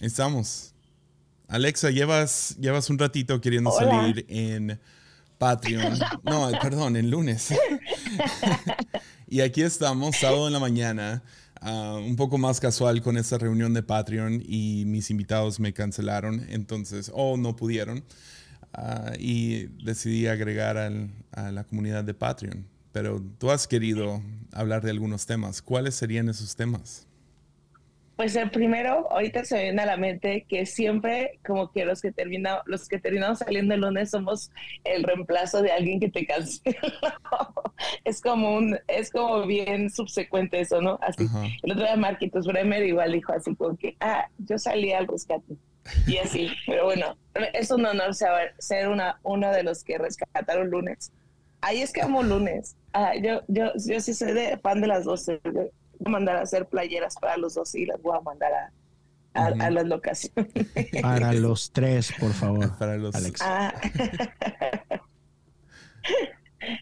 Estamos. 0.00 0.72
Alexa, 1.46 1.90
llevas, 1.90 2.56
llevas 2.58 2.88
un 2.88 2.98
ratito 2.98 3.38
queriendo 3.40 3.70
salir 3.70 4.24
en 4.28 4.80
Patreon. 5.36 5.98
No, 6.22 6.50
perdón, 6.62 6.96
en 6.96 7.10
lunes. 7.10 7.52
y 9.28 9.42
aquí 9.42 9.62
estamos, 9.62 10.16
sábado 10.16 10.46
en 10.46 10.54
la 10.54 10.58
mañana, 10.58 11.22
ah, 11.60 11.98
un 12.02 12.16
poco 12.16 12.38
más 12.38 12.60
casual 12.60 13.02
con 13.02 13.18
esta 13.18 13.36
reunión 13.36 13.74
de 13.74 13.82
Patreon 13.82 14.42
y 14.46 14.84
mis 14.86 15.10
invitados 15.10 15.60
me 15.60 15.74
cancelaron, 15.74 16.46
entonces, 16.48 17.10
o 17.12 17.36
no 17.36 17.54
pudieron. 17.56 18.02
Ah, 18.72 19.12
y 19.18 19.64
decidí 19.84 20.28
agregar 20.28 20.78
a 20.78 21.50
la 21.50 21.64
comunidad 21.64 22.04
de 22.04 22.14
Patreon. 22.14 22.66
Pero 22.92 23.22
tú 23.38 23.50
has 23.50 23.66
querido 23.68 24.22
hablar 24.52 24.82
de 24.82 24.90
algunos 24.90 25.26
temas. 25.26 25.60
¿Cuáles 25.60 25.94
serían 25.94 26.30
esos 26.30 26.56
temas? 26.56 27.06
Pues 28.20 28.36
el 28.36 28.50
primero, 28.50 29.10
ahorita 29.10 29.46
se 29.46 29.62
viene 29.62 29.80
a 29.80 29.86
la 29.86 29.96
mente 29.96 30.44
que 30.46 30.66
siempre 30.66 31.38
como 31.42 31.72
que 31.72 31.86
los 31.86 32.02
que 32.02 32.12
terminamos, 32.12 32.60
los 32.66 32.86
que 32.86 32.98
terminamos 32.98 33.38
saliendo 33.38 33.72
el 33.72 33.80
lunes 33.80 34.10
somos 34.10 34.50
el 34.84 35.04
reemplazo 35.04 35.62
de 35.62 35.72
alguien 35.72 36.00
que 36.00 36.10
te 36.10 36.26
canceló. 36.26 36.76
es 38.04 38.20
como 38.20 38.56
un, 38.56 38.78
es 38.88 39.10
como 39.10 39.46
bien 39.46 39.88
subsecuente 39.88 40.60
eso, 40.60 40.82
¿no? 40.82 40.98
Así. 41.00 41.26
El 41.62 41.72
otro 41.72 41.84
día 41.84 41.96
Marquitos 41.96 42.46
Bremer 42.46 42.84
igual 42.84 43.12
dijo 43.12 43.32
así 43.32 43.54
como 43.54 43.74
que, 43.78 43.96
ah, 44.00 44.28
yo 44.36 44.58
salí 44.58 44.92
al 44.92 45.08
rescate. 45.08 45.56
Y 46.06 46.18
así, 46.18 46.50
pero 46.66 46.84
bueno, 46.84 47.16
es 47.54 47.70
un 47.70 47.86
honor 47.86 48.14
saber, 48.14 48.52
ser 48.58 48.88
una, 48.88 49.18
uno 49.22 49.50
de 49.50 49.62
los 49.62 49.82
que 49.82 49.96
rescataron 49.96 50.68
lunes. 50.68 51.10
Ahí 51.62 51.80
es 51.80 51.90
que 51.90 52.02
amo 52.02 52.22
lunes. 52.22 52.76
Ah, 52.92 53.14
yo, 53.16 53.40
yo, 53.48 53.72
yo 53.82 53.98
sí 53.98 54.12
soy 54.12 54.32
de 54.32 54.58
fan 54.58 54.82
de 54.82 54.88
las 54.88 55.06
dos 56.00 56.08
a 56.08 56.10
mandar 56.10 56.36
a 56.36 56.42
hacer 56.42 56.66
playeras 56.66 57.14
para 57.20 57.36
los 57.36 57.54
dos 57.54 57.74
y 57.74 57.86
las 57.86 58.00
voy 58.02 58.16
a 58.16 58.20
mandar 58.20 58.52
a, 58.52 59.46
a, 59.46 59.70
las 59.70 59.86
locaciones. 59.86 60.52
Para 61.02 61.32
los 61.34 61.72
tres, 61.72 62.12
por 62.18 62.32
favor. 62.32 62.76
Para 62.78 62.96
los 62.96 63.14
Alex. 63.14 63.40
Ah. 63.42 63.74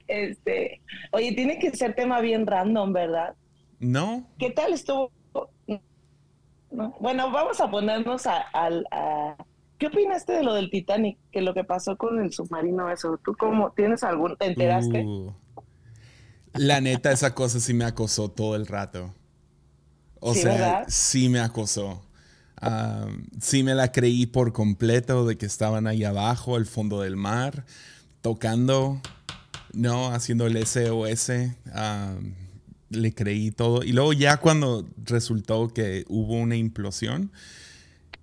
este, 0.07 0.81
oye, 1.13 1.33
tiene 1.33 1.59
que 1.59 1.71
ser 1.71 1.95
tema 1.95 2.21
bien 2.21 2.47
random, 2.47 2.93
¿verdad? 2.93 3.35
No. 3.81 4.27
¿Qué 4.39 4.51
tal 4.51 4.73
estuvo? 4.73 5.11
Bueno, 6.71 7.31
vamos 7.31 7.61
a 7.61 7.71
ponernos 7.71 8.27
a, 8.27 8.47
a, 8.53 9.37
¿Qué 9.79 9.87
opinaste 9.87 10.33
de 10.33 10.43
lo 10.43 10.55
del 10.55 10.71
Titanic? 10.71 11.19
Que 11.31 11.41
lo 11.41 11.55
que 11.55 11.65
pasó 11.65 11.97
con 11.97 12.21
el 12.21 12.33
submarino, 12.33 12.91
eso. 12.91 13.19
¿Tú 13.25 13.35
cómo 13.39 13.71
tienes 13.73 14.03
algún? 14.03 14.37
¿Te 14.37 14.47
enteraste? 14.47 15.05
Uh. 15.05 15.33
La 16.55 16.81
neta, 16.81 17.13
esa 17.13 17.35
cosa 17.35 17.61
sí 17.61 17.75
me 17.75 17.85
acosó 17.85 18.31
todo 18.31 18.57
el 18.57 18.67
rato. 18.67 19.15
O 20.21 20.35
sea, 20.35 20.85
sí 20.89 21.29
me 21.29 21.41
acosó. 21.41 22.03
sí 23.41 23.63
me 23.63 23.75
la 23.75 23.93
creí 23.93 24.27
por 24.27 24.53
completo 24.53 25.27
de 25.27 25.37
que 25.37 25.47
estaban 25.47 25.87
ahí 25.87 26.05
abajo, 26.05 26.57
al 26.57 26.67
fondo 26.67 27.03
del 27.03 27.17
mar, 27.17 27.65
tocando, 28.21 29.01
¿no? 29.73 30.13
Haciendo 30.13 30.47
el 30.47 30.67
SOS. 30.67 31.31
le 32.91 33.15
creí 33.15 33.51
todo. 33.51 33.85
Y 33.85 33.93
luego 33.93 34.13
ya 34.13 34.39
cuando 34.39 34.89
resultó 35.05 35.69
que 35.69 36.05
hubo 36.09 36.35
una 36.35 36.57
implosión, 36.57 37.31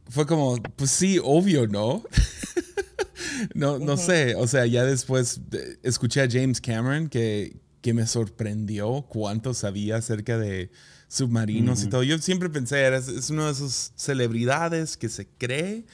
fue 0.09 0.25
como, 0.25 0.57
pues 0.75 0.91
sí, 0.91 1.19
obvio, 1.23 1.67
¿no? 1.67 2.03
no, 3.55 3.79
no 3.79 3.97
sé. 3.97 4.35
O 4.35 4.47
sea, 4.47 4.65
ya 4.65 4.83
después 4.83 5.41
escuché 5.83 6.21
a 6.21 6.27
James 6.29 6.61
Cameron 6.61 7.09
que, 7.09 7.57
que 7.85 7.93
me 7.93 8.07
sorprendió 8.07 9.05
cuánto 9.07 9.53
sabía 9.53 9.97
acerca 9.97 10.39
de 10.39 10.71
submarinos 11.07 11.83
y 11.83 11.87
todo. 11.87 12.01
Yo 12.01 12.17
siempre 12.17 12.49
pensé, 12.49 12.87
es, 12.95 13.07
es 13.07 13.29
una 13.29 13.45
de 13.45 13.51
esas 13.51 13.93
celebridades 13.95 14.97
que 14.97 15.07
se 15.07 15.27
cree 15.27 15.85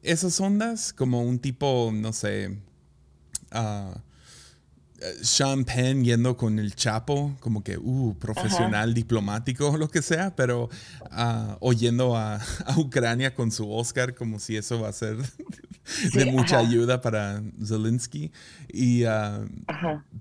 esas 0.00 0.40
ondas, 0.40 0.94
como 0.94 1.22
un 1.22 1.40
tipo, 1.40 1.90
no 1.92 2.14
sé, 2.14 2.56
uh, 3.52 3.98
Sean 5.22 5.64
Penn 5.64 6.04
yendo 6.04 6.36
con 6.36 6.58
el 6.58 6.74
Chapo, 6.74 7.34
como 7.40 7.62
que, 7.62 7.78
uh, 7.78 8.14
profesional, 8.18 8.92
diplomático 8.94 9.70
o 9.70 9.76
lo 9.78 9.88
que 9.88 10.02
sea, 10.02 10.34
pero 10.36 10.68
uh, 11.10 11.56
oyendo 11.60 12.16
a, 12.16 12.40
Ucrania 12.76 13.34
con 13.34 13.50
su 13.50 13.70
Oscar, 13.70 14.14
como 14.14 14.38
si 14.38 14.56
eso 14.56 14.80
va 14.80 14.88
a 14.88 14.92
ser 14.92 15.16
de 16.14 16.24
mucha 16.26 16.58
ayuda 16.58 17.00
para 17.00 17.42
Zelensky. 17.64 18.30
Y, 18.72 19.04
uh, 19.04 19.48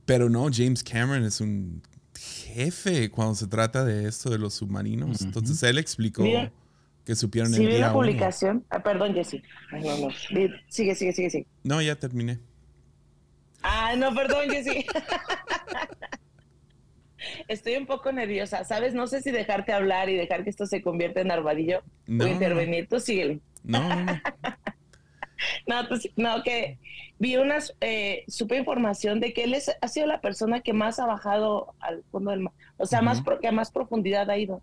pero 0.06 0.30
no, 0.30 0.48
James 0.52 0.84
Cameron 0.84 1.24
es 1.24 1.42
un 1.42 1.82
jefe 2.18 3.10
cuando 3.10 3.36
se 3.36 3.48
trata 3.48 3.84
de 3.84 4.08
esto 4.08 4.30
de 4.30 4.38
los 4.38 4.54
submarinos. 4.56 5.22
Entonces 5.22 5.62
él 5.64 5.78
explicó 5.78 6.24
que 7.06 7.16
supieron 7.16 7.54
el 7.54 7.68
día 7.68 7.80
la 7.80 7.94
publicación. 7.94 8.64
Ah, 8.70 8.84
perdón, 8.84 9.14
no, 9.14 9.98
no. 9.98 10.10
Sigue, 10.12 10.96
sigue, 10.96 10.96
sigue, 10.96 11.30
sigue. 11.30 11.48
No, 11.64 11.82
ya 11.82 11.96
terminé. 11.96 12.40
Ah, 13.62 13.94
no, 13.98 14.14
perdón, 14.14 14.50
Jessy. 14.50 14.86
Estoy 17.48 17.76
un 17.76 17.86
poco 17.86 18.12
nerviosa, 18.12 18.64
¿sabes? 18.64 18.94
No 18.94 19.08
sé 19.08 19.22
si 19.22 19.32
dejarte 19.32 19.74
hablar 19.74 20.10
y 20.10 20.16
dejar 20.16 20.44
que 20.44 20.50
esto 20.50 20.66
se 20.66 20.82
convierta 20.82 21.22
en 21.22 21.32
armadillo 21.32 21.84
no, 22.08 22.26
o 22.26 22.28
intervenir. 22.28 22.88
Tú 22.88 23.00
síguele. 23.00 23.40
No, 23.64 23.88
no, 23.88 24.22
no. 25.68 25.84
pues, 25.90 26.10
no, 26.16 26.44
que 26.44 26.78
vi 27.18 27.38
unas, 27.38 27.76
eh, 27.82 28.24
supe 28.28 28.58
información 28.58 29.20
de 29.20 29.34
que 29.34 29.44
él 29.44 29.54
es, 29.54 29.72
ha 29.82 29.88
sido 29.88 30.08
la 30.08 30.22
persona 30.22 30.62
que 30.62 30.74
más 30.74 31.00
ha 31.00 31.06
bajado 31.06 31.74
al 31.80 32.04
fondo 32.12 32.32
del 32.32 32.42
mar, 32.42 32.54
o 32.78 32.86
sea, 32.86 33.02
más 33.02 33.22
que 33.42 33.48
a 33.48 33.52
más 33.52 33.72
profundidad 33.72 34.30
ha 34.30 34.38
ido. 34.38 34.62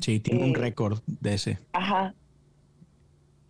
Sí, 0.00 0.20
tiene 0.20 0.44
un 0.44 0.50
eh, 0.50 0.58
récord 0.58 1.00
de 1.06 1.34
ese. 1.34 1.58
Ajá. 1.72 2.14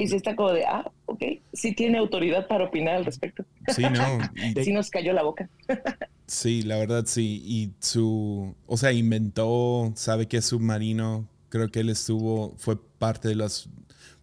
Y 0.00 0.08
se 0.08 0.16
está 0.16 0.34
como 0.34 0.52
de, 0.52 0.64
ah, 0.64 0.90
ok, 1.04 1.22
sí 1.52 1.74
tiene 1.74 1.98
autoridad 1.98 2.46
para 2.46 2.64
opinar 2.64 2.96
al 2.96 3.04
respecto. 3.04 3.44
Sí, 3.68 3.82
no. 3.82 4.18
sí 4.64 4.72
nos 4.72 4.88
cayó 4.88 5.12
la 5.12 5.22
boca. 5.22 5.50
sí, 6.26 6.62
la 6.62 6.78
verdad 6.78 7.04
sí. 7.04 7.42
Y 7.44 7.74
su, 7.80 8.54
o 8.66 8.78
sea, 8.78 8.92
inventó, 8.92 9.92
sabe 9.96 10.26
que 10.26 10.38
es 10.38 10.46
submarino. 10.46 11.28
Creo 11.50 11.70
que 11.70 11.80
él 11.80 11.90
estuvo, 11.90 12.54
fue 12.56 12.78
parte 12.98 13.28
de 13.28 13.34
los 13.34 13.68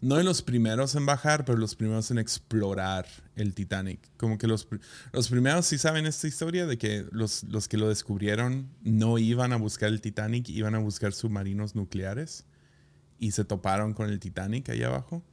no 0.01 0.15
de 0.15 0.23
los 0.23 0.41
primeros 0.41 0.95
en 0.95 1.05
bajar, 1.05 1.45
pero 1.45 1.59
los 1.59 1.75
primeros 1.75 2.09
en 2.09 2.17
explorar 2.17 3.05
el 3.35 3.53
Titanic. 3.53 3.99
Como 4.17 4.39
que 4.39 4.47
los, 4.47 4.67
los 5.11 5.29
primeros 5.29 5.67
sí 5.67 5.77
saben 5.77 6.07
esta 6.07 6.27
historia 6.27 6.65
de 6.65 6.79
que 6.79 7.05
los, 7.11 7.43
los 7.43 7.67
que 7.67 7.77
lo 7.77 7.87
descubrieron 7.87 8.67
no 8.81 9.19
iban 9.19 9.53
a 9.53 9.57
buscar 9.57 9.89
el 9.89 10.01
Titanic, 10.01 10.49
iban 10.49 10.73
a 10.73 10.79
buscar 10.79 11.13
submarinos 11.13 11.75
nucleares 11.75 12.45
y 13.19 13.31
se 13.31 13.45
toparon 13.45 13.93
con 13.93 14.09
el 14.09 14.19
Titanic 14.19 14.69
ahí 14.69 14.81
abajo. 14.81 15.23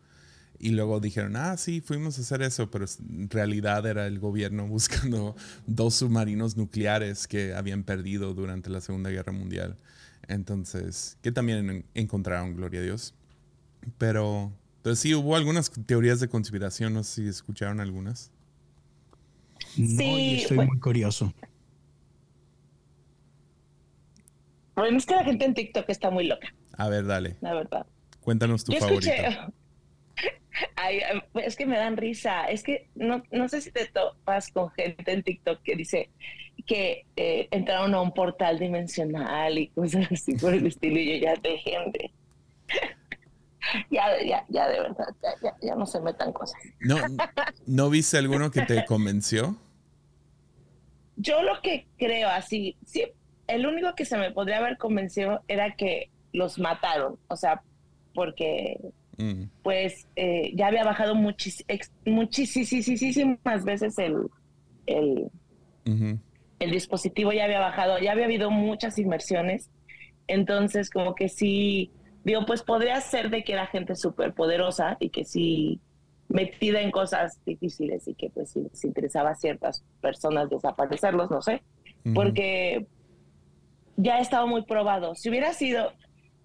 Y 0.58 0.70
luego 0.70 1.00
dijeron, 1.00 1.36
ah, 1.36 1.56
sí, 1.56 1.80
fuimos 1.80 2.18
a 2.18 2.22
hacer 2.22 2.42
eso, 2.42 2.70
pero 2.70 2.86
en 3.08 3.28
realidad 3.28 3.86
era 3.86 4.06
el 4.06 4.18
gobierno 4.18 4.66
buscando 4.68 5.36
dos 5.66 5.94
submarinos 5.94 6.56
nucleares 6.56 7.26
que 7.26 7.54
habían 7.54 7.82
perdido 7.82 8.34
durante 8.34 8.70
la 8.70 8.80
Segunda 8.80 9.10
Guerra 9.10 9.32
Mundial. 9.32 9.76
Entonces, 10.28 11.18
que 11.22 11.32
también 11.32 11.84
encontraron, 11.94 12.56
gloria 12.56 12.80
a 12.80 12.82
Dios. 12.84 13.14
Pero, 13.98 14.52
pero 14.82 14.96
sí, 14.96 15.14
hubo 15.14 15.36
algunas 15.36 15.70
teorías 15.70 16.20
de 16.20 16.28
conspiración, 16.28 16.94
no 16.94 17.02
sé 17.02 17.22
si 17.22 17.28
escucharon 17.28 17.80
algunas. 17.80 18.30
No, 19.76 19.98
sí, 19.98 20.40
estoy 20.42 20.58
muy 20.58 20.78
curioso. 20.78 21.34
Bueno, 24.74 24.98
es 24.98 25.06
que 25.06 25.14
la 25.14 25.24
gente 25.24 25.44
en 25.44 25.54
TikTok 25.54 25.88
está 25.88 26.10
muy 26.10 26.26
loca. 26.26 26.52
A 26.76 26.88
ver, 26.88 27.06
dale. 27.06 27.36
La 27.40 27.54
verdad. 27.54 27.86
Cuéntanos 28.20 28.64
tu 28.64 28.72
es 31.34 31.56
que 31.56 31.66
me 31.66 31.76
dan 31.76 31.96
risa. 31.96 32.44
Es 32.44 32.62
que 32.62 32.88
no, 32.94 33.22
no 33.30 33.48
sé 33.48 33.60
si 33.60 33.70
te 33.70 33.86
topas 33.86 34.48
con 34.48 34.70
gente 34.70 35.12
en 35.12 35.22
TikTok 35.22 35.62
que 35.62 35.76
dice 35.76 36.10
que 36.66 37.06
eh, 37.16 37.48
entraron 37.50 37.94
a 37.94 38.00
un 38.00 38.12
portal 38.12 38.58
dimensional 38.58 39.58
y 39.58 39.68
cosas 39.68 40.10
así 40.10 40.34
por 40.36 40.54
el 40.54 40.66
estilo 40.66 40.98
y 40.98 41.18
yo 41.18 41.26
ya 41.26 41.34
de 41.36 41.58
gente 41.58 42.12
ya, 43.90 44.22
ya, 44.24 44.44
ya 44.48 44.68
de 44.68 44.80
verdad, 44.80 45.06
ya, 45.42 45.56
ya, 45.60 45.74
no 45.74 45.86
se 45.86 46.00
metan 46.00 46.32
cosas. 46.32 46.60
¿No, 46.80 46.96
¿No 47.66 47.90
viste 47.90 48.18
alguno 48.18 48.50
que 48.50 48.62
te 48.62 48.84
convenció? 48.84 49.56
Yo 51.16 51.42
lo 51.42 51.60
que 51.60 51.86
creo 51.98 52.28
así, 52.28 52.76
sí, 52.84 53.04
el 53.46 53.66
único 53.66 53.94
que 53.94 54.04
se 54.04 54.16
me 54.16 54.30
podría 54.32 54.58
haber 54.58 54.78
convencido 54.78 55.42
era 55.48 55.76
que 55.76 56.10
los 56.32 56.58
mataron, 56.58 57.18
o 57.28 57.36
sea, 57.36 57.62
porque 58.14 58.78
mm. 59.16 59.50
pues 59.62 60.06
eh, 60.16 60.52
ya 60.54 60.68
había 60.68 60.84
bajado 60.84 61.14
muchis, 61.14 61.64
muchísimas 62.04 63.64
veces 63.64 63.98
el, 63.98 64.28
el, 64.86 65.30
el 66.58 66.70
dispositivo, 66.70 67.32
ya 67.32 67.44
había 67.44 67.60
bajado, 67.60 67.98
ya 67.98 68.12
había 68.12 68.24
habido 68.24 68.50
muchas 68.50 68.98
inversiones, 68.98 69.70
entonces 70.26 70.90
como 70.90 71.14
que 71.14 71.28
sí 71.28 71.90
Digo, 72.24 72.46
pues 72.46 72.62
podría 72.62 73.00
ser 73.02 73.28
de 73.28 73.44
que 73.44 73.52
era 73.52 73.66
gente 73.66 73.94
súper 73.94 74.32
poderosa 74.32 74.96
y 74.98 75.10
que 75.10 75.24
sí 75.24 75.80
metida 76.28 76.80
en 76.80 76.90
cosas 76.90 77.38
difíciles 77.44 78.08
y 78.08 78.14
que 78.14 78.30
pues 78.30 78.50
sí 78.50 78.62
les 78.62 78.82
interesaba 78.82 79.30
a 79.30 79.34
ciertas 79.34 79.84
personas 80.00 80.48
desaparecerlos, 80.48 81.30
no 81.30 81.42
sé, 81.42 81.62
porque 82.14 82.86
ya 83.96 84.20
estaba 84.20 84.46
muy 84.46 84.62
probado. 84.62 85.14
Si 85.14 85.28
hubiera 85.28 85.52
sido, 85.52 85.92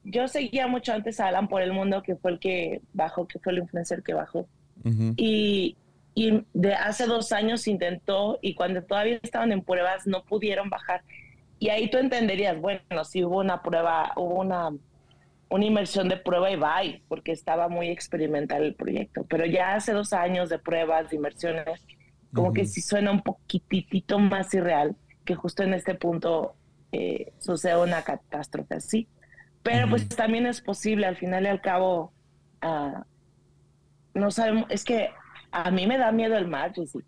yo 0.04 0.28
seguía 0.28 0.68
mucho 0.68 0.94
antes 0.94 1.19
a 1.19 1.28
Alan 1.28 1.48
por 1.48 1.62
el 1.62 1.74
mundo, 1.74 2.01
que 2.04 2.16
fue 2.16 2.31
el 2.31 2.40
que 2.40 2.81
bajó, 2.94 3.28
que 3.28 3.40
fue 3.40 3.54
el 3.54 3.60
influencer 3.60 4.04
que 4.04 4.13
bajó. 4.13 4.48
Y, 5.18 5.75
y 6.16 6.46
de 6.54 6.74
hace 6.74 7.06
dos 7.06 7.34
años 7.34 7.68
intentó 7.68 8.40
y 8.42 8.56
cuando 8.56 8.81
todavía 8.81 9.19
estaban 9.22 9.51
en 9.51 9.62
pruebas 9.62 10.07
no 10.07 10.24
pudieron 10.24 10.69
bajar. 10.69 11.04
Y 11.60 11.69
ahí 11.69 11.90
tú 11.90 11.98
entenderías, 11.98 12.60
bueno, 12.60 13.04
si 13.04 13.24
hubo 13.24 13.40
una 13.40 13.62
prueba, 13.62 14.13
hubo 14.16 14.36
una, 14.36 14.69
una 15.50 15.66
inmersión 15.66 16.07
de 16.07 16.16
prueba 16.16 16.50
y 16.50 16.56
bye, 16.56 17.04
porque 17.10 17.34
estaba 17.34 17.68
muy 17.68 17.90
experimental 17.90 18.63
el 18.63 18.75
proyecto. 18.75 19.25
Pero 19.28 19.46
ya 19.46 19.75
hace 19.75 19.92
dos 19.92 20.13
años 20.13 20.50
de 20.50 20.60
pruebas, 20.60 21.10
de 21.10 21.18
inmersiones, 21.18 21.86
como 22.34 22.54
que 22.54 22.66
sí 22.66 22.81
suena 22.81 23.12
un 23.12 23.22
poquitito 23.22 24.19
más 24.19 24.54
irreal 24.54 24.96
que 25.25 25.36
justo 25.36 25.63
en 25.63 25.74
este 25.74 25.96
punto 25.96 26.56
eh, 26.92 27.34
suceda 27.40 27.81
una 27.81 28.04
catástrofe 28.04 28.75
así. 28.75 29.07
Pero 29.64 29.90
pues 29.90 30.08
también 30.10 30.46
es 30.46 30.62
posible, 30.62 31.06
al 31.06 31.18
final 31.18 31.44
y 31.44 31.48
al 31.48 31.62
cabo, 31.62 32.14
uh, 32.64 33.00
no 34.14 34.32
sabemos, 34.32 34.66
es 34.70 34.84
que 34.84 35.10
a 35.52 35.70
mí 35.72 35.86
me 35.88 35.98
da 35.98 36.12
miedo 36.12 36.38
el 36.38 36.48
mar, 36.48 36.74
sí, 36.74 37.00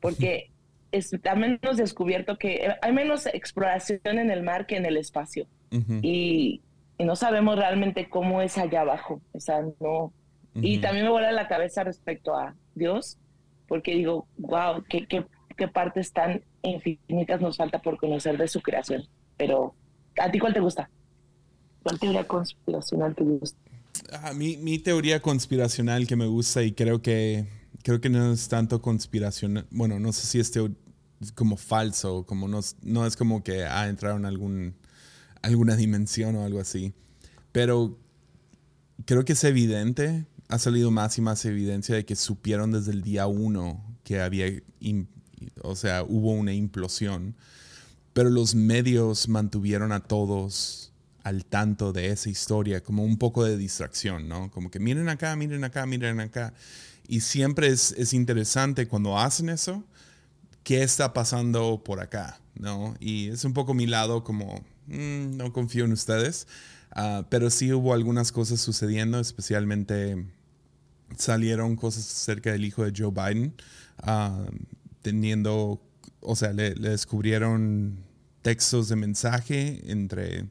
porque 0.00 0.50
está 0.92 1.34
menos 1.34 1.76
descubierto 1.76 2.36
que 2.36 2.74
hay 2.80 2.92
menos 2.92 3.26
exploración 3.26 4.00
en 4.04 4.30
el 4.30 4.42
mar 4.42 4.66
que 4.66 4.76
en 4.76 4.86
el 4.86 4.96
espacio. 4.96 5.46
y, 5.70 6.60
y, 6.98 7.04
no 7.04 7.16
sabemos 7.16 7.56
realmente 7.56 8.08
cómo 8.08 8.40
es 8.40 8.56
allá 8.58 8.82
abajo. 8.82 9.20
O 9.32 9.40
sea, 9.40 9.62
no. 9.80 10.12
Y 10.54 10.78
también 10.78 11.06
me 11.06 11.10
vuela 11.10 11.32
la 11.32 11.48
cabeza 11.48 11.82
respecto 11.82 12.36
a 12.36 12.54
Dios, 12.76 13.18
porque 13.66 13.96
digo, 13.96 14.28
wow, 14.38 14.84
qué, 14.88 15.04
qué, 15.06 15.24
qué 15.56 15.66
partes 15.66 16.12
tan 16.12 16.44
infinitas 16.62 17.40
nos 17.40 17.56
falta 17.56 17.80
por 17.80 17.96
conocer 17.96 18.38
de 18.38 18.46
su 18.46 18.60
creación. 18.62 19.02
Pero, 19.36 19.74
¿a 20.16 20.30
ti 20.30 20.38
cuál 20.38 20.54
te 20.54 20.60
gusta? 20.60 20.88
¿Cuál 21.84 22.00
teoría 22.00 22.26
conspiracional 22.26 23.14
te 23.14 23.22
gusta? 23.22 23.58
Ah, 24.10 24.32
mi, 24.32 24.56
mi, 24.56 24.80
teoría 24.80 25.22
conspiracional 25.22 26.06
que 26.08 26.16
me 26.16 26.26
gusta 26.26 26.62
y 26.64 26.72
creo 26.72 27.00
que 27.00 27.46
creo 27.84 28.00
que 28.00 28.08
no 28.08 28.32
es 28.32 28.48
tanto 28.48 28.82
conspiración. 28.82 29.66
Bueno, 29.70 30.00
no 30.00 30.12
sé 30.12 30.26
si 30.26 30.40
es 30.40 30.50
como 31.34 31.56
falso, 31.56 32.24
como 32.26 32.48
no, 32.48 32.60
no 32.82 33.06
es 33.06 33.14
como 33.14 33.44
que 33.44 33.64
ha 33.64 33.88
entrado 33.88 34.16
en 34.16 34.24
algún, 34.24 34.74
alguna 35.42 35.76
dimensión 35.76 36.34
o 36.34 36.44
algo 36.44 36.58
así. 36.58 36.94
Pero 37.52 37.98
creo 39.04 39.24
que 39.24 39.34
es 39.34 39.44
evidente, 39.44 40.26
ha 40.48 40.58
salido 40.58 40.90
más 40.90 41.18
y 41.18 41.20
más 41.20 41.44
evidencia 41.44 41.94
de 41.94 42.06
que 42.06 42.16
supieron 42.16 42.72
desde 42.72 42.92
el 42.92 43.02
día 43.02 43.26
uno 43.26 43.84
que 44.02 44.20
había, 44.20 44.46
o 45.62 45.76
sea, 45.76 46.04
hubo 46.04 46.32
una 46.32 46.54
implosión. 46.54 47.36
Pero 48.14 48.30
los 48.30 48.54
medios 48.54 49.28
mantuvieron 49.28 49.92
a 49.92 50.00
todos 50.00 50.93
al 51.24 51.46
tanto 51.46 51.92
de 51.92 52.10
esa 52.10 52.28
historia, 52.28 52.82
como 52.82 53.02
un 53.02 53.16
poco 53.16 53.44
de 53.44 53.56
distracción, 53.56 54.28
¿no? 54.28 54.50
Como 54.50 54.70
que 54.70 54.78
miren 54.78 55.08
acá, 55.08 55.34
miren 55.36 55.64
acá, 55.64 55.86
miren 55.86 56.20
acá. 56.20 56.52
Y 57.08 57.20
siempre 57.20 57.68
es, 57.68 57.92
es 57.92 58.12
interesante 58.12 58.86
cuando 58.86 59.18
hacen 59.18 59.48
eso, 59.48 59.82
qué 60.62 60.82
está 60.82 61.14
pasando 61.14 61.82
por 61.82 62.00
acá, 62.00 62.38
¿no? 62.54 62.94
Y 63.00 63.30
es 63.30 63.44
un 63.46 63.54
poco 63.54 63.72
mi 63.72 63.86
lado 63.86 64.22
como, 64.22 64.62
mm, 64.86 65.36
no 65.38 65.50
confío 65.54 65.86
en 65.86 65.92
ustedes, 65.92 66.46
uh, 66.94 67.24
pero 67.30 67.48
sí 67.48 67.72
hubo 67.72 67.94
algunas 67.94 68.30
cosas 68.30 68.60
sucediendo, 68.60 69.18
especialmente 69.18 70.26
salieron 71.16 71.74
cosas 71.74 72.06
acerca 72.06 72.52
del 72.52 72.66
hijo 72.66 72.84
de 72.84 72.92
Joe 72.94 73.10
Biden, 73.10 73.54
uh, 74.06 74.44
teniendo, 75.00 75.80
o 76.20 76.36
sea, 76.36 76.52
le, 76.52 76.74
le 76.74 76.90
descubrieron 76.90 78.04
textos 78.42 78.90
de 78.90 78.96
mensaje 78.96 79.80
entre 79.90 80.50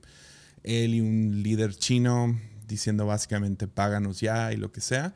él 0.63 0.95
y 0.95 1.01
un 1.01 1.43
líder 1.43 1.75
chino 1.75 2.37
diciendo 2.67 3.05
básicamente 3.05 3.67
páganos 3.67 4.19
ya 4.19 4.51
y 4.53 4.57
lo 4.57 4.71
que 4.71 4.81
sea, 4.81 5.13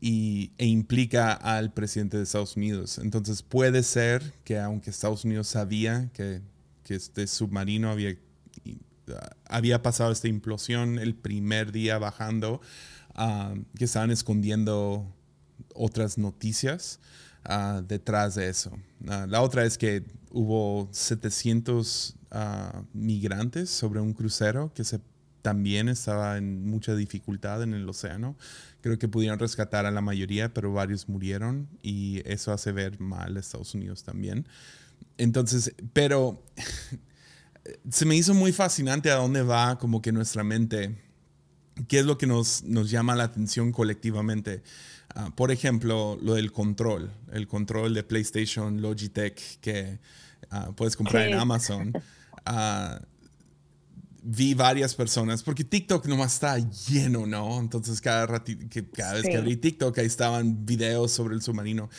y, 0.00 0.52
e 0.58 0.66
implica 0.66 1.32
al 1.32 1.72
presidente 1.72 2.16
de 2.16 2.24
Estados 2.24 2.56
Unidos. 2.56 2.98
Entonces 2.98 3.42
puede 3.42 3.82
ser 3.82 4.34
que 4.44 4.58
aunque 4.58 4.90
Estados 4.90 5.24
Unidos 5.24 5.48
sabía 5.48 6.10
que, 6.12 6.40
que 6.82 6.94
este 6.94 7.26
submarino 7.26 7.90
había, 7.90 8.16
había 9.48 9.82
pasado 9.82 10.12
esta 10.12 10.28
implosión 10.28 10.98
el 10.98 11.14
primer 11.14 11.72
día 11.72 11.98
bajando, 11.98 12.60
ah, 13.14 13.54
que 13.76 13.84
estaban 13.84 14.10
escondiendo 14.10 15.06
otras 15.74 16.18
noticias 16.18 17.00
ah, 17.44 17.82
detrás 17.86 18.34
de 18.34 18.48
eso. 18.48 18.76
Ah, 19.08 19.26
la 19.28 19.42
otra 19.42 19.64
es 19.64 19.78
que 19.78 20.04
hubo 20.30 20.88
700 20.92 22.16
migrantes 22.92 23.70
sobre 23.70 24.00
un 24.00 24.12
crucero 24.12 24.72
que 24.74 24.84
se, 24.84 25.00
también 25.44 25.90
estaba 25.90 26.38
en 26.38 26.64
mucha 26.64 26.94
dificultad 26.96 27.62
en 27.62 27.74
el 27.74 27.86
océano. 27.86 28.34
Creo 28.80 28.98
que 28.98 29.08
pudieron 29.08 29.38
rescatar 29.38 29.84
a 29.84 29.90
la 29.90 30.00
mayoría, 30.00 30.54
pero 30.54 30.72
varios 30.72 31.06
murieron 31.06 31.68
y 31.82 32.22
eso 32.24 32.50
hace 32.50 32.72
ver 32.72 32.98
mal 32.98 33.36
a 33.36 33.40
Estados 33.40 33.74
Unidos 33.74 34.04
también. 34.04 34.48
Entonces, 35.18 35.74
pero 35.92 36.42
se 37.90 38.06
me 38.06 38.16
hizo 38.16 38.32
muy 38.32 38.52
fascinante 38.52 39.10
a 39.10 39.16
dónde 39.16 39.42
va 39.42 39.78
como 39.78 40.00
que 40.00 40.12
nuestra 40.12 40.44
mente, 40.44 40.96
qué 41.88 41.98
es 41.98 42.06
lo 42.06 42.16
que 42.16 42.26
nos, 42.26 42.62
nos 42.62 42.90
llama 42.90 43.14
la 43.14 43.24
atención 43.24 43.70
colectivamente. 43.70 44.62
Ah, 45.14 45.30
por 45.36 45.50
ejemplo, 45.50 46.18
lo 46.22 46.34
del 46.34 46.52
control, 46.52 47.10
el 47.32 47.46
control 47.46 47.92
de 47.92 48.02
PlayStation 48.02 48.80
Logitech 48.80 49.60
que 49.60 49.98
ah, 50.50 50.72
puedes 50.74 50.96
comprar 50.96 51.28
en 51.28 51.34
Amazon. 51.34 51.92
Vi 54.26 54.54
varias 54.54 54.94
personas, 54.94 55.42
porque 55.42 55.64
TikTok 55.64 56.06
nomás 56.06 56.34
está 56.34 56.58
lleno, 56.58 57.26
¿no? 57.26 57.60
Entonces 57.60 58.00
cada, 58.00 58.42
que, 58.42 58.88
cada 58.88 59.14
vez 59.14 59.22
que 59.22 59.36
abrí 59.36 59.56
TikTok 59.56 59.98
ahí 59.98 60.06
estaban 60.06 60.64
videos 60.64 61.12
sobre 61.12 61.34
el 61.34 61.42
submarino. 61.42 61.90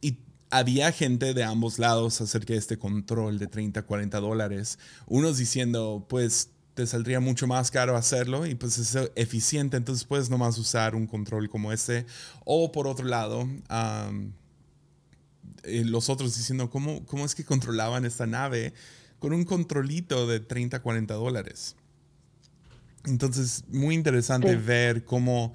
Y 0.00 0.18
había 0.50 0.92
gente 0.92 1.34
de 1.34 1.44
ambos 1.44 1.78
lados 1.78 2.20
acerca 2.22 2.54
de 2.54 2.58
este 2.58 2.78
control 2.78 3.38
de 3.38 3.48
30, 3.48 3.82
40 3.82 4.18
dólares. 4.20 4.78
Unos 5.06 5.36
diciendo, 5.36 6.06
pues 6.08 6.50
te 6.74 6.86
saldría 6.86 7.20
mucho 7.20 7.46
más 7.46 7.70
caro 7.70 7.96
hacerlo 7.96 8.46
y 8.46 8.54
pues 8.54 8.78
es 8.78 8.98
eficiente, 9.14 9.76
entonces 9.76 10.04
puedes 10.04 10.28
nomás 10.28 10.58
usar 10.58 10.94
un 10.94 11.06
control 11.06 11.48
como 11.48 11.72
este. 11.72 12.04
O 12.44 12.72
por 12.72 12.86
otro 12.88 13.06
lado, 13.06 13.48
eh, 15.62 15.84
los 15.84 16.08
otros 16.08 16.36
diciendo, 16.36 16.68
¿cómo, 16.70 17.04
¿cómo 17.06 17.24
es 17.24 17.34
que 17.34 17.44
controlaban 17.44 18.04
esta 18.04 18.26
nave? 18.26 18.74
Con 19.24 19.32
un 19.32 19.44
controlito 19.44 20.26
de 20.26 20.38
30, 20.38 20.80
40 20.80 21.14
dólares. 21.14 21.76
Entonces, 23.06 23.64
muy 23.68 23.94
interesante 23.94 24.54
ver 24.54 25.06
cómo 25.06 25.54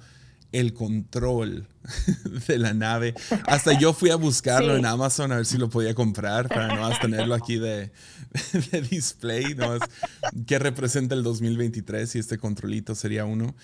el 0.50 0.74
control 0.74 1.68
de 2.48 2.58
la 2.58 2.74
nave. 2.74 3.14
Hasta 3.46 3.78
yo 3.78 3.92
fui 3.92 4.10
a 4.10 4.16
buscarlo 4.16 4.76
en 4.76 4.86
Amazon 4.86 5.30
a 5.30 5.36
ver 5.36 5.46
si 5.46 5.56
lo 5.56 5.70
podía 5.70 5.94
comprar 5.94 6.48
para 6.48 6.66
no 6.66 6.80
más 6.80 6.98
tenerlo 6.98 7.32
aquí 7.32 7.60
de, 7.60 7.92
display. 8.90 9.54
¿no? 9.54 9.78
¿Qué 10.48 10.58
representa 10.58 11.14
el 11.14 11.22
2023 11.22 12.16
y 12.16 12.18
este 12.18 12.38
controlito 12.38 12.96
sería 12.96 13.24
uno? 13.24 13.54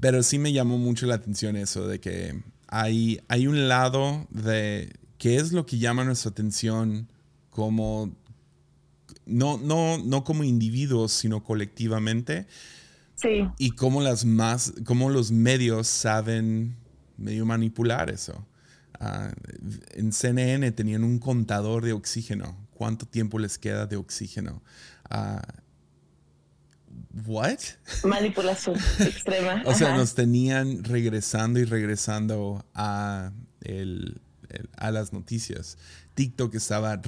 Pero 0.00 0.24
sí 0.24 0.40
me 0.40 0.52
llamó 0.52 0.76
mucho 0.76 1.06
la 1.06 1.14
atención 1.14 1.54
eso 1.54 1.86
de 1.86 2.00
que 2.00 2.42
hay, 2.66 3.20
hay 3.28 3.46
un 3.46 3.68
lado 3.68 4.26
de 4.30 4.92
qué 5.18 5.36
es 5.36 5.52
lo 5.52 5.66
que 5.66 5.78
llama 5.78 6.02
nuestra 6.02 6.32
atención 6.32 7.06
como 7.50 8.10
no, 9.26 9.58
no, 9.58 9.98
no 9.98 10.24
como 10.24 10.44
individuos, 10.44 11.12
sino 11.12 11.42
colectivamente. 11.44 12.46
Sí. 13.14 13.48
Y 13.58 13.72
cómo 13.72 14.00
las 14.00 14.24
más, 14.24 14.72
cómo 14.84 15.10
los 15.10 15.30
medios 15.30 15.86
saben 15.86 16.76
medio 17.16 17.46
manipular 17.46 18.10
eso. 18.10 18.46
Ah, 18.98 19.32
en 19.94 20.12
CNN 20.12 20.70
tenían 20.72 21.04
un 21.04 21.18
contador 21.18 21.84
de 21.84 21.92
oxígeno. 21.92 22.56
¿Cuánto 22.72 23.06
tiempo 23.06 23.38
les 23.38 23.58
queda 23.58 23.86
de 23.86 23.96
oxígeno? 23.96 24.62
Uh, 25.10 25.40
¿What? 27.26 27.58
Manipulación 28.04 28.76
extrema. 28.98 29.62
o 29.66 29.74
sea, 29.74 29.96
nos 29.96 30.14
tenían 30.14 30.84
regresando 30.84 31.60
y 31.60 31.64
regresando 31.64 32.64
a, 32.74 33.32
a 34.76 34.90
las 34.90 35.12
noticias. 35.12 35.78
TikTok 36.14 36.54
estaba 36.54 37.00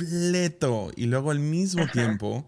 repleto 0.00 0.90
y 0.96 1.06
luego 1.06 1.30
al 1.30 1.38
mismo 1.38 1.86
tiempo 1.88 2.46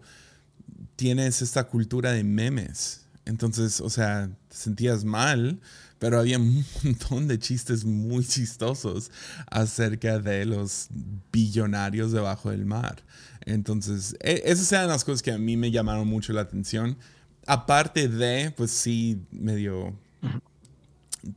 tienes 0.95 1.41
esta 1.41 1.65
cultura 1.65 2.11
de 2.11 2.23
memes. 2.23 3.01
Entonces, 3.25 3.79
o 3.79 3.89
sea, 3.89 4.29
te 4.49 4.55
sentías 4.55 5.05
mal, 5.05 5.59
pero 5.99 6.19
había 6.19 6.37
un 6.39 6.65
montón 6.83 7.27
de 7.27 7.39
chistes 7.39 7.85
muy 7.85 8.25
chistosos 8.25 9.11
acerca 9.47 10.19
de 10.19 10.45
los 10.45 10.89
billonarios 11.31 12.11
debajo 12.11 12.49
del 12.51 12.65
mar. 12.65 13.03
Entonces, 13.45 14.15
e, 14.19 14.41
esas 14.45 14.71
eran 14.71 14.87
las 14.87 15.03
cosas 15.03 15.21
que 15.21 15.31
a 15.31 15.37
mí 15.37 15.57
me 15.57 15.71
llamaron 15.71 16.07
mucho 16.07 16.33
la 16.33 16.41
atención. 16.41 16.97
Aparte 17.45 18.07
de, 18.07 18.51
pues 18.55 18.71
sí, 18.71 19.21
medio 19.31 19.93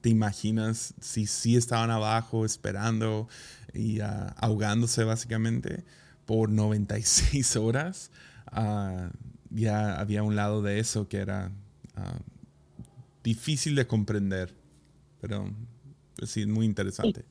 te 0.00 0.08
imaginas 0.08 0.94
si 1.00 1.26
sí 1.26 1.56
estaban 1.56 1.90
abajo 1.90 2.44
esperando 2.44 3.28
y 3.72 4.00
ah, 4.00 4.34
ahogándose 4.38 5.04
básicamente 5.04 5.84
por 6.26 6.50
96 6.50 7.56
horas. 7.56 8.10
Uh, 8.52 9.08
ya 9.50 9.98
había 9.98 10.22
un 10.22 10.36
lado 10.36 10.60
de 10.60 10.78
eso 10.78 11.08
que 11.08 11.18
era, 11.18 11.50
ah, 11.96 12.18
difícil 13.22 13.74
de 13.74 13.86
comprender, 13.86 14.54
pero 15.20 15.50
pues 16.16 16.30
sí, 16.30 16.46
muy 16.46 16.66
interesante. 16.66 17.24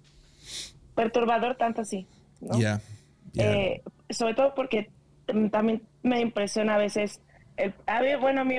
perturbador 0.96 1.56
tanto 1.56 1.82
así, 1.82 2.08
¿no? 2.42 2.60
Ya. 2.60 2.82
Eh, 3.38 3.82
sobre 4.10 4.34
todo 4.34 4.56
porque 4.56 4.90
también 5.52 5.84
me 6.04 6.22
impresiona 6.22 6.76
a 6.76 6.78
veces, 6.78 7.22
a 7.86 8.02
ver, 8.02 8.20
bueno, 8.20 8.42
a 8.42 8.44
mí 8.44 8.58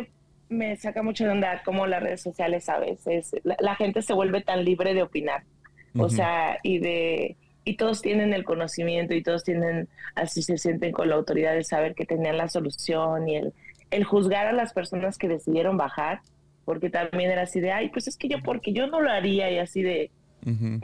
me 0.49 0.77
saca 0.77 1.03
mucho 1.03 1.25
de 1.25 1.31
onda 1.31 1.63
cómo 1.65 1.87
las 1.87 2.03
redes 2.03 2.23
sociales 2.23 2.69
a 2.69 2.79
veces, 2.79 3.35
la, 3.45 3.75
gente 3.77 4.03
se 4.03 4.13
vuelve 4.13 4.43
tan 4.43 4.65
libre 4.65 4.95
de 4.95 5.03
opinar, 5.03 5.45
o 5.99 6.09
sea, 6.09 6.59
y 6.63 6.79
de, 6.79 7.37
y 7.67 7.77
todos 7.77 8.01
tienen 8.01 8.33
el 8.33 8.45
conocimiento 8.45 9.13
y 9.13 9.25
todos 9.25 9.43
tienen, 9.43 9.89
así 10.15 10.41
se 10.41 10.57
sienten 10.57 10.93
con 10.93 11.09
la 11.09 11.17
autoridad 11.17 11.53
de 11.53 11.65
saber 11.65 11.97
que 11.97 12.07
tenían 12.07 12.39
la 12.39 12.49
solución 12.49 13.29
y 13.29 13.37
el, 13.37 13.53
el 13.91 14.05
juzgar 14.05 14.47
a 14.47 14.53
las 14.53 14.73
personas 14.73 15.19
que 15.19 15.27
decidieron 15.27 15.77
bajar, 15.77 16.21
porque 16.65 16.91
también 16.91 17.33
era 17.33 17.43
así 17.43 17.61
de, 17.61 17.73
ay, 17.73 17.89
pues 17.89 18.07
es 18.07 18.17
que 18.17 18.29
yo, 18.29 18.41
porque 18.45 18.73
yo 18.73 18.87
no 18.87 19.01
lo 19.01 19.11
haría 19.11 19.51
y 19.51 19.59
así 19.59 19.83
de, 19.83 20.11
uh 20.47 20.81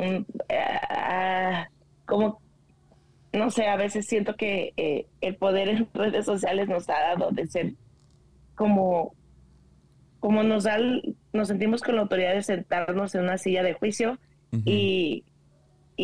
como 2.04 2.40
no 3.32 3.50
sé, 3.50 3.68
a 3.68 3.76
veces 3.76 4.06
siento 4.06 4.34
que 4.34 4.72
eh, 4.76 5.06
el 5.20 5.36
poder 5.36 5.68
en 5.68 5.88
redes 5.94 6.26
sociales 6.26 6.68
nos 6.68 6.88
ha 6.88 6.98
dado 6.98 7.30
de 7.30 7.46
ser 7.46 7.74
como, 8.56 9.14
como 10.18 10.42
nos 10.42 10.64
da, 10.64 10.78
nos 11.32 11.48
sentimos 11.48 11.80
con 11.80 11.94
la 11.94 12.02
autoridad 12.02 12.34
de 12.34 12.42
sentarnos 12.42 13.14
en 13.14 13.22
una 13.22 13.38
silla 13.38 13.62
de 13.62 13.74
juicio 13.74 14.18
y, 14.66 15.24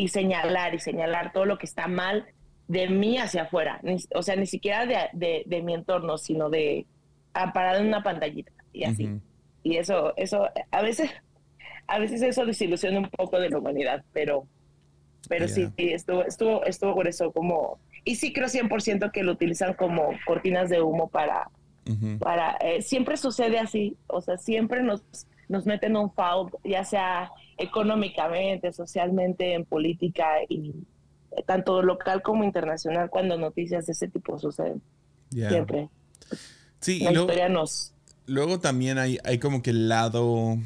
y, 0.02 0.08
señalar 0.08 0.74
y 0.74 0.78
señalar 0.78 1.32
todo 1.32 1.44
lo 1.44 1.58
que 1.58 1.66
está 1.66 1.88
mal 1.88 2.26
de 2.66 2.88
mí 2.88 3.18
hacia 3.18 3.42
afuera. 3.42 3.80
o 4.14 4.22
sea, 4.22 4.36
ni 4.36 4.46
siquiera 4.46 4.86
de, 4.86 5.42
de, 5.46 5.62
mi 5.62 5.74
entorno, 5.74 6.18
sino 6.18 6.50
de 6.50 6.86
parado 7.32 7.80
en 7.80 7.88
una 7.88 8.02
pantallita 8.02 8.52
y 8.72 8.84
así. 8.84 9.08
Y 9.62 9.76
eso, 9.76 10.14
eso, 10.16 10.48
a 10.70 10.82
veces, 10.82 11.10
a 11.86 11.98
veces 11.98 12.22
eso 12.22 12.46
desilusiona 12.46 12.98
un 12.98 13.10
poco 13.10 13.38
de 13.38 13.50
la 13.50 13.58
humanidad, 13.58 14.04
pero 14.12 14.46
pero 15.28 15.46
sí, 15.48 15.68
estuvo, 15.76 16.24
estuvo, 16.24 16.64
estuvo 16.64 16.94
por 16.94 17.06
eso 17.06 17.32
como... 17.32 17.78
Y 18.04 18.16
sí 18.16 18.32
creo 18.32 18.46
100% 18.46 19.10
que 19.12 19.22
lo 19.22 19.32
utilizan 19.32 19.74
como 19.74 20.10
cortinas 20.26 20.70
de 20.70 20.80
humo 20.80 21.08
para... 21.08 21.50
para 22.18 22.56
eh, 22.60 22.82
siempre 22.82 23.16
sucede 23.16 23.58
así, 23.58 23.96
o 24.06 24.20
sea, 24.20 24.38
siempre 24.38 24.82
nos, 24.82 25.02
nos 25.48 25.66
meten 25.66 25.96
un 25.96 26.10
foul, 26.10 26.50
ya 26.64 26.84
sea 26.84 27.30
económicamente, 27.58 28.72
socialmente, 28.72 29.54
en 29.54 29.64
política 29.64 30.26
y 30.48 30.74
tanto 31.46 31.82
local 31.82 32.22
como 32.22 32.44
internacional 32.44 33.10
cuando 33.10 33.36
noticias 33.36 33.86
de 33.86 33.92
ese 33.92 34.08
tipo 34.08 34.38
suceden. 34.38 34.80
Siempre. 35.30 35.88
Sí, 36.80 37.04
y 37.04 37.12
luego, 37.12 37.28
luego 38.26 38.60
también 38.60 38.98
hay, 38.98 39.18
hay 39.24 39.38
como 39.38 39.62
que 39.62 39.70
el 39.70 39.88
lado 39.88 40.58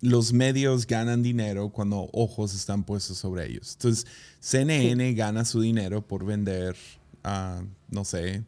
los 0.00 0.32
medios 0.32 0.86
ganan 0.86 1.22
dinero 1.22 1.70
cuando 1.70 2.08
ojos 2.12 2.54
están 2.54 2.84
puestos 2.84 3.18
sobre 3.18 3.46
ellos. 3.46 3.74
Entonces, 3.74 4.06
CNN 4.40 5.14
gana 5.14 5.44
su 5.44 5.60
dinero 5.60 6.06
por 6.06 6.24
vender, 6.24 6.76
uh, 7.24 7.64
no 7.88 8.04
sé, 8.04 8.44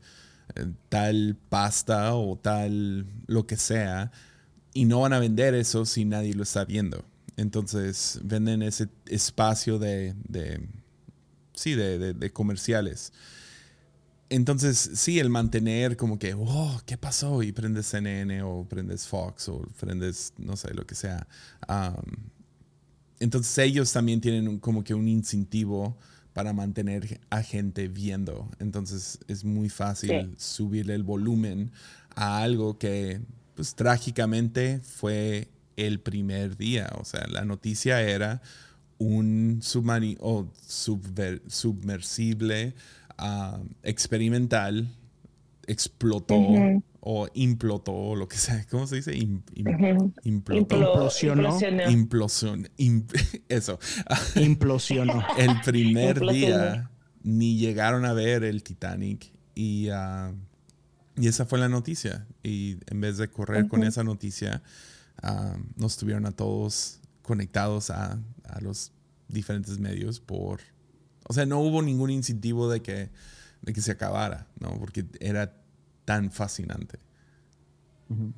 eh, 0.54 0.66
tal 0.88 1.36
pasta 1.48 2.14
o 2.14 2.36
tal 2.36 3.06
lo 3.26 3.46
que 3.46 3.56
sea, 3.56 4.10
y 4.74 4.84
no 4.84 5.00
van 5.00 5.12
a 5.12 5.18
vender 5.18 5.54
eso 5.54 5.84
si 5.86 6.04
nadie 6.04 6.34
lo 6.34 6.42
está 6.42 6.64
viendo. 6.64 7.04
Entonces, 7.38 8.18
venden 8.24 8.62
ese 8.62 8.88
espacio 9.06 9.78
de, 9.78 10.14
de 10.28 10.60
sí, 11.54 11.74
de, 11.74 12.12
de 12.12 12.32
comerciales. 12.32 13.12
Entonces, 14.28 14.90
sí, 14.94 15.20
el 15.20 15.30
mantener 15.30 15.96
como 15.96 16.18
que, 16.18 16.34
oh, 16.34 16.80
¿qué 16.84 16.98
pasó? 16.98 17.44
Y 17.44 17.52
prendes 17.52 17.86
CNN 17.86 18.42
o 18.42 18.66
prendes 18.68 19.06
Fox 19.06 19.48
o 19.48 19.62
prendes, 19.78 20.34
no 20.36 20.56
sé, 20.56 20.74
lo 20.74 20.84
que 20.84 20.96
sea. 20.96 21.26
entonces 23.20 23.56
ellos 23.58 23.92
también 23.92 24.20
tienen 24.20 24.58
como 24.58 24.82
que 24.82 24.94
un 24.94 25.06
incentivo 25.06 25.96
para 26.32 26.52
mantener 26.52 27.20
a 27.30 27.40
gente 27.42 27.86
viendo. 27.86 28.50
Entonces 28.58 29.20
es 29.28 29.44
muy 29.44 29.68
fácil 29.68 30.34
subirle 30.38 30.94
el 30.94 31.04
volumen 31.04 31.70
a 32.16 32.42
algo 32.42 32.78
que, 32.78 33.20
pues 33.54 33.76
trágicamente 33.76 34.80
fue 34.80 35.48
el 35.78 36.00
primer 36.00 36.56
día. 36.56 36.90
O 36.98 37.04
sea, 37.04 37.26
la 37.28 37.44
noticia 37.44 38.02
era 38.02 38.42
un 38.98 39.60
submarino 39.62 40.18
o 40.20 40.52
submersible 41.46 42.74
experimental 43.82 44.88
explotó 45.66 46.36
o 47.00 47.28
implotó, 47.34 48.16
lo 48.16 48.26
que 48.26 48.36
sea, 48.36 48.66
¿cómo 48.70 48.86
se 48.86 48.96
dice? 48.96 49.16
implotó. 49.16 50.12
Implosionó. 50.76 51.58
Implosión. 51.88 52.68
eso. 53.48 53.78
Implosionó. 54.34 55.24
el 55.36 55.60
primer 55.64 56.20
día 56.20 56.90
ni 57.22 57.58
llegaron 57.58 58.04
a 58.04 58.12
ver 58.14 58.44
el 58.44 58.62
Titanic 58.62 59.32
y, 59.54 59.88
ah, 59.90 60.32
y 61.16 61.28
esa 61.28 61.46
fue 61.46 61.58
la 61.58 61.68
noticia. 61.68 62.26
Y 62.42 62.78
en 62.86 63.00
vez 63.00 63.18
de 63.18 63.28
correr 63.28 63.68
con 63.68 63.84
esa 63.84 64.04
noticia, 64.04 64.62
ah, 65.22 65.56
nos 65.76 65.96
tuvieron 65.96 66.26
a 66.26 66.32
todos 66.32 67.00
conectados 67.22 67.90
a, 67.90 68.18
a 68.44 68.60
los 68.60 68.92
diferentes 69.28 69.78
medios 69.78 70.20
por 70.20 70.60
o 71.28 71.34
sea, 71.34 71.46
no 71.46 71.60
hubo 71.60 71.82
ningún 71.82 72.10
incentivo 72.10 72.70
de 72.70 72.80
que, 72.80 73.10
de 73.62 73.72
que 73.72 73.80
se 73.82 73.92
acabara, 73.92 74.48
¿no? 74.58 74.70
Porque 74.78 75.04
era 75.20 75.54
tan 76.04 76.30
fascinante. 76.30 76.98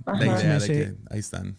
La 0.07 0.27
idea 0.27 0.59
de 0.59 0.67
que 0.67 0.97
ahí 1.09 1.21
están. 1.21 1.57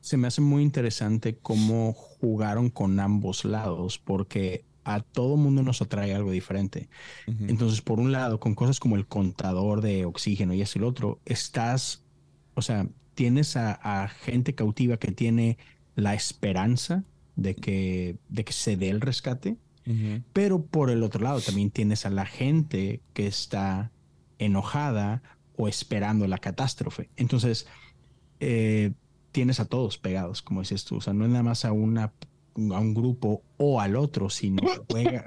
Se 0.00 0.16
me 0.16 0.26
hace 0.26 0.40
muy 0.40 0.64
interesante 0.64 1.38
cómo 1.38 1.92
jugaron 1.92 2.68
con 2.68 2.98
ambos 2.98 3.44
lados, 3.44 3.98
porque 3.98 4.64
a 4.82 5.00
todo 5.00 5.36
mundo 5.36 5.62
nos 5.62 5.82
atrae 5.82 6.14
algo 6.14 6.32
diferente. 6.32 6.88
Entonces, 7.26 7.80
por 7.80 8.00
un 8.00 8.10
lado, 8.10 8.40
con 8.40 8.56
cosas 8.56 8.80
como 8.80 8.96
el 8.96 9.06
contador 9.06 9.82
de 9.82 10.04
oxígeno 10.04 10.52
y 10.52 10.62
eso 10.62 10.78
y 10.78 10.80
el 10.80 10.84
otro, 10.84 11.20
estás, 11.24 12.02
o 12.54 12.62
sea, 12.62 12.88
tienes 13.16 13.56
a, 13.56 13.72
a, 13.72 14.08
gente 14.08 14.54
cautiva 14.54 14.98
que 14.98 15.10
tiene 15.10 15.58
la 15.96 16.14
esperanza 16.14 17.02
de 17.34 17.56
que, 17.56 18.18
de 18.28 18.44
que 18.44 18.52
se 18.52 18.76
dé 18.76 18.90
el 18.90 19.00
rescate 19.00 19.56
pero 20.32 20.64
por 20.64 20.90
el 20.90 21.04
otro 21.04 21.22
lado 21.22 21.40
también 21.40 21.70
tienes 21.70 22.06
a 22.06 22.10
la 22.10 22.26
gente 22.26 23.00
que 23.12 23.28
está 23.28 23.92
enojada 24.38 25.22
o 25.56 25.68
esperando 25.68 26.26
la 26.26 26.38
catástrofe. 26.38 27.08
Entonces, 27.16 27.68
eh, 28.40 28.92
tienes 29.30 29.60
a 29.60 29.64
todos 29.64 29.96
pegados, 29.96 30.42
como 30.42 30.60
dices 30.60 30.84
tú. 30.84 30.96
O 30.96 31.00
sea, 31.00 31.12
no 31.12 31.24
es 31.24 31.30
nada 31.30 31.44
más 31.44 31.64
a, 31.64 31.70
una, 31.70 32.12
a 32.56 32.80
un 32.80 32.94
grupo 32.94 33.42
o 33.56 33.80
al 33.80 33.96
otro, 33.96 34.30
sino 34.30 34.62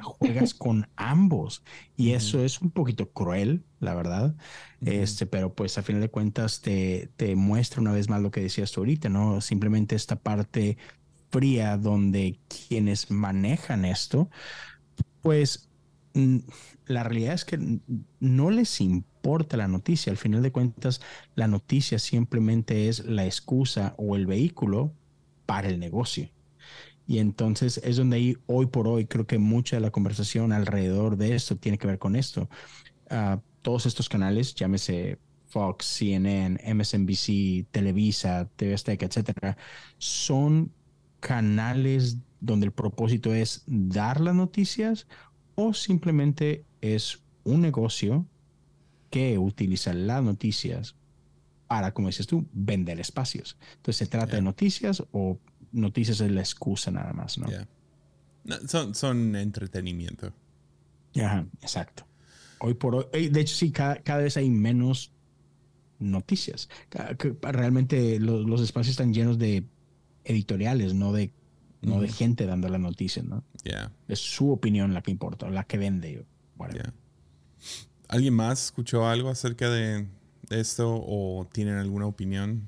juegas 0.02 0.54
con 0.54 0.88
ambos. 0.96 1.64
Y 1.96 2.12
eso 2.12 2.44
es 2.44 2.62
un 2.62 2.72
poquito 2.72 3.10
cruel, 3.10 3.64
la 3.80 3.94
verdad. 3.94 4.36
este, 4.82 5.26
pero 5.26 5.54
pues 5.54 5.78
a 5.78 5.84
final 5.84 6.02
de 6.02 6.10
cuentas 6.10 6.62
te, 6.62 7.10
te 7.18 7.36
muestra 7.36 7.82
una 7.82 7.92
vez 7.92 8.10
más 8.10 8.22
lo 8.22 8.32
que 8.32 8.42
decías 8.42 8.72
tú 8.72 8.82
ahorita, 8.82 9.10
¿no? 9.10 9.42
Simplemente 9.42 9.96
esta 9.96 10.16
parte 10.16 10.78
fría 11.32 11.78
donde 11.78 12.40
quienes 12.48 13.12
manejan 13.12 13.86
esto, 13.86 14.30
pues 15.22 15.70
la 16.86 17.04
realidad 17.04 17.34
es 17.34 17.46
que 17.46 17.80
no 18.20 18.50
les 18.50 18.82
importa 18.82 19.58
la 19.58 19.68
noticia. 19.68 20.12
Al 20.12 20.18
final 20.18 20.42
de 20.42 20.52
cuentas, 20.52 21.02
la 21.36 21.48
noticia 21.48 22.00
simplemente 22.00 22.90
es 22.90 23.06
la 23.06 23.26
excusa 23.26 23.94
o 23.98 24.16
el 24.16 24.26
vehículo 24.26 24.94
para 25.46 25.70
el 25.70 25.80
negocio. 25.80 26.30
Y 27.10 27.18
entonces 27.18 27.82
es 27.84 27.98
donde 27.98 28.38
hoy 28.46 28.68
por 28.68 28.88
hoy, 28.88 29.08
creo 29.08 29.26
que 29.26 29.40
mucha 29.40 29.78
de 29.78 29.80
la 29.80 29.90
conversación 29.90 30.52
alrededor 30.52 31.18
de 31.18 31.34
esto 31.34 31.58
tiene 31.58 31.80
que 31.80 31.88
ver 31.88 31.98
con 31.98 32.16
esto. 32.16 32.48
Ah, 33.10 33.42
todos 33.64 33.88
estos 33.88 34.08
canales, 34.08 34.54
llámese 34.54 35.18
Fox, 35.48 35.88
CNN, 35.88 36.60
MSNBC, 36.72 37.66
Televisa, 37.72 38.48
TV 38.56 38.76
Azteca, 38.76 39.08
etcétera, 39.08 39.58
son 39.98 40.72
canales 41.20 42.18
donde 42.42 42.68
el 42.68 42.74
propósito 42.74 43.34
es 43.34 43.64
dar 43.66 44.22
las 44.22 44.36
noticias 44.36 45.08
o 45.56 45.74
simplemente 45.74 46.64
es 46.80 47.24
un 47.44 47.62
negocio 47.62 48.28
que 49.10 49.40
utiliza 49.40 49.96
las 49.96 50.22
noticias 50.22 50.96
para, 51.66 51.92
como 51.92 52.10
dices 52.10 52.28
tú, 52.28 52.48
vender 52.54 53.00
espacios. 53.00 53.58
Entonces 53.78 53.98
se 53.98 54.06
trata 54.06 54.36
de 54.36 54.44
noticias 54.44 55.04
o 55.12 55.40
noticias 55.72 56.22
es 56.22 56.32
la 56.32 56.42
excusa 56.42 56.92
nada 56.92 57.14
más, 57.14 57.38
¿no? 57.38 57.48
son, 58.68 58.96
son, 58.96 59.36
entretenimiento. 59.36 60.34
Ajá, 61.16 61.46
exacto. 61.62 62.06
Hoy 62.60 62.74
por 62.74 62.96
hoy, 62.96 63.30
de 63.30 63.42
hecho 63.42 63.56
sí, 63.56 63.72
cada, 63.72 64.18
vez 64.18 64.38
hay 64.38 64.50
menos 64.50 65.12
noticias. 66.00 66.70
Realmente 67.42 68.20
los, 68.20 68.46
los 68.46 68.62
espacios 68.62 68.92
están 68.92 69.14
llenos 69.14 69.38
de 69.38 69.66
editoriales, 70.24 70.94
no 70.94 71.14
de, 71.14 71.32
no 71.82 72.02
de 72.02 72.10
gente 72.10 72.46
dando 72.46 72.68
la 72.70 72.78
noticia, 72.78 73.24
¿no? 73.24 73.44
Es 74.08 74.20
su 74.20 74.52
opinión 74.52 74.94
la 74.94 75.02
que 75.02 75.12
importa, 75.12 75.50
la 75.50 75.64
que 75.64 75.78
vende. 75.78 76.26
¿Alguien 78.08 78.34
más 78.34 78.66
escuchó 78.66 79.08
algo 79.08 79.30
acerca 79.30 79.70
de 79.70 80.08
esto 80.50 81.02
o 81.06 81.48
tienen 81.52 81.76
alguna 81.76 82.06
opinión? 82.08 82.68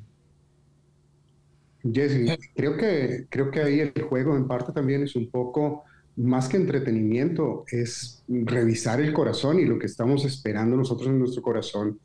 Jesse, 1.83 2.37
creo 2.55 2.77
que, 2.77 3.25
creo 3.29 3.49
que 3.51 3.61
ahí 3.61 3.79
el 3.79 3.93
juego 4.03 4.35
en 4.35 4.47
parte 4.47 4.71
también 4.71 5.03
es 5.03 5.15
un 5.15 5.29
poco 5.29 5.83
más 6.15 6.49
que 6.49 6.57
entretenimiento, 6.57 7.65
es 7.71 8.23
revisar 8.27 9.01
el 9.01 9.13
corazón 9.13 9.59
y 9.59 9.65
lo 9.65 9.79
que 9.79 9.87
estamos 9.87 10.25
esperando 10.25 10.75
nosotros 10.75 11.07
en 11.09 11.19
nuestro 11.19 11.41
corazón, 11.41 11.99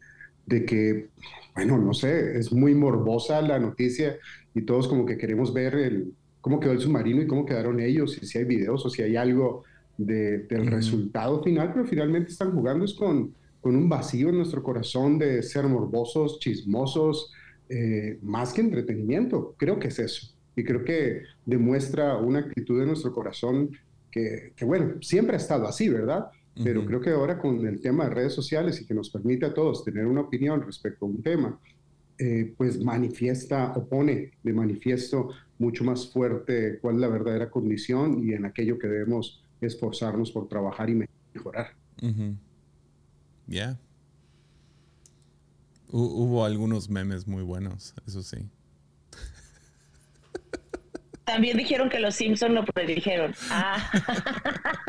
de 0.47 0.65
que, 0.65 1.09
bueno, 1.55 1.77
no 1.79 1.93
sé, 1.93 2.39
es 2.39 2.53
muy 2.53 2.75
morbosa 2.75 3.43
la 3.43 3.59
noticia 3.59 4.17
y 4.55 4.63
todos 4.63 4.89
como 4.89 5.05
que 5.05 5.19
queremos 5.19 5.53
ver 5.53 5.75
el, 5.75 6.13
cómo 6.41 6.61
quedó 6.61 6.73
el 6.73 6.81
submarino 6.81 7.23
y 7.23 7.27
cómo 7.27 7.45
quedaron 7.45 7.81
ellos, 7.81 8.17
y 8.23 8.27
si 8.27 8.39
hay 8.39 8.45
videos 8.45 8.87
o 8.87 8.91
si 8.91 9.03
hay 9.03 9.17
algo 9.17 9.65
del 9.99 10.67
resultado 10.67 11.43
final, 11.43 11.73
pero 11.73 11.87
finalmente 11.87 12.31
están 12.31 12.53
jugando 12.53 12.85
es 12.85 12.95
con, 12.95 13.35
con 13.61 13.75
un 13.75 13.89
vacío 13.89 14.29
en 14.29 14.37
nuestro 14.37 14.63
corazón 14.63 15.19
de 15.19 15.43
ser 15.43 15.67
morbosos, 15.67 16.39
chismosos, 16.39 17.33
eh, 17.69 18.19
más 18.23 18.53
que 18.53 18.61
entretenimiento. 18.61 19.55
Creo 19.59 19.79
que 19.79 19.89
es 19.89 19.99
eso. 19.99 20.35
Y 20.55 20.65
creo 20.65 20.85
que 20.85 21.23
demuestra 21.45 22.17
una 22.17 22.41
actitud 22.41 22.81
de 22.81 22.87
nuestro 22.87 23.13
corazón 23.13 23.71
que, 24.11 24.53
bueno, 24.63 24.95
siempre 25.03 25.35
ha 25.35 25.39
estado 25.39 25.67
así, 25.67 25.91
¿verdad? 25.91 26.27
Pero 26.65 26.87
creo 26.87 27.03
que 27.03 27.11
ahora 27.11 27.39
con 27.39 27.67
el 27.67 27.83
tema 27.83 28.05
de 28.05 28.15
redes 28.15 28.33
sociales 28.33 28.81
y 28.81 28.87
que 28.87 28.95
nos 28.95 29.11
permite 29.11 29.45
a 29.45 29.53
todos 29.53 29.85
tener 29.85 30.07
una 30.07 30.23
opinión 30.23 30.63
respecto 30.63 31.05
a 31.05 31.09
un 31.09 31.23
tema, 31.23 31.61
eh, 32.19 32.55
pues 32.57 32.83
manifiesta 32.83 33.75
o 33.77 33.87
pone 33.87 34.33
de 34.43 34.53
manifiesto 34.55 35.33
mucho 35.59 35.85
más 35.85 36.11
fuerte 36.11 36.79
cuál 36.81 36.95
es 36.95 37.01
la 37.03 37.09
verdadera 37.09 37.51
condición 37.51 38.27
y 38.27 38.33
en 38.33 38.47
aquello 38.47 38.79
que 38.79 38.89
debemos 38.89 39.43
esforzarnos 39.61 40.33
por 40.33 40.49
trabajar 40.49 40.89
y 40.89 41.07
mejorar. 41.35 41.75
Ya. 43.47 43.79
Hubo 45.89 46.45
algunos 46.45 46.91
memes 46.91 47.27
muy 47.27 47.43
buenos, 47.43 47.95
eso 48.07 48.23
sí. 48.23 48.39
También 51.25 51.57
dijeron 51.57 51.89
que 51.89 51.99
los 51.99 52.15
Simpsons 52.15 52.55
lo 52.55 52.65
predijeron. 52.65 53.35
Ah. 53.51 53.91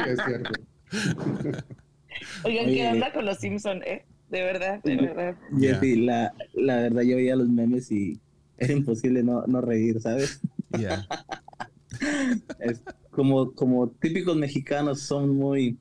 es 0.08 0.20
cierto. 0.26 0.52
Oigan, 2.44 2.66
¿qué 2.68 2.88
onda 2.88 3.12
con 3.12 3.26
los 3.26 3.38
Simpsons, 3.38 3.84
eh? 3.86 4.06
De 4.30 4.42
verdad, 4.42 4.84
de 4.84 4.96
verdad. 4.98 5.36
la, 5.52 6.34
la, 6.54 6.76
verdad, 6.76 7.02
yo 7.02 7.16
veía 7.16 7.36
los 7.36 7.48
memes 7.48 7.92
y 7.92 8.20
era 8.58 8.74
imposible 8.74 9.24
no, 9.24 9.44
no 9.48 9.62
reír, 9.62 10.02
¿sabes? 10.02 10.42
es 12.60 12.82
como, 13.12 13.54
como 13.54 13.90
típicos 13.90 14.36
mexicanos, 14.36 15.02
son 15.02 15.36
muy, 15.36 15.78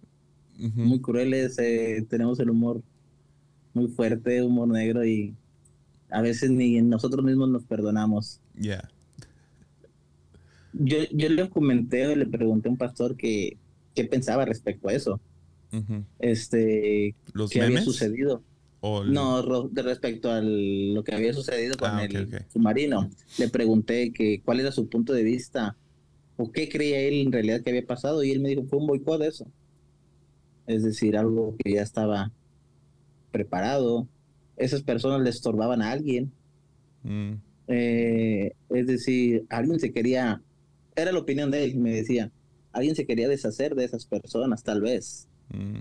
muy 0.56 1.00
crueles, 1.00 1.58
eh, 1.58 2.06
tenemos 2.08 2.38
el 2.38 2.50
humor 2.50 2.82
muy 3.76 3.88
fuerte, 3.88 4.42
humor 4.42 4.68
negro 4.68 5.04
y 5.04 5.35
a 6.11 6.23
veces 6.23 6.50
ni 6.50 6.80
nosotros 6.83 7.25
mismos 7.25 7.49
nos 7.49 7.64
perdonamos. 7.64 8.40
Yeah. 8.59 8.88
Yo, 10.73 10.99
yo 11.12 11.28
le 11.28 11.49
comenté, 11.49 12.14
le 12.16 12.26
pregunté 12.26 12.68
a 12.68 12.73
un 12.73 12.78
pastor 12.78 13.16
que 13.16 13.56
qué 13.95 14.04
pensaba 14.04 14.45
respecto 14.45 14.88
a 14.88 14.92
eso. 14.92 15.21
Este, 16.18 17.14
¿Los 17.35 17.50
qué 17.50 17.62
había 17.62 17.83
sucedido. 17.83 18.42
No, 18.83 19.68
de 19.68 19.83
respecto 19.83 20.30
a 20.30 20.40
lo 20.40 21.02
que 21.02 21.14
había 21.14 21.33
sucedido 21.33 21.76
con 21.76 21.90
ah, 21.90 22.04
el 22.04 22.45
submarino. 22.52 23.11
Le 23.38 23.49
pregunté 23.49 24.12
que 24.12 24.40
cuál 24.45 24.61
era 24.61 24.71
su 24.71 24.88
punto 24.88 25.12
de 25.12 25.25
vista 25.25 25.76
o 26.37 26.52
qué 26.52 26.68
creía 26.68 27.00
él 27.00 27.14
en 27.26 27.33
realidad 27.33 27.62
que 27.62 27.71
había 27.71 27.85
pasado 27.85 28.23
y 28.23 28.30
él 28.30 28.40
me 28.40 28.50
dijo 28.50 28.64
fue 28.64 28.78
un 28.78 28.87
boicot 28.87 29.21
de 29.21 29.28
eso. 29.28 29.47
Es 30.66 30.83
decir, 30.85 31.16
algo 31.16 31.56
que 31.59 31.73
ya 31.73 31.83
estaba 31.83 32.33
preparado. 33.37 34.09
Esas 34.57 34.83
personas 34.83 35.21
le 35.21 35.28
estorbaban 35.28 35.83
a 35.83 35.90
alguien. 35.90 36.33
Mm. 37.02 37.35
Eh, 37.69 38.52
es 38.71 38.87
decir, 38.87 39.45
alguien 39.50 39.78
se 39.78 39.93
quería, 39.93 40.40
era 40.95 41.12
la 41.12 41.19
opinión 41.19 41.50
de 41.50 41.64
él, 41.64 41.76
me 41.76 41.93
decía, 41.93 42.33
alguien 42.73 42.95
se 42.95 43.05
quería 43.05 43.29
deshacer 43.29 43.75
de 43.75 43.85
esas 43.85 44.07
personas, 44.07 44.62
tal 44.62 44.81
vez. 44.81 45.29
Mm. 45.51 45.81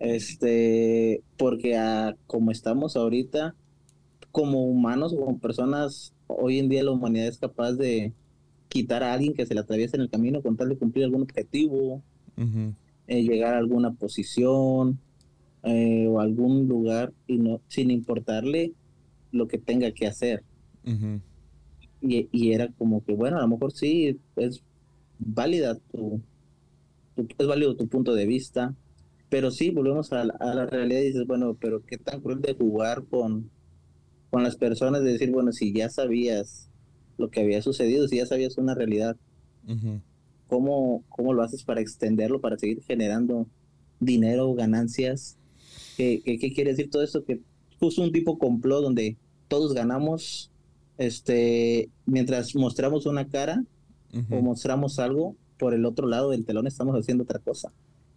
Este, 0.00 1.22
porque 1.36 1.76
a, 1.76 2.16
como 2.26 2.50
estamos 2.50 2.96
ahorita, 2.96 3.54
como 4.32 4.64
humanos, 4.64 5.14
como 5.14 5.38
personas, 5.38 6.12
hoy 6.26 6.58
en 6.58 6.68
día 6.68 6.82
la 6.82 6.90
humanidad 6.90 7.28
es 7.28 7.38
capaz 7.38 7.74
de 7.74 8.12
quitar 8.68 9.04
a 9.04 9.12
alguien 9.12 9.34
que 9.34 9.46
se 9.46 9.54
le 9.54 9.60
atraviese 9.60 9.96
en 9.96 10.02
el 10.02 10.10
camino 10.10 10.42
con 10.42 10.56
tal 10.56 10.70
de 10.70 10.76
cumplir 10.76 11.04
algún 11.04 11.22
objetivo, 11.22 12.02
eh, 13.06 13.22
llegar 13.22 13.54
a 13.54 13.58
alguna 13.58 13.92
posición 13.92 14.98
eh, 15.64 16.06
o 16.08 16.20
algún 16.20 16.68
lugar 16.68 17.12
y 17.26 17.38
no, 17.38 17.60
sin 17.68 17.90
importarle 17.90 18.72
lo 19.32 19.46
que 19.48 19.58
tenga 19.58 19.92
que 19.92 20.06
hacer. 20.06 20.42
y, 22.02 22.28
y, 22.32 22.52
era 22.52 22.68
como 22.72 23.04
que, 23.04 23.14
bueno, 23.14 23.38
a 23.38 23.42
lo 23.42 23.48
mejor 23.48 23.72
sí 23.72 24.18
es 24.36 24.62
válida 25.18 25.76
tu, 25.92 26.22
es 27.16 27.46
válido 27.46 27.76
tu 27.76 27.88
punto 27.88 28.14
de 28.14 28.26
vista, 28.26 28.74
pero 29.28 29.50
sí, 29.50 29.70
volvemos 29.70 30.12
a 30.12 30.24
la, 30.24 30.66
realidad 30.66 31.00
y 31.00 31.06
dices, 31.06 31.26
bueno, 31.26 31.56
pero 31.60 31.84
qué 31.84 31.98
tan 31.98 32.20
cruel 32.20 32.40
de 32.40 32.54
jugar 32.54 33.04
con, 33.04 33.50
con 34.30 34.42
las 34.42 34.56
personas, 34.56 35.02
de 35.02 35.12
decir, 35.12 35.30
bueno, 35.30 35.52
si 35.52 35.72
ya 35.72 35.88
sabías 35.88 36.68
lo 37.16 37.30
que 37.30 37.40
había 37.40 37.62
sucedido, 37.62 38.08
si 38.08 38.16
ya 38.16 38.26
sabías 38.26 38.58
una 38.58 38.74
realidad, 38.74 39.16
¿cómo, 40.48 41.04
¿cómo 41.10 41.32
lo 41.32 41.42
haces 41.42 41.62
para 41.62 41.80
extenderlo, 41.80 42.40
para 42.40 42.58
seguir 42.58 42.82
generando 42.82 43.46
dinero, 44.00 44.52
ganancias? 44.54 45.36
¿Qué, 45.96 46.22
qué, 46.24 46.52
quiere 46.52 46.70
decir 46.70 46.90
todo 46.90 47.02
esto? 47.02 47.24
Que 47.24 47.40
puso 47.78 48.02
un 48.02 48.12
tipo 48.12 48.38
complot 48.38 48.82
donde 48.82 49.16
todos 49.48 49.74
ganamos, 49.74 50.50
este, 50.98 51.88
mientras 52.06 52.54
mostramos 52.54 53.06
una 53.06 53.28
cara 53.28 53.64
o 54.30 54.40
mostramos 54.42 54.98
algo, 54.98 55.36
por 55.58 55.74
el 55.74 55.84
otro 55.84 56.08
lado 56.08 56.30
del 56.30 56.44
telón 56.44 56.66
estamos 56.66 56.96
haciendo 56.96 57.24
otra 57.24 57.38
cosa. 57.38 57.72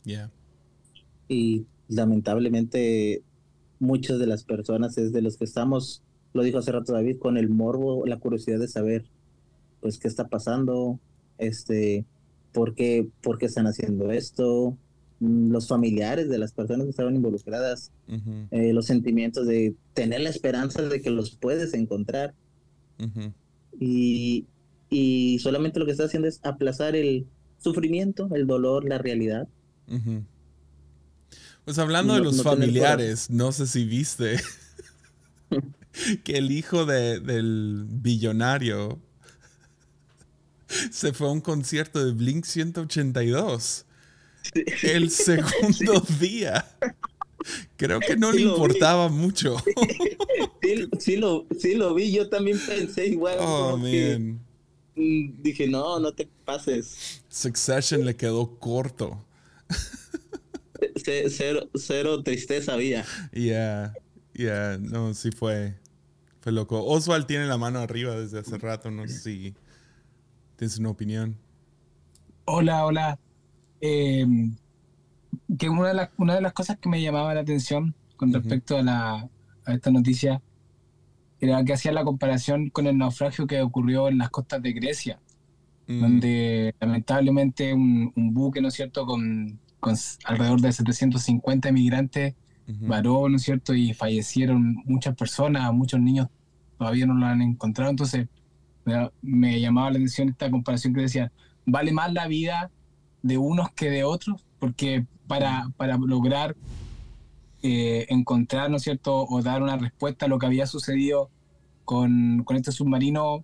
Yeah 0.06 0.32
y 1.28 1.66
lamentablemente 1.88 3.24
muchas 3.80 4.20
de 4.20 4.28
las 4.28 4.44
personas 4.44 4.98
es 4.98 5.12
de 5.12 5.22
los 5.22 5.38
que 5.38 5.46
estamos, 5.46 6.04
lo 6.34 6.44
dijo 6.44 6.58
hace 6.58 6.72
rato 6.72 6.94
David, 6.94 7.18
con 7.20 7.38
el 7.38 7.50
morbo, 7.50 8.06
la 8.06 8.20
curiosidad 8.20 8.60
de 8.60 8.68
saber 8.68 9.06
pues 9.82 9.98
qué 9.98 10.08
está 10.08 10.28
pasando, 10.28 11.00
este, 11.38 12.06
por 12.54 12.74
qué, 12.76 13.10
por 13.22 13.38
qué 13.38 13.48
están 13.48 13.68
haciendo 13.68 14.12
esto, 14.12 14.78
los 15.24 15.68
familiares 15.68 16.30
de 16.30 16.38
las 16.38 16.52
personas 16.52 16.86
que 16.86 16.90
estaban 16.90 17.16
involucradas, 17.16 17.92
eh, 18.52 18.74
los 18.74 18.86
sentimientos 18.86 19.48
de 19.48 19.76
tener 19.94 20.22
la 20.22 20.30
esperanza 20.30 20.82
de 20.82 21.02
que 21.02 21.10
los 21.10 21.36
puedes 21.36 21.74
encontrar. 21.74 22.34
y, 23.80 24.46
y 24.90 25.40
solamente 25.40 25.80
lo 25.80 25.86
que 25.86 25.92
está 25.92 26.06
haciendo 26.06 26.28
es 26.28 26.40
aplazar 26.44 26.96
el 26.96 27.26
sufrimiento, 27.58 28.30
el 28.34 28.46
dolor, 28.46 28.88
la 28.88 28.98
realidad. 28.98 29.48
Pues 31.66 31.80
hablando 31.80 32.14
de 32.14 32.20
los 32.20 32.44
familiares, 32.44 33.30
no 33.30 33.52
sé 33.52 33.68
si 33.68 33.86
viste 33.86 34.40
que 36.24 36.38
el 36.38 36.52
hijo 36.52 36.86
de, 36.86 37.20
del 37.20 37.86
billonario 37.88 39.00
se 40.92 41.14
fue 41.14 41.28
a 41.28 41.32
un 41.32 41.42
concierto 41.42 42.04
de 42.04 42.12
Blink 42.12 42.46
182 42.46 43.86
el 44.84 45.10
segundo 45.12 46.00
día. 46.20 46.66
Creo 47.76 48.00
que 48.00 48.16
no 48.16 48.32
le 48.32 48.42
importaba 48.42 49.10
mucho. 49.10 49.58
Sí, 51.00 51.18
lo, 51.18 51.46
sí 51.60 51.76
lo 51.76 51.94
vi, 51.94 52.12
yo 52.12 52.30
también 52.30 52.58
pensé 52.66 53.08
igual. 53.08 53.36
Oh, 53.40 53.78
man. 53.78 54.40
Mm, 54.96 55.42
dije, 55.42 55.68
no, 55.68 56.00
no 56.00 56.14
te 56.14 56.30
pases. 56.46 57.22
Succession 57.28 58.06
le 58.06 58.16
quedó 58.16 58.58
corto 58.60 59.26
cero, 60.96 61.70
cero 61.76 62.24
tristeza 62.24 62.74
había. 62.74 63.06
Yeah, 63.32 63.94
yeah, 64.34 64.78
no, 64.80 65.14
sí 65.14 65.32
fue, 65.32 65.76
fue 66.42 66.52
loco. 66.52 66.84
Oswald 66.86 67.26
tiene 67.26 67.46
la 67.46 67.58
mano 67.58 67.80
arriba 67.80 68.16
desde 68.16 68.40
hace 68.40 68.58
rato, 68.58 68.92
no 68.92 69.08
sé 69.08 69.20
si 69.20 69.56
tienes 70.56 70.78
una 70.78 70.90
opinión. 70.90 71.38
Hola, 72.46 72.86
hola. 72.86 73.20
Em, 73.86 74.56
que 75.58 75.67
una 75.67 75.89
de, 75.89 75.93
las, 75.93 76.10
una 76.17 76.36
de 76.36 76.41
las 76.41 76.54
cosas 76.54 76.78
que 76.78 76.88
me 76.88 77.02
llamaba 77.02 77.34
la 77.34 77.41
atención 77.41 77.93
con 78.15 78.32
respecto 78.32 78.78
a, 78.78 78.82
la, 78.82 79.30
a 79.65 79.74
esta 79.74 79.91
noticia 79.91 80.41
era 81.41 81.63
que 81.65 81.74
hacía 81.74 81.91
la 81.91 82.06
comparación 82.06 82.69
con 82.69 82.88
el 82.88 82.98
naufragio 82.98 83.46
que 83.46 83.62
ocurrió 83.62 84.08
en 84.08 84.19
las 84.19 84.30
costas 84.30 84.62
de 84.62 84.72
Grecia, 84.72 85.19
mm. 85.88 86.00
donde 86.00 86.76
lamentablemente 86.80 87.74
un, 87.74 88.13
un, 88.15 88.34
buque, 88.34 88.62
¿no 88.62 88.69
es 88.69 88.74
cierto?, 88.76 89.06
con 89.06 89.60
con 89.84 89.96
alrededor 90.24 90.62
de 90.62 90.72
750 90.72 91.72
migrantes 91.72 92.34
varó, 92.65 93.28
¿no 93.28 93.36
es 93.36 93.43
cierto? 93.43 93.76
Y 93.76 93.93
fallecieron 93.93 94.82
muchas 94.86 95.15
personas, 95.15 95.72
muchos 95.74 96.00
niños 96.00 96.28
todavía 96.78 97.06
no 97.06 97.15
lo 97.15 97.26
han 97.26 97.41
encontrado. 97.41 97.91
Entonces, 97.91 98.28
me, 99.22 99.60
llamaba 99.60 99.91
la 99.91 99.98
atención 99.98 100.30
esta 100.30 100.50
comparación 100.50 100.93
que 100.93 101.02
decía, 101.02 101.32
vale 101.65 101.91
más 101.91 102.13
la 102.13 102.28
vida 102.28 102.72
de 103.24 103.38
unos 103.38 103.72
que 103.72 103.90
de 103.90 104.04
otros, 104.04 104.46
porque 104.60 105.06
para, 105.28 105.72
para 105.78 105.98
lograr 105.98 106.56
eh, 107.64 108.06
encontrar, 108.10 108.70
¿no 108.70 108.78
es 108.78 108.84
cierto?, 108.84 109.26
o 109.26 109.42
dar 109.42 109.64
una 109.64 109.78
respuesta 109.78 110.26
a 110.26 110.30
lo 110.30 110.38
que 110.38 110.46
había 110.46 110.68
sucedido 110.68 111.32
con, 111.86 112.44
con 112.44 112.56
este 112.58 112.72
submarino, 112.72 113.44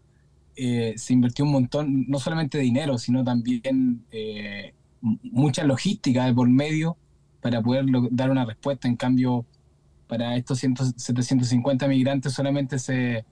eh, 0.56 0.94
se 0.98 1.14
invirtió 1.14 1.46
un 1.46 1.52
montón, 1.52 2.06
no 2.08 2.20
solamente 2.20 2.58
dinero, 2.58 2.98
sino 2.98 3.24
también 3.24 4.04
eh, 4.12 4.74
mucha 5.02 5.64
logística 5.64 6.26
de 6.26 6.34
por 6.34 6.50
medio 6.50 6.98
para 7.42 7.62
poder 7.62 7.86
dar 8.12 8.30
una 8.30 8.46
respuesta. 8.46 8.88
En 8.88 8.98
cambio, 8.98 9.46
para 10.08 10.36
estos 10.36 10.60
750 10.60 11.88
migrantes 11.88 12.34
solamente 12.34 12.80
se, 12.80 13.24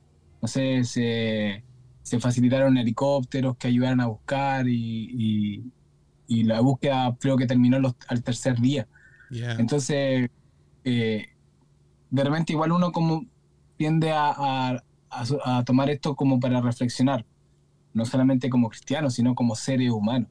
no 0.42 0.48
sé, 0.48 0.84
se, 0.84 1.64
facilitaron 2.20 2.78
helicópteros 2.78 3.58
que 3.58 3.68
ayudaron 3.68 4.00
a 4.00 4.06
buscar 4.08 4.68
y, 4.70 5.72
la 6.44 6.62
búsqueda 6.62 7.16
creo 7.20 7.38
que 7.38 7.46
terminó 7.46 7.78
al 8.08 8.24
tercer 8.24 8.60
día. 8.60 8.88
Entonces, 9.30 10.30
eh, 10.84 11.26
de 12.10 12.24
repente 12.24 12.54
igual 12.54 12.72
uno 12.72 12.92
como 12.92 13.26
tiende 13.78 14.12
a, 14.12 14.82
a, 15.10 15.64
tomar 15.66 15.90
esto 15.90 16.16
como 16.16 16.40
para 16.40 16.62
reflexionar, 16.62 17.26
no 17.94 18.06
solamente 18.06 18.50
como 18.50 18.70
cristiano, 18.70 19.10
sino 19.10 19.36
como 19.36 19.56
seres 19.56 19.92
humanos. 19.92 20.30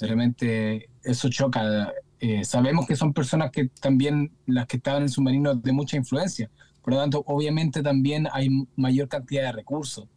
Realmente 0.00 0.90
eso 1.02 1.28
choca. 1.28 1.92
Eh, 2.18 2.44
sabemos 2.44 2.86
que 2.86 2.96
son 2.96 3.12
personas 3.12 3.50
que 3.50 3.68
también, 3.80 4.32
las 4.46 4.66
que 4.66 4.78
estaban 4.78 5.02
en 5.02 5.08
submarino 5.08 5.54
de 5.54 5.72
mucha 5.72 5.96
influencia. 5.96 6.50
Por 6.82 6.94
lo 6.94 7.00
tanto, 7.00 7.24
obviamente 7.26 7.82
también 7.82 8.28
hay 8.32 8.48
mayor 8.76 9.08
cantidad 9.08 9.42
de 9.42 9.52
recursos. 9.52 10.08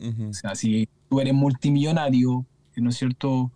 O 0.00 0.32
sea, 0.32 0.54
si 0.54 0.88
tú 1.08 1.20
eres 1.20 1.34
multimillonario, 1.34 2.46
¿no 2.76 2.90
es 2.90 2.96
cierto? 2.96 3.50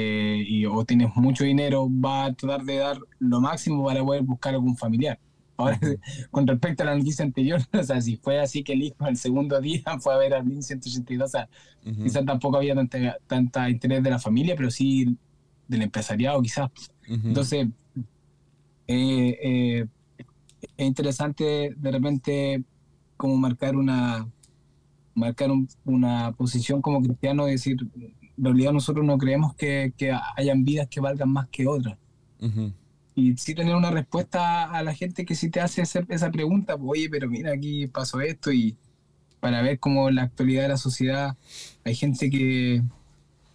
Eh, 0.00 0.44
y, 0.46 0.64
o 0.64 0.84
tienes 0.84 1.14
mucho 1.16 1.42
dinero, 1.42 1.88
va 1.90 2.26
a 2.26 2.32
tratar 2.32 2.64
de 2.64 2.76
dar 2.76 2.98
lo 3.18 3.40
máximo 3.40 3.84
para 3.84 4.04
poder 4.04 4.22
buscar 4.22 4.54
algún 4.54 4.76
familiar. 4.76 5.18
Ahora, 5.56 5.76
con 6.30 6.46
respecto 6.46 6.84
a 6.84 6.86
la 6.86 6.96
noticia 6.96 7.24
anterior, 7.24 7.60
o 7.72 7.82
sea, 7.82 8.00
si 8.00 8.16
fue 8.16 8.38
así 8.38 8.62
que 8.62 8.74
el 8.74 8.82
hijo 8.82 9.08
el 9.08 9.16
segundo 9.16 9.60
día 9.60 9.82
fue 10.00 10.14
a 10.14 10.18
ver 10.18 10.34
al 10.34 10.44
1182, 10.44 11.26
o 11.26 11.30
sea, 11.30 11.48
quizás 11.82 12.24
tampoco 12.24 12.58
había 12.58 12.76
tanta, 13.26 13.68
interés 13.68 14.04
de 14.04 14.10
la 14.10 14.20
familia, 14.20 14.54
pero 14.56 14.70
sí 14.70 15.16
del 15.66 15.82
empresariado, 15.82 16.40
quizás. 16.42 16.70
Entonces, 17.08 17.66
eh, 18.86 19.38
eh, 19.42 19.86
es 20.76 20.86
interesante 20.86 21.74
de 21.76 21.90
repente 21.90 22.62
como 23.16 23.36
marcar 23.36 23.74
una 23.74 24.28
marcar 25.14 25.50
una 25.84 26.32
posición 26.32 26.80
como 26.80 27.02
cristiano 27.02 27.48
y 27.48 27.52
decir, 27.52 27.76
realidad 28.38 28.72
nosotros 28.72 29.04
no 29.04 29.18
creemos 29.18 29.54
que, 29.54 29.92
que 29.96 30.16
hayan 30.36 30.64
vidas 30.64 30.88
que 30.88 31.00
valgan 31.00 31.30
más 31.30 31.48
que 31.48 31.66
otras 31.66 31.96
y 33.18 33.36
sí 33.36 33.52
tener 33.52 33.74
una 33.74 33.90
respuesta 33.90 34.70
a 34.70 34.80
la 34.84 34.94
gente 34.94 35.24
que 35.24 35.34
sí 35.34 35.50
te 35.50 35.60
hace 35.60 35.82
hacer 35.82 36.06
esa 36.08 36.30
pregunta, 36.30 36.78
pues, 36.78 37.00
oye, 37.00 37.10
pero 37.10 37.28
mira, 37.28 37.52
aquí 37.52 37.88
pasó 37.88 38.20
esto 38.20 38.52
y 38.52 38.76
para 39.40 39.60
ver 39.60 39.80
cómo 39.80 40.08
en 40.08 40.14
la 40.14 40.22
actualidad 40.22 40.62
de 40.62 40.68
la 40.68 40.76
sociedad 40.76 41.36
hay 41.82 41.96
gente 41.96 42.30
que, 42.30 42.80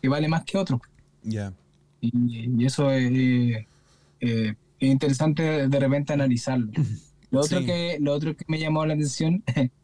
que 0.01 0.09
vale 0.09 0.27
más 0.27 0.43
que 0.43 0.57
otro. 0.57 0.81
Ya. 1.23 1.53
Y, 2.01 2.65
eso 2.65 2.91
es, 2.91 3.65
es, 4.19 4.55
interesante 4.81 5.69
de 5.69 5.79
repente 5.79 6.11
analizarlo. 6.11 6.69
Lo 7.31 7.39
otro, 7.39 7.63
que, 7.63 7.97
lo 8.01 8.11
otro 8.11 8.35
que 8.35 8.43
me 8.49 8.59
llamó 8.59 8.85
la 8.85 8.95
atención 8.95 9.43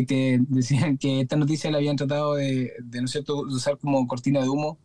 es 0.00 0.06
que 0.06 0.40
decían 0.48 0.98
que 0.98 1.20
esta 1.20 1.36
noticia 1.36 1.70
la 1.70 1.78
habían 1.78 1.96
tratado 1.96 2.34
de, 2.34 2.72
de 2.82 3.00
no 3.00 3.08
cierto, 3.08 3.38
usar 3.40 3.78
como 3.78 4.06
cortina 4.06 4.40
de 4.42 4.48
humo 4.48 4.78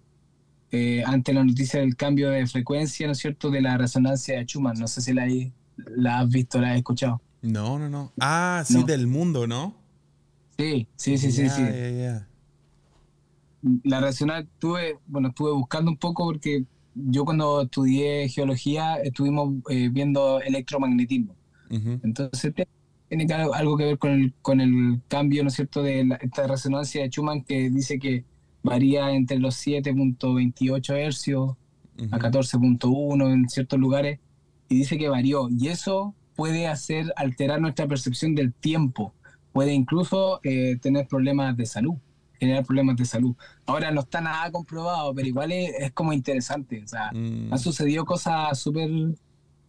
eh, 0.71 1.04
ante 1.06 1.34
la 1.34 1.43
noticia 1.43 1.80
del 1.82 1.95
cambio 1.95 2.30
de 2.30 2.47
frecuencia, 2.47 3.06
¿no 3.08 3.13
es 3.13 3.19
cierto?, 3.19 3.50
de 3.50 3.62
la 3.62 3.78
resonancia 3.78 4.38
de 4.38 4.45
Schumann. 4.45 4.80
No 4.80 4.88
sé 4.88 5.02
si 5.02 5.13
la, 5.13 5.28
la 5.76 6.19
has 6.19 6.30
visto, 6.30 6.62
la 6.62 6.71
has 6.71 6.78
escuchado. 6.78 7.21
No, 7.41 7.78
no, 7.78 7.89
no. 7.89 8.12
Ah, 8.19 8.63
sí, 8.65 8.84
del 8.84 9.08
mundo, 9.08 9.47
¿no? 9.47 9.76
Sí, 10.58 10.88
sí, 10.95 11.17
sí, 11.17 11.32
sí, 11.32 11.50
sí. 11.50 11.63
La 13.84 14.00
resonancia, 14.00 14.50
tuve, 14.60 14.97
bueno, 15.08 15.30
estuve 15.30 15.52
buscando 15.52 15.91
un 15.91 15.97
poco 15.97 16.26
porque 16.26 16.63
yo 16.93 17.26
cuando 17.26 17.62
estudié 17.62 18.28
geología 18.30 18.95
estuvimos 18.95 19.56
eh, 19.69 19.89
viendo 19.89 20.41
electromagnetismo. 20.41 21.36
Entonces 21.69 22.54
tiene 23.17 23.34
algo 23.34 23.76
que 23.76 23.84
ver 23.84 23.97
con 23.97 24.12
el, 24.12 24.34
con 24.41 24.62
el 24.62 25.02
cambio, 25.10 25.43
¿no 25.43 25.50
es 25.50 25.56
cierto?, 25.56 25.84
de 25.84 26.17
esta 26.21 26.47
resonancia 26.47 27.02
de 27.02 27.10
Schumann 27.10 27.43
que 27.43 27.69
dice 27.69 28.00
que 28.00 28.24
varía 28.63 29.12
entre 29.12 29.38
los 29.38 29.56
7.28 29.67 30.95
hercios 30.95 31.58
a 32.10 32.17
14.1 32.17 33.34
en 33.34 33.50
ciertos 33.50 33.78
lugares, 33.78 34.19
y 34.69 34.78
dice 34.78 34.97
que 34.97 35.10
varió. 35.10 35.50
Y 35.50 35.67
eso 35.67 36.15
puede 36.38 36.67
hacer 36.67 37.12
alterar 37.17 37.60
nuestra 37.60 37.86
percepción 37.86 38.34
del 38.34 38.54
tiempo, 38.54 39.13
puede 39.52 39.74
incluso 39.74 40.39
eh, 40.43 40.78
tener 40.82 41.06
problemas 41.06 41.58
de 41.58 41.65
salud, 41.65 41.95
generar 42.39 42.63
problemas 42.65 42.95
de 42.95 43.04
salud. 43.04 43.36
Ahora 43.65 43.91
no 43.91 44.02
está 44.02 44.21
nada 44.21 44.50
comprobado, 44.52 45.13
pero 45.13 45.28
igual 45.28 45.52
es, 45.52 45.91
como 45.91 46.13
interesante. 46.13 46.82
O 46.82 46.88
sea, 46.88 47.12
mm. 47.13 47.52
han 47.52 47.60
sucedido 47.60 48.06
cosas 48.06 48.58
súper 48.58 48.89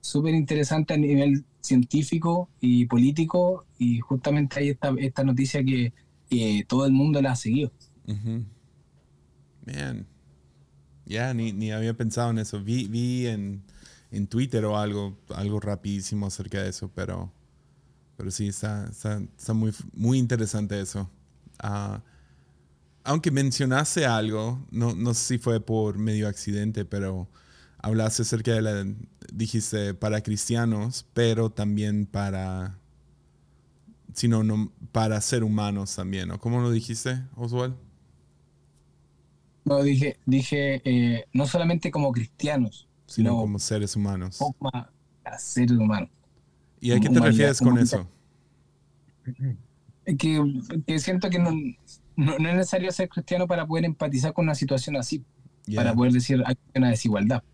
súper 0.02 0.34
interesantes 0.34 0.96
a 0.96 1.00
nivel 1.00 1.44
científico 1.60 2.50
y 2.60 2.84
político, 2.86 3.64
y 3.78 4.00
justamente 4.00 4.60
hay 4.60 4.70
esta, 4.70 4.92
esta 4.98 5.24
noticia 5.24 5.64
que, 5.64 5.94
todo 6.66 6.86
el 6.86 6.92
mundo 6.92 7.20
la 7.20 7.32
ha 7.32 7.36
seguido. 7.36 7.70
Man. 9.66 10.06
Ya, 11.04 11.34
ni, 11.34 11.52
ni, 11.52 11.72
había 11.72 11.94
pensado 11.94 12.30
en 12.30 12.38
eso. 12.38 12.58
Vi, 12.62 12.88
vi 12.88 13.26
en, 13.26 13.62
en, 14.10 14.26
Twitter 14.26 14.64
o 14.64 14.78
algo, 14.78 15.18
algo 15.34 15.60
rapidísimo 15.60 16.26
acerca 16.26 16.62
de 16.62 16.70
eso, 16.70 16.90
pero, 16.94 17.30
pero 18.16 18.30
sí, 18.30 18.48
está, 18.48 18.88
está, 18.88 19.52
muy, 19.52 19.74
muy 19.92 20.18
interesante 20.18 20.80
eso. 20.80 21.10
Ah, 21.58 22.02
aunque 23.04 23.30
mencionaste 23.30 24.06
algo, 24.06 24.64
no, 24.70 24.94
no 24.94 25.12
sé 25.12 25.34
si 25.34 25.38
fue 25.38 25.60
por 25.60 25.98
medio 25.98 26.28
accidente, 26.28 26.86
pero 26.86 27.28
hablaste 27.82 28.22
acerca 28.22 28.52
de 28.52 28.62
la, 28.62 28.86
dijiste, 29.32 29.92
para 29.94 30.22
cristianos, 30.22 31.04
pero 31.12 31.50
también 31.50 32.06
para, 32.06 32.78
sino 34.14 34.42
no, 34.42 34.72
para 34.92 35.20
ser 35.20 35.44
humanos 35.44 35.94
también, 35.94 36.28
¿no? 36.28 36.38
¿Cómo 36.38 36.60
lo 36.60 36.70
dijiste, 36.70 37.22
Oswald? 37.36 37.74
No, 39.64 39.82
dije, 39.82 40.18
dije 40.26 40.80
eh, 40.84 41.26
no 41.32 41.46
solamente 41.46 41.90
como 41.90 42.10
cristianos, 42.12 42.88
sino, 43.06 43.36
como 43.36 43.58
seres 43.58 43.94
humanos. 43.94 44.38
Como 44.38 44.70
seres 45.38 45.76
humanos. 45.76 46.08
¿Y 46.80 46.92
a 46.92 47.00
qué 47.00 47.08
te 47.08 47.20
refieres 47.20 47.60
con 47.60 47.78
eso? 47.78 48.08
Que, 50.04 50.42
que 50.84 50.98
siento 50.98 51.30
que 51.30 51.38
no, 51.38 51.52
no, 52.16 52.32
es 52.32 52.40
necesario 52.40 52.90
ser 52.90 53.08
cristiano 53.08 53.46
para 53.46 53.66
poder 53.66 53.84
empatizar 53.84 54.32
con 54.32 54.46
una 54.46 54.56
situación 54.56 54.96
así, 54.96 55.24
para 55.76 55.94
poder 55.94 56.12
decir 56.12 56.42
hay 56.44 56.56
una 56.74 56.90
desigualdad. 56.90 57.44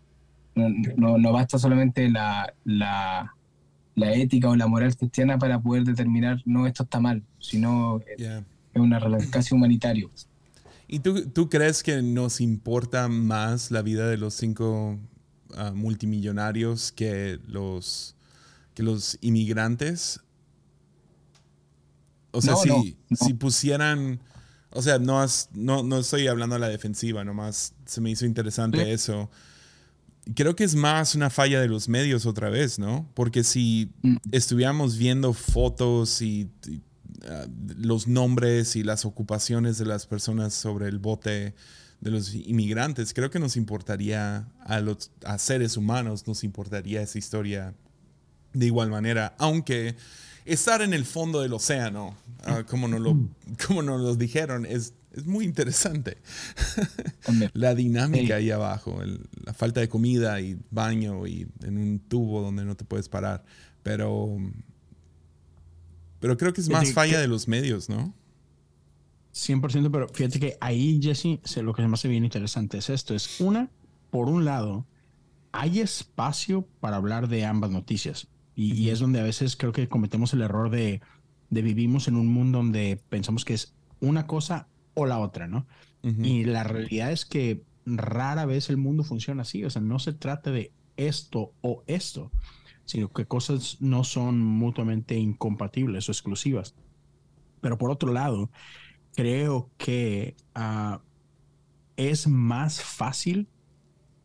No, 0.97 1.17
no, 1.17 1.31
basta 1.31 1.57
solamente 1.57 2.09
la, 2.09 2.53
la, 2.65 3.35
la, 3.95 4.13
ética 4.13 4.49
o 4.49 4.55
la 4.55 4.67
moral 4.67 4.95
cristiana 4.95 5.37
para 5.37 5.59
poder 5.59 5.83
determinar, 5.83 6.41
no, 6.45 6.67
esto 6.67 6.83
está 6.83 6.99
mal, 6.99 7.23
sino 7.39 8.01
es 8.17 8.41
una 8.75 8.99
casi 9.31 9.55
humanitario. 9.55 10.11
¿Y 10.91 10.99
tú, 10.99 11.49
crees 11.49 11.83
que 11.83 12.01
nos 12.01 12.41
importa 12.41 13.07
más 13.07 13.69
la 13.69 13.83
vida 13.83 14.09
de 14.09 14.17
los 14.17 14.33
cinco 14.33 14.97
ah, 15.55 15.71
multimillonarios 15.71 16.91
que 16.91 17.39
los, 17.47 18.15
que 18.73 18.81
los 18.81 19.19
inmigrantes? 19.21 20.19
O 22.31 22.41
sea, 22.41 22.55
si, 22.55 22.97
si 23.11 23.33
pusieran... 23.35 24.19
O 24.71 24.81
sea, 24.81 24.97
no, 24.97 25.23
no, 25.53 25.83
no, 25.83 25.99
estoy 25.99 26.27
hablando 26.27 26.55
a 26.55 26.59
la 26.59 26.69
defensiva, 26.69 27.23
nomás 27.23 27.73
se 27.85 28.01
me 28.01 28.09
hizo 28.09 28.25
interesante 28.25 28.91
eso. 28.91 29.29
Creo 30.35 30.55
que 30.55 30.63
es 30.63 30.75
más 30.75 31.15
una 31.15 31.29
falla 31.29 31.61
de 31.61 31.67
los 31.67 31.89
medios 31.89 32.25
otra 32.25 32.49
vez, 32.49 32.79
¿no? 32.79 33.09
Porque 33.13 33.43
si 33.43 33.91
mm. 34.01 34.17
estuviéramos 34.31 34.97
viendo 34.97 35.33
fotos 35.33 36.21
y 36.21 36.49
Ah, 37.27 37.45
los 37.77 38.07
nombres 38.07 38.75
y 38.75 38.83
las 38.83 39.03
ocupaciones 39.03 39.77
de 39.77 39.85
las 39.85 40.05
personas 40.05 40.53
sobre 40.53 40.87
el 40.87 40.99
bote 40.99 41.53
de 41.99 42.11
los 42.11 42.33
inmigrantes. 42.33 43.13
Creo 43.13 43.29
que 43.29 43.39
nos 43.39 43.57
importaría 43.57 44.47
a 44.61 44.79
los 44.79 45.11
a 45.25 45.37
seres 45.37 45.75
humanos, 45.75 46.27
nos 46.27 46.43
importaría 46.43 47.01
esa 47.01 47.17
historia 47.17 47.73
de 48.53 48.65
igual 48.65 48.89
manera, 48.89 49.35
aunque 49.37 49.95
estar 50.45 50.81
en 50.81 50.93
el 50.93 51.05
fondo 51.05 51.41
del 51.41 51.53
océano, 51.53 52.15
ah, 52.45 52.63
como, 52.67 52.87
nos 52.87 53.01
lo, 53.01 53.17
como 53.67 53.81
nos 53.81 54.01
lo 54.01 54.15
dijeron, 54.15 54.65
es, 54.65 54.93
es 55.19 55.27
muy 55.27 55.45
interesante. 55.45 56.17
la 57.53 57.75
dinámica 57.75 58.35
ahí 58.35 58.51
abajo, 58.51 58.99
la 59.45 59.53
falta 59.53 59.79
de 59.79 59.89
comida 59.89 60.41
y 60.41 60.57
baño 60.71 61.27
y 61.27 61.47
en 61.63 61.77
un 61.77 61.99
tubo 61.99 62.41
donde 62.41 62.65
no 62.65 62.75
te 62.75 62.85
puedes 62.85 63.09
parar. 63.09 63.43
Pero 63.83 64.37
pero 66.19 66.37
creo 66.37 66.53
que 66.53 66.61
es 66.61 66.69
más 66.69 66.93
falla 66.93 67.19
de 67.19 67.27
los 67.27 67.47
medios, 67.47 67.89
¿no? 67.89 68.13
100%, 69.33 69.89
pero 69.91 70.09
fíjate 70.09 70.39
que 70.39 70.57
ahí, 70.59 70.99
Jesse, 71.01 71.39
lo 71.61 71.73
que 71.73 71.81
se 71.81 71.87
me 71.87 71.93
hace 71.93 72.07
bien 72.07 72.25
interesante 72.25 72.77
es 72.77 72.89
esto. 72.89 73.15
Es 73.15 73.39
una, 73.39 73.69
por 74.09 74.27
un 74.27 74.43
lado, 74.43 74.85
hay 75.51 75.79
espacio 75.79 76.67
para 76.79 76.97
hablar 76.97 77.29
de 77.29 77.45
ambas 77.45 77.71
noticias. 77.71 78.27
Y, 78.55 78.89
es 78.89 78.99
donde 78.99 79.21
a 79.21 79.23
veces 79.23 79.55
creo 79.55 79.71
que 79.71 79.87
cometemos 79.87 80.33
el 80.33 80.41
error 80.41 80.69
de, 80.69 80.99
de 81.49 81.61
vivimos 81.61 82.09
en 82.09 82.17
un 82.17 82.27
mundo 82.27 82.57
donde 82.57 83.01
pensamos 83.07 83.45
que 83.45 83.53
es 83.53 83.73
una 84.01 84.27
cosa 84.27 84.67
o 84.93 85.05
la 85.05 85.19
otra, 85.19 85.47
¿no? 85.47 85.67
Y 86.01 86.45
la 86.45 86.63
realidad 86.63 87.11
es 87.11 87.25
que 87.25 87.61
rara 87.85 88.45
vez 88.45 88.69
el 88.69 88.77
mundo 88.77 89.03
funciona 89.03 89.41
así, 89.41 89.65
o 89.65 89.69
sea, 89.69 89.81
no 89.81 89.99
se 89.99 90.13
trata 90.13 90.49
de 90.51 90.71
esto 90.95 91.53
o 91.61 91.83
esto, 91.87 92.31
sino 92.85 93.11
que 93.11 93.25
cosas 93.25 93.77
no 93.81 94.03
son 94.03 94.39
mutuamente 94.39 95.15
incompatibles 95.15 96.07
o 96.07 96.11
exclusivas. 96.11 96.75
Pero 97.61 97.77
por 97.77 97.91
otro 97.91 98.13
lado, 98.13 98.49
creo 99.13 99.69
que 99.77 100.35
ah, 100.55 101.01
es 101.97 102.27
más 102.27 102.81
fácil 102.81 103.49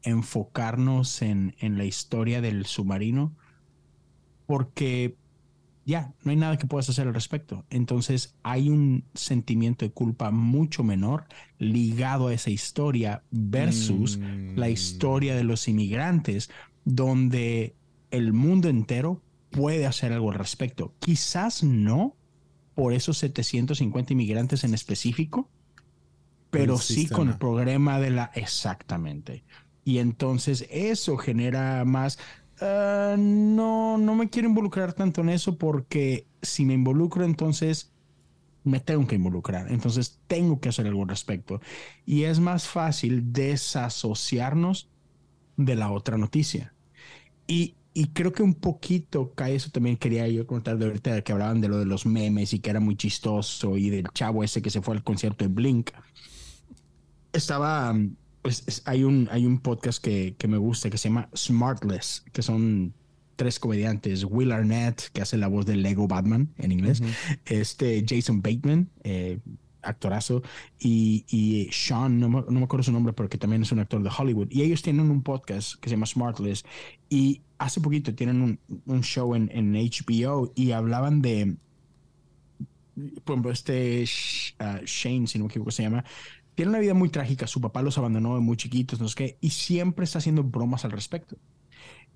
enfocarnos 0.03 1.23
en, 1.23 1.57
en, 1.59 1.77
la 1.79 1.85
historia 1.85 2.41
del 2.41 2.67
submarino 2.67 3.35
porque 4.47 5.17
ya, 5.87 6.15
no 6.23 6.31
hay 6.31 6.37
nada 6.37 6.57
que 6.57 6.67
puedas 6.67 6.89
hacer 6.89 7.07
al 7.07 7.15
respecto. 7.15 7.65
Entonces 7.71 8.35
hay 8.43 8.71
un 8.71 9.05
sentimiento 9.15 9.85
de 9.85 9.93
culpa 9.93 10.31
mucho 10.31 10.83
menor 10.83 11.27
ligado 11.59 12.29
a 12.29 12.35
esa 12.35 12.51
historia 12.51 13.23
versus 13.31 14.19
la 14.57 14.71
historia 14.71 15.35
de 15.37 15.45
los 15.45 15.69
inmigrantes, 15.69 16.51
donde 16.85 17.77
el 18.11 18.33
mundo 18.33 18.69
entero 18.69 19.23
puede 19.51 19.87
hacer 19.87 20.13
algo 20.13 20.33
al 20.33 20.39
respecto. 20.39 20.95
Quizás 21.01 21.63
no 21.63 22.17
por 22.75 22.93
esos 22.93 23.19
750 23.19 24.13
inmigrantes 24.15 24.65
en 24.65 24.75
específico, 24.75 25.51
pero 26.51 26.79
sí 26.79 27.09
con 27.09 27.29
el 27.29 27.37
programa 27.37 28.01
de 28.01 28.11
la... 28.11 28.31
Exactamente. 28.35 29.45
Y 29.85 29.99
entonces 29.99 30.67
eso 30.71 31.17
genera 31.19 31.85
más 31.85 32.19
Ah, 32.67 33.17
no, 33.19 33.99
no 33.99 34.15
me 34.15 34.31
quiero 34.31 34.49
involucrar 34.49 34.95
tanto 34.95 35.21
en 35.21 35.29
eso 35.29 35.59
porque 35.59 36.27
si 36.41 36.65
me 36.65 36.73
involucro 36.73 37.23
entonces 37.27 37.93
me 38.63 38.81
tengo 38.81 39.07
que 39.07 39.17
involucrar, 39.17 39.71
entonces 39.71 40.19
tengo 40.27 40.59
que 40.59 40.71
hacer 40.71 40.87
algo 40.87 41.03
al 41.03 41.11
respecto. 41.11 41.61
Y 42.07 42.23
es 42.23 42.41
más 42.41 42.67
fácil 42.67 43.35
desasociarnos 43.35 44.89
de 45.59 45.75
la 45.75 45.91
otra 45.91 46.17
noticia. 46.17 46.75
Y, 47.47 47.75
y 47.93 48.07
creo 48.09 48.33
que 48.33 48.43
un 48.43 48.55
poquito 48.55 49.35
cae 49.35 49.57
eso 49.57 49.71
también 49.71 49.99
quería 49.99 50.27
yo 50.29 50.47
contar 50.47 50.79
de 50.79 50.87
ahorita 50.87 51.21
que 51.21 51.33
hablaban 51.33 51.61
de 51.61 51.69
lo 51.69 51.79
de 51.79 51.85
los 51.85 52.07
memes 52.07 52.55
y 52.55 52.61
que 52.61 52.71
era 52.71 52.81
muy 52.81 52.97
chistoso 52.97 53.77
y 53.77 53.91
del 53.91 54.09
chavo 54.15 54.43
ese 54.43 54.63
que 54.63 54.71
se 54.71 54.81
fue 54.81 54.97
al 54.97 55.05
concierto 55.05 55.45
de 55.45 55.53
Blink. 55.53 55.91
Estaba 57.35 57.95
pues 58.45 58.83
hay, 58.85 59.05
un, 59.05 59.27
hay 59.33 59.47
un 59.47 59.59
podcast 59.59 60.05
que, 60.05 60.35
que, 60.37 60.49
me 60.49 60.59
gusta 60.59 60.91
que 60.91 60.99
se 60.99 61.09
llama 61.09 61.31
Smartless, 61.35 62.27
que 62.31 62.43
son 62.43 62.93
tres 63.37 63.59
comediantes, 63.59 64.25
Will 64.25 64.53
Arnett, 64.53 65.11
que 65.15 65.23
hace 65.23 65.39
la 65.39 65.49
voz 65.49 65.65
del 65.65 65.81
Lego 65.81 66.07
Batman 66.07 66.53
en 66.59 66.71
inglés, 66.71 67.03
este 67.47 68.05
Jason 68.07 68.43
Bateman, 68.43 68.91
eh, 69.03 69.39
actorazo, 69.81 70.43
y, 70.79 71.25
y 71.27 71.71
Sean, 71.73 72.21
no 72.21 72.29
me, 72.29 72.43
no 72.43 72.61
me, 72.61 72.65
acuerdo 72.65 72.83
su 72.83 72.93
nombre, 72.93 73.15
pero 73.15 73.31
que 73.31 73.39
también 73.39 73.63
es 73.63 73.73
un 73.73 73.79
actor 73.79 74.03
de 74.03 74.11
Hollywood, 74.15 74.49
y 74.51 74.61
ellos 74.61 74.83
tienen 74.83 75.11
un 75.11 75.23
podcast 75.23 75.81
que 75.81 75.89
se 75.89 75.97
llama 75.97 76.05
Smartless, 76.05 76.67
y 77.09 77.41
hace 77.57 77.81
poquito 77.81 78.15
tienen 78.15 78.43
un, 78.43 78.61
un 78.85 79.03
show 79.03 79.35
en, 79.35 79.51
en, 79.55 79.73
HBO 79.73 80.53
y 80.55 80.73
hablaban 80.73 81.23
de, 81.23 81.57
por 83.25 83.37
ejemplo, 83.37 83.53
este 83.53 84.05
uh, 84.61 84.85
Shane, 84.85 85.27
si 85.29 85.39
no 85.39 85.45
me 85.45 85.49
equivoco, 85.49 85.71
se 85.71 85.83
llama, 85.83 86.05
tiene 86.55 86.71
una 86.71 86.79
vida 86.79 86.95
muy 86.95 87.09
trágica, 87.09 87.47
su 87.47 87.61
papá 87.61 87.83
los 87.83 87.99
abandonó 87.99 88.41
muy 88.41 88.57
chiquitos, 88.57 89.01
no 89.01 89.09
sé 89.09 89.15
qué, 89.15 89.39
y 89.41 89.51
siempre 89.51 90.05
está 90.05 90.19
haciendo 90.19 90.43
bromas 90.43 90.85
al 90.85 90.93
respecto. 90.93 91.37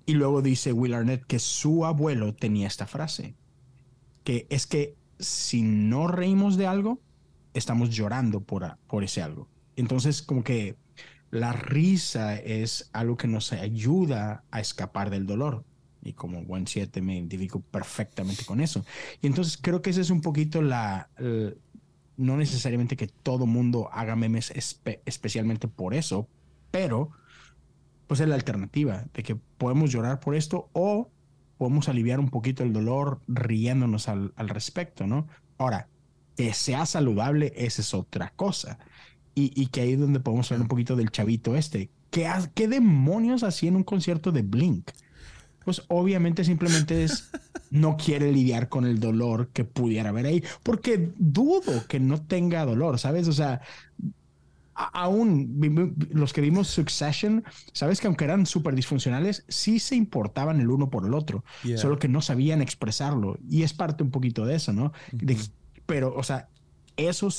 Y 0.05 0.13
luego 0.13 0.41
dice 0.41 0.73
Will 0.73 0.93
Arnett 0.93 1.25
que 1.25 1.39
su 1.39 1.85
abuelo 1.85 2.33
tenía 2.33 2.67
esta 2.67 2.87
frase, 2.87 3.35
que 4.23 4.47
es 4.49 4.65
que 4.65 4.95
si 5.19 5.61
no 5.61 6.07
reímos 6.07 6.57
de 6.57 6.67
algo, 6.67 6.99
estamos 7.53 7.89
llorando 7.89 8.41
por, 8.41 8.77
por 8.87 9.03
ese 9.03 9.21
algo. 9.21 9.49
Entonces, 9.75 10.21
como 10.21 10.43
que 10.43 10.77
la 11.31 11.53
risa 11.53 12.35
es 12.35 12.89
algo 12.93 13.17
que 13.17 13.27
nos 13.27 13.53
ayuda 13.53 14.43
a 14.51 14.59
escapar 14.59 15.09
del 15.09 15.25
dolor. 15.25 15.63
Y 16.01 16.13
como 16.13 16.43
buen 16.43 16.65
7 16.65 17.01
me 17.01 17.17
identifico 17.17 17.59
perfectamente 17.59 18.45
con 18.45 18.61
eso. 18.61 18.85
Y 19.21 19.27
entonces 19.27 19.57
creo 19.61 19.81
que 19.81 19.89
esa 19.89 20.01
es 20.01 20.09
un 20.09 20.21
poquito 20.21 20.61
la, 20.61 21.09
no 22.19 22.35
necesariamente 22.35 22.97
que 22.97 23.07
todo 23.07 23.45
mundo 23.45 23.89
haga 23.93 24.15
memes 24.15 24.53
especialmente 25.05 25.67
por 25.69 25.93
eso, 25.93 26.27
pero 26.69 27.11
pues 28.07 28.19
es 28.19 28.27
la 28.27 28.35
alternativa 28.35 29.05
de 29.13 29.23
que 29.23 29.35
podemos 29.35 29.89
llorar 29.91 30.19
por 30.19 30.35
esto 30.35 30.69
o 30.73 31.09
podemos 31.57 31.87
aliviar 31.87 32.19
un 32.19 32.29
poquito 32.29 32.63
el 32.63 32.73
dolor 32.73 33.21
riéndonos 33.27 34.09
al, 34.09 34.33
respecto, 34.35 35.07
¿no? 35.07 35.27
Ahora, 35.57 35.87
que 36.35 36.53
sea 36.53 36.85
saludable, 36.85 37.53
esa 37.55 37.81
es 37.81 37.93
otra 37.93 38.33
cosa. 38.35 38.79
Y, 39.35 39.67
que 39.67 39.79
ahí 39.79 39.93
es 39.93 39.99
donde 39.99 40.19
podemos 40.19 40.51
hablar 40.51 40.63
un 40.63 40.67
poquito 40.67 40.97
del 40.97 41.11
chavito 41.11 41.55
este. 41.55 41.89
¿Qué, 42.11 42.29
¿Qué 42.53 42.67
demonios 42.67 43.43
hacía 43.43 43.69
en 43.69 43.77
un 43.77 43.83
concierto 43.85 44.33
de 44.33 44.41
Blink? 44.41 44.89
Pues 45.69 45.83
obviamente 45.87 46.43
simplemente 46.43 47.03
es 47.03 47.29
no 47.69 47.95
quiere 47.95 48.31
lidiar 48.31 48.69
con 48.69 48.87
el 48.87 48.99
dolor 48.99 49.49
que 49.49 49.65
pudiera 49.65 50.09
haber 50.09 50.25
ahí, 50.25 50.43
porque 50.63 51.11
dudo 51.19 51.85
que 51.87 51.99
no 51.99 52.19
tenga 52.19 52.65
dolor, 52.65 52.97
¿sabes? 52.97 53.27
O 53.27 53.33
sea, 53.33 53.61
aún 54.73 55.61
los 56.09 56.33
que 56.33 56.41
vimos 56.41 56.69
Succession, 56.69 57.43
sabes 57.71 58.01
que 58.01 58.07
aunque 58.07 58.25
eran 58.25 58.47
súper 58.47 58.73
disfuncionales, 58.73 59.45
sí 59.47 59.77
se 59.77 59.95
importaban 59.95 60.59
el 60.59 60.71
uno 60.71 60.89
por 60.89 61.05
el 61.05 61.13
otro, 61.13 61.43
solo 61.75 61.99
que 61.99 62.07
no 62.07 62.23
sabían 62.23 62.63
expresarlo. 62.63 63.37
Y 63.47 63.61
es 63.61 63.73
parte 63.73 64.01
un 64.01 64.09
poquito 64.09 64.47
de 64.47 64.55
eso, 64.55 64.73
¿no? 64.73 64.91
pero, 65.85 66.15
o 66.15 66.23
sea, 66.23 66.49
eso 66.97 67.29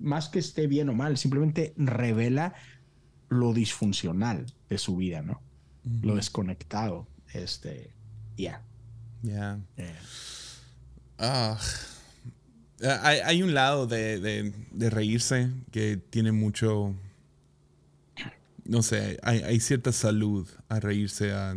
más 0.00 0.30
que 0.30 0.38
esté 0.38 0.68
bien 0.68 0.88
o 0.88 0.94
mal, 0.94 1.18
simplemente 1.18 1.74
revela 1.76 2.54
lo 3.28 3.52
disfuncional 3.52 4.46
de 4.70 4.78
su 4.78 4.96
vida, 4.96 5.20
¿no? 5.20 5.42
Lo 6.00 6.14
desconectado. 6.14 7.06
Este, 7.34 7.90
ya. 8.36 8.62
Ya. 9.22 9.58
Ah. 11.18 11.58
hay, 13.02 13.18
hay, 13.24 13.42
un 13.42 13.54
lado 13.54 13.86
de, 13.86 14.52
de, 14.70 14.90
reírse 14.90 15.50
que 15.72 15.96
tiene 15.96 16.32
mucho. 16.32 16.94
No 18.64 18.82
sé, 18.82 19.18
hay, 19.22 19.40
hay 19.40 19.60
cierta 19.60 19.92
salud 19.92 20.48
a 20.68 20.80
reírse 20.80 21.32
a, 21.32 21.56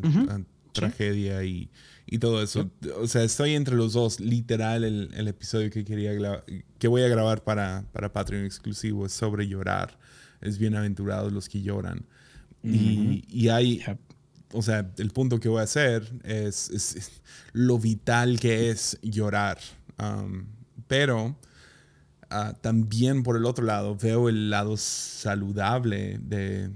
tragedia 0.74 1.44
y, 1.44 1.70
y, 2.06 2.20
todo 2.20 2.42
eso. 2.42 2.70
O 3.00 3.08
sea, 3.08 3.24
estoy 3.24 3.54
entre 3.54 3.76
los 3.76 3.94
dos. 3.94 4.20
Literal, 4.20 4.84
el, 4.84 5.12
el 5.13 5.28
episodio 5.28 5.70
que 5.70 5.86
quería 5.86 6.12
que 6.80 6.88
voy 6.88 7.04
a 7.04 7.08
grabar 7.08 7.44
para, 7.44 7.86
para 7.94 8.12
Patreon 8.12 8.46
exclusivo 8.46 9.06
es 9.06 9.13
sobre 9.13 9.48
llorar. 9.48 9.98
Es 10.42 10.58
bienaventurados 10.58 11.32
los 11.32 11.50
que 11.50 11.62
lloran. 11.62 12.06
y, 12.63 13.24
y, 13.28 13.50
hay, 13.50 13.84
o 14.54 14.62
sea, 14.62 14.90
el 14.98 15.12
punto 15.12 15.40
que 15.40 15.50
voy 15.50 15.60
a 15.60 15.64
hacer 15.64 16.12
es, 16.24 17.22
lo 17.54 17.80
vital 17.80 18.40
que 18.40 18.70
es 18.70 18.98
llorar. 19.02 19.60
Um, 20.00 20.46
pero 20.88 21.36
ah, 22.30 22.56
también 22.62 23.24
por 23.24 23.36
el 23.36 23.46
otro 23.46 23.66
lado 23.66 23.96
veo 23.96 24.30
el 24.30 24.50
lado 24.50 24.78
saludable 24.78 26.20
de, 26.22 26.70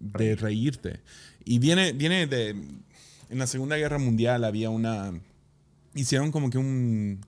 de 0.00 0.36
reírte. 0.36 1.00
Y 1.44 1.58
viene, 1.58 1.92
viene 1.92 2.26
de... 2.26 2.50
En 3.30 3.38
la 3.38 3.46
Segunda 3.46 3.76
Guerra 3.76 3.98
Mundial 3.98 4.44
había 4.44 4.70
una... 4.70 5.12
Hicieron 5.94 6.30
como 6.32 6.50
que 6.50 6.58
un... 6.58 7.20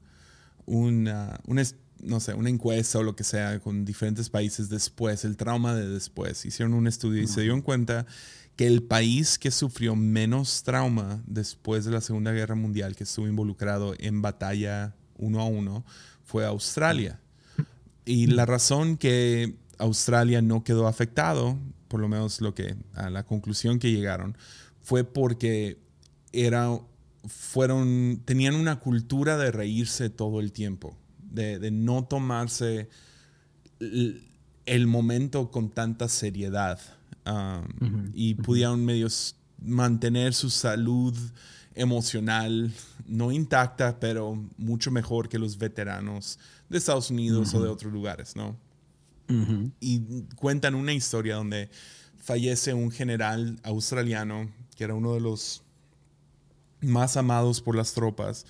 Una, 0.66 1.38
una, 1.46 1.62
no 2.00 2.18
sé, 2.18 2.34
una 2.34 2.50
encuesta 2.50 2.98
o 2.98 3.04
lo 3.04 3.14
que 3.14 3.22
sea 3.22 3.60
con 3.60 3.84
diferentes 3.84 4.28
países 4.28 4.68
después, 4.68 5.24
el 5.24 5.36
trauma 5.36 5.76
de 5.76 5.88
después. 5.88 6.44
Hicieron 6.44 6.74
un 6.74 6.88
estudio 6.88 7.22
y 7.22 7.28
se 7.28 7.42
dieron 7.42 7.62
cuenta 7.62 8.04
que 8.56 8.66
el 8.66 8.82
país 8.82 9.38
que 9.38 9.50
sufrió 9.50 9.94
menos 9.94 10.62
trauma 10.62 11.22
después 11.26 11.84
de 11.84 11.90
la 11.90 12.00
Segunda 12.00 12.32
Guerra 12.32 12.54
Mundial, 12.54 12.96
que 12.96 13.04
estuvo 13.04 13.28
involucrado 13.28 13.94
en 13.98 14.22
batalla 14.22 14.94
uno 15.18 15.40
a 15.40 15.44
uno, 15.44 15.84
fue 16.24 16.46
Australia. 16.46 17.20
Y 18.06 18.28
la 18.28 18.46
razón 18.46 18.96
que 18.96 19.56
Australia 19.78 20.40
no 20.40 20.64
quedó 20.64 20.88
afectado, 20.88 21.58
por 21.88 22.00
lo 22.00 22.08
menos 22.08 22.40
lo 22.40 22.54
que 22.54 22.76
a 22.94 23.10
la 23.10 23.24
conclusión 23.24 23.78
que 23.78 23.92
llegaron, 23.92 24.38
fue 24.82 25.04
porque 25.04 25.78
era, 26.32 26.80
fueron, 27.26 28.22
tenían 28.24 28.54
una 28.54 28.80
cultura 28.80 29.36
de 29.36 29.50
reírse 29.50 30.08
todo 30.08 30.40
el 30.40 30.52
tiempo, 30.52 30.96
de, 31.18 31.58
de 31.58 31.70
no 31.70 32.04
tomarse 32.04 32.88
el 33.80 34.86
momento 34.86 35.50
con 35.50 35.68
tanta 35.68 36.08
seriedad 36.08 36.95
y 38.14 38.34
pudieron 38.34 38.84
medios 38.84 39.36
mantener 39.60 40.34
su 40.34 40.50
salud 40.50 41.14
emocional, 41.74 42.72
no 43.06 43.32
intacta, 43.32 43.98
pero 44.00 44.42
mucho 44.56 44.90
mejor 44.90 45.28
que 45.28 45.38
los 45.38 45.58
veteranos 45.58 46.38
de 46.68 46.78
Estados 46.78 47.10
Unidos 47.10 47.54
o 47.54 47.62
de 47.62 47.68
otros 47.68 47.92
lugares, 47.92 48.34
¿no? 48.36 48.56
Y 49.80 50.00
cuentan 50.36 50.74
una 50.74 50.92
historia 50.92 51.36
donde 51.36 51.68
fallece 52.16 52.74
un 52.74 52.90
general 52.90 53.58
australiano 53.62 54.48
que 54.76 54.84
era 54.84 54.94
uno 54.94 55.14
de 55.14 55.20
los 55.20 55.62
más 56.80 57.16
amados 57.16 57.60
por 57.60 57.74
las 57.74 57.92
tropas. 57.92 58.46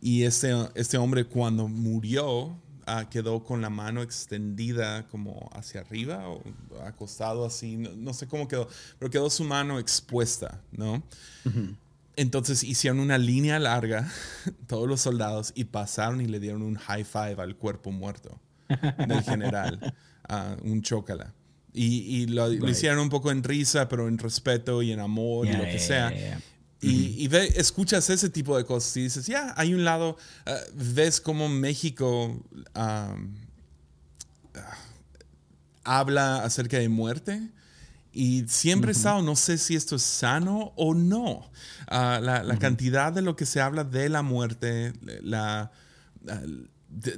Y 0.00 0.22
este, 0.22 0.52
este 0.74 0.96
hombre 0.98 1.24
cuando 1.24 1.68
murió, 1.68 2.56
ah, 2.86 3.08
quedó 3.10 3.44
con 3.44 3.60
la 3.60 3.70
mano 3.70 4.02
extendida 4.02 5.06
como 5.08 5.50
hacia 5.52 5.80
arriba 5.80 6.28
o 6.28 6.42
acostado 6.84 7.44
así, 7.44 7.76
no, 7.76 8.12
sé 8.12 8.26
cómo 8.26 8.48
quedó, 8.48 8.68
pero 8.98 9.10
quedó 9.10 9.30
su 9.30 9.44
mano 9.44 9.78
expuesta, 9.78 10.60
¿no? 10.72 11.02
Entonces 12.16 12.62
hicieron 12.62 13.00
una 13.00 13.18
línea 13.18 13.58
larga, 13.58 14.08
todos 14.66 14.88
los 14.88 15.00
soldados, 15.00 15.52
y 15.54 15.64
pasaron 15.64 16.20
y 16.20 16.26
le 16.26 16.40
dieron 16.40 16.62
un 16.62 16.76
high 16.76 17.04
five 17.04 17.36
al 17.38 17.56
cuerpo 17.56 17.90
muerto 17.90 18.38
del 19.06 19.22
general, 19.22 19.94
un 20.62 20.82
chócala. 20.82 21.34
Y, 21.76 22.26
lo, 22.26 22.52
hicieron 22.68 23.00
un 23.00 23.08
poco 23.08 23.32
en 23.32 23.42
risa, 23.42 23.88
pero 23.88 24.06
en 24.06 24.16
respeto 24.18 24.80
y 24.80 24.92
en 24.92 25.00
amor 25.00 25.48
y 25.48 25.52
lo 25.52 25.64
que 25.64 25.80
sea. 25.80 26.12
Y, 26.86 27.28
ve, 27.28 27.52
escuchas 27.56 28.08
ese 28.10 28.28
tipo 28.28 28.56
de 28.56 28.64
cosas 28.64 28.96
y 28.96 29.02
dices, 29.02 29.26
ya, 29.26 29.54
hay 29.56 29.74
un 29.74 29.84
lado, 29.84 30.16
ah, 30.46 30.56
ves 30.74 31.20
cómo 31.20 31.48
México 31.48 32.42
habla 35.84 36.44
acerca 36.44 36.78
de 36.78 36.88
muerte. 36.88 37.50
Y 38.12 38.44
siempre 38.46 38.90
he 38.90 38.92
estado, 38.92 39.22
no 39.22 39.34
sé 39.34 39.58
si 39.58 39.74
esto 39.74 39.96
es 39.96 40.02
sano 40.02 40.72
o 40.76 40.94
no. 40.94 41.50
Ah, 41.88 42.20
la, 42.22 42.58
cantidad 42.58 43.12
de 43.12 43.22
lo 43.22 43.34
que 43.34 43.44
se 43.44 43.60
habla 43.60 43.82
de 43.82 44.08
la 44.08 44.22
muerte, 44.22 44.92
la, 45.20 45.72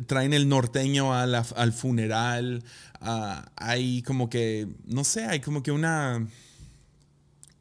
traen 0.07 0.33
el 0.33 0.48
norteño 0.48 1.12
al 1.14 1.72
funeral, 1.72 2.64
ah, 3.00 3.50
hay 3.57 4.02
como 4.02 4.31
que, 4.31 4.68
no 4.87 5.05
sé, 5.05 5.26
hay 5.26 5.40
como 5.40 5.62
que 5.62 5.70
una 5.70 6.26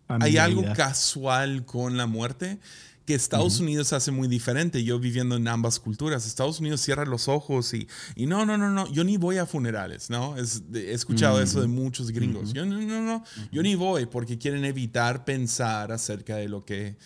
hay 0.08 0.38
algo 0.38 0.64
casual 0.74 1.66
con 1.66 1.98
la 1.98 2.06
muerte 2.06 2.60
que 3.06 3.14
Estados 3.14 3.60
Unidos 3.60 3.94
hace 3.94 4.12
muy 4.12 4.28
diferente. 4.28 4.84
Yo 4.84 5.00
viviendo 5.00 5.36
en 5.36 5.48
ambas 5.48 5.80
culturas, 5.80 6.26
Estados 6.26 6.60
Unidos 6.60 6.82
cierra 6.82 7.06
los 7.06 7.28
ojos 7.28 7.74
y, 7.74 7.88
y 8.16 8.26
no, 8.26 8.46
no, 8.46 8.58
no, 8.58 8.70
no, 8.72 8.92
yo 8.92 9.04
ni 9.04 9.18
voy 9.18 9.38
a 9.38 9.46
funerales, 9.46 10.10
¿no? 10.10 10.36
he 10.38 10.92
escuchado 10.92 11.42
eso 11.42 11.62
de 11.62 11.68
muchos 11.68 12.12
gringos. 12.12 12.54
Yo 12.54 12.66
no, 12.66 12.82
no, 12.82 13.02
no, 13.02 13.24
yo 13.52 13.62
ni 13.62 13.76
voy 13.76 14.08
porque 14.08 14.38
quieren 14.38 14.66
evitar 14.66 15.24
pensar 15.24 15.92
acerca 15.92 16.38
de 16.38 16.50
lo 16.50 16.66
que, 16.66 16.98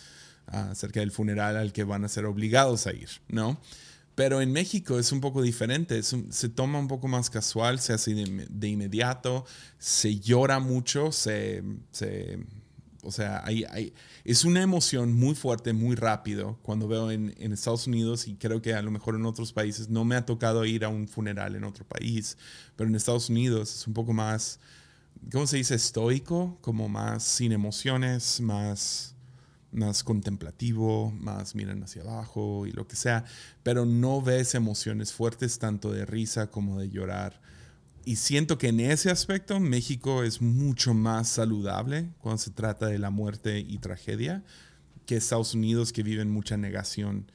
acerca 0.46 1.00
del 1.00 1.10
funeral 1.10 1.56
al 1.56 1.72
que 1.72 1.84
van 1.84 2.04
a 2.04 2.08
ser 2.08 2.24
obligados 2.24 2.86
a 2.86 2.92
ir, 2.92 3.08
¿no? 3.28 3.60
Pero 4.14 4.42
en 4.42 4.52
México 4.52 4.98
es 4.98 5.12
un 5.12 5.20
poco 5.20 5.40
diferente, 5.40 6.02
se 6.02 6.48
toma 6.48 6.78
un 6.78 6.88
poco 6.88 7.08
más 7.08 7.30
casual, 7.30 7.78
se 7.78 7.94
hace 7.94 8.12
de, 8.14 8.68
inmediato, 8.68 9.46
se 9.78 10.18
llora 10.18 10.58
mucho, 10.58 11.10
se, 11.10 11.62
se 11.90 12.38
o 13.02 13.12
sea, 13.12 13.42
hay, 13.44 13.64
hay, 13.64 13.94
es 14.24 14.44
una 14.44 14.62
emoción 14.62 15.12
muy 15.12 15.34
fuerte, 15.34 15.72
muy 15.72 15.96
rápido 15.96 16.58
cuando 16.62 16.88
veo 16.88 17.10
en, 17.10 17.34
en, 17.38 17.52
Estados 17.52 17.86
Unidos 17.86 18.26
y 18.28 18.34
creo 18.36 18.60
que 18.60 18.74
a 18.74 18.82
lo 18.82 18.90
mejor 18.90 19.14
en 19.14 19.24
otros 19.26 19.52
países 19.52 19.88
no 19.88 20.04
me 20.04 20.16
ha 20.16 20.26
tocado 20.26 20.64
ir 20.64 20.84
a 20.84 20.88
un 20.88 21.08
funeral 21.08 21.56
en 21.56 21.64
otro 21.64 21.84
país, 21.86 22.36
pero 22.76 22.88
en 22.88 22.94
Estados 22.94 23.30
Unidos 23.30 23.74
es 23.74 23.86
un 23.86 23.94
poco 23.94 24.12
más, 24.12 24.60
¿cómo 25.32 25.46
se 25.46 25.56
dice? 25.56 25.74
Estoico, 25.74 26.58
como 26.60 26.88
más 26.88 27.22
sin 27.22 27.52
emociones, 27.52 28.40
más, 28.40 29.14
más 29.72 30.04
contemplativo, 30.04 31.10
más 31.12 31.54
miran 31.54 31.82
hacia 31.82 32.02
abajo 32.02 32.66
y 32.66 32.72
lo 32.72 32.86
que 32.86 32.96
sea, 32.96 33.24
pero 33.62 33.86
no 33.86 34.20
ves 34.20 34.54
emociones 34.54 35.12
fuertes 35.12 35.58
tanto 35.58 35.90
de 35.92 36.04
risa 36.04 36.50
como 36.50 36.78
de 36.78 36.90
llorar 36.90 37.40
y 38.04 38.16
siento 38.16 38.58
que 38.58 38.68
en 38.68 38.80
ese 38.80 39.10
aspecto 39.10 39.60
México 39.60 40.22
es 40.22 40.40
mucho 40.40 40.94
más 40.94 41.28
saludable 41.28 42.10
cuando 42.18 42.38
se 42.38 42.50
trata 42.50 42.86
de 42.86 42.98
la 42.98 43.10
muerte 43.10 43.60
y 43.60 43.78
tragedia 43.78 44.42
que 45.06 45.16
Estados 45.16 45.54
Unidos 45.54 45.92
que 45.92 46.02
viven 46.02 46.30
mucha 46.30 46.56
negación. 46.56 47.30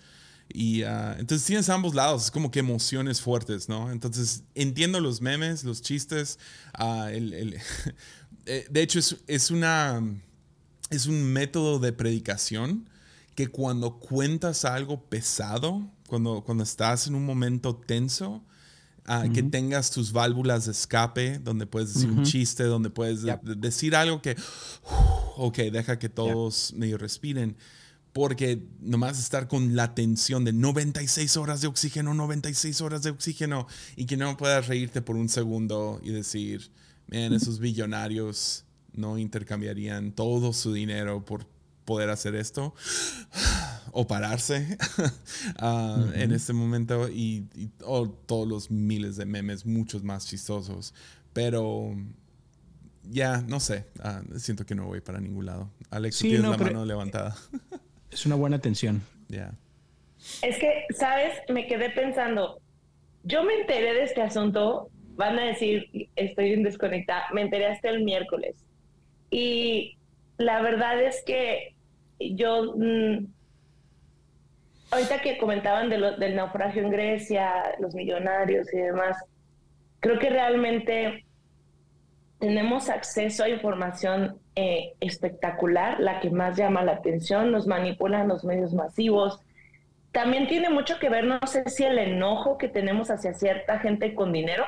Y 0.48 0.84
uh, 0.84 1.14
entonces 1.18 1.46
tienes 1.46 1.70
ambos 1.70 1.96
lados, 1.96 2.26
es 2.26 2.32
como 2.32 2.52
que 2.52 2.60
emociones 2.60 3.20
fuertes, 3.20 3.68
¿no? 3.68 3.92
Entonces 3.92 4.44
entiendo 4.54 5.00
los 5.00 5.22
memes, 5.22 5.64
los 5.64 5.82
chistes. 5.82 6.40
Uh, 6.80 7.08
el, 7.08 7.34
el 7.34 7.60
eh, 8.46 8.66
de 8.70 8.82
hecho, 8.82 9.00
es, 9.00 9.18
es, 9.28 9.52
una, 9.52 10.02
es 10.90 11.08
un 11.08 11.24
método 11.24 11.80
de 11.80 11.94
predicación 11.94 12.90
que 13.34 13.48
cuando 13.48 14.00
cuentas 14.00 14.66
algo 14.66 15.04
pesado, 15.10 15.92
cuando, 16.08 16.44
cuando 16.46 16.64
estás 16.64 17.08
en 17.08 17.16
un 17.16 17.26
momento 17.26 17.76
tenso, 17.76 18.44
que 19.34 19.44
tengas 19.44 19.92
tus 19.92 20.12
válvulas 20.12 20.66
de 20.66 20.72
escape, 20.72 21.40
donde 21.40 21.68
puedes 21.68 21.94
decir 21.94 22.10
un 22.10 22.24
chiste, 22.24 22.64
donde 22.64 22.90
puedes 22.90 23.24
decir 23.44 23.96
algo 23.96 24.22
que, 24.22 24.36
ok, 25.38 25.58
deja 25.72 26.00
que 26.00 26.10
todos 26.10 26.74
medio 26.76 26.98
respiren. 26.98 27.56
Porque 28.14 28.66
nomás 28.80 29.20
estar 29.20 29.50
con 29.50 29.76
la 29.76 29.94
tensión 29.94 30.46
de 30.46 30.54
96 30.54 31.36
horas 31.36 31.60
de 31.60 31.68
oxígeno, 31.68 32.14
96 32.14 32.80
horas 32.80 33.04
de 33.04 33.10
oxígeno, 33.10 33.68
y 33.98 34.06
que 34.06 34.16
no 34.16 34.38
puedas 34.38 34.68
reírte 34.68 35.02
por 35.02 35.18
un 35.18 35.28
segundo 35.28 36.00
y 36.02 36.12
decir, 36.12 36.72
man, 37.08 37.34
esos 37.34 37.60
billonarios 37.60 38.64
no 38.94 39.18
intercambiarían 39.18 40.14
todo 40.14 40.54
su 40.54 40.72
dinero 40.72 41.26
por 41.26 41.46
poder 41.86 42.10
hacer 42.10 42.36
esto 42.36 42.74
o 43.92 44.06
pararse 44.08 44.78
ah, 45.60 46.06
en 46.16 46.32
este 46.34 46.52
momento 46.52 47.08
y, 47.10 47.48
todos 48.26 48.48
los 48.48 48.70
miles 48.70 49.16
de 49.16 49.26
memes, 49.26 49.66
muchos 49.66 50.04
más 50.04 50.28
chistosos. 50.28 50.94
Pero 51.32 51.96
ya, 53.04 53.42
no 53.48 53.60
sé, 53.60 53.86
ah, 54.00 54.22
siento 54.36 54.66
que 54.66 54.76
no 54.76 54.86
voy 54.86 55.02
para 55.02 55.20
ningún 55.20 55.46
lado. 55.46 55.70
Alex, 55.92 56.20
tienes 56.20 56.42
la 56.42 56.58
mano 56.58 56.86
levantada. 56.86 57.36
es 58.12 58.26
una 58.26 58.36
buena 58.36 58.58
atención. 58.58 59.02
Ya. 59.30 59.54
Es 60.42 60.58
que, 60.58 60.86
¿sabes? 60.98 61.34
Me 61.50 61.68
quedé 61.68 61.90
pensando, 61.92 62.60
yo 63.24 63.44
me 63.44 63.54
enteré 63.54 63.94
de 63.94 64.04
este 64.04 64.22
asunto, 64.22 64.90
van 65.16 65.38
a 65.40 65.46
decir, 65.46 66.10
estoy 66.16 66.62
desconectada, 66.64 67.26
me 67.34 67.42
enteré 67.42 67.68
hasta 67.68 67.90
el 67.90 68.04
miércoles. 68.04 68.56
Y 69.30 69.98
la 70.38 70.62
verdad 70.62 71.02
es 71.02 71.24
que 71.26 71.75
yo, 72.20 72.76
mm, 72.76 73.28
ahorita 74.92 75.22
que 75.22 75.38
comentaban 75.38 75.90
de 75.90 75.98
del 76.18 76.36
naufragio 76.36 76.82
en 76.82 76.92
Grecia, 76.92 77.76
los 77.80 77.96
millonarios 77.96 78.74
y 78.74 78.78
demás, 78.78 79.18
creo 80.00 80.20
que 80.20 80.30
realmente 80.30 81.26
tenemos 82.40 82.90
acceso 82.90 83.44
a 83.44 83.50
información 83.50 84.38
eh, 84.56 84.94
espectacular, 85.00 86.00
la 86.00 86.20
que 86.20 86.30
más 86.30 86.58
llama 86.58 86.84
la 86.84 86.94
atención, 86.94 87.52
nos 87.52 87.68
manipulan 87.68 88.28
los 88.28 88.44
medios 88.44 88.74
masivos. 88.74 89.40
También 90.12 90.48
tiene 90.48 90.70
mucho 90.70 91.00
que 91.00 91.10
ver, 91.10 91.26
no 91.26 91.40
sé 91.46 91.68
si 91.70 91.84
el 91.84 91.98
enojo 91.98 92.58
que 92.58 92.68
tenemos 92.68 93.10
hacia 93.10 93.34
cierta 93.34 93.80
gente 93.80 94.14
con 94.14 94.32
dinero, 94.32 94.64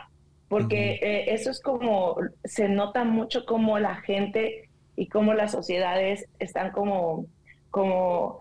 porque 0.49 0.99
eh, 1.01 1.33
eso 1.33 1.51
es 1.51 1.61
como, 1.61 2.17
se 2.43 2.67
nota 2.67 3.03
mucho 3.03 3.45
como 3.45 3.79
la 3.79 3.95
gente 3.95 4.69
y 4.95 5.07
cómo 5.07 5.33
las 5.33 5.51
sociedades 5.51 6.27
están 6.39 6.71
como 6.71 7.27
como, 7.77 8.39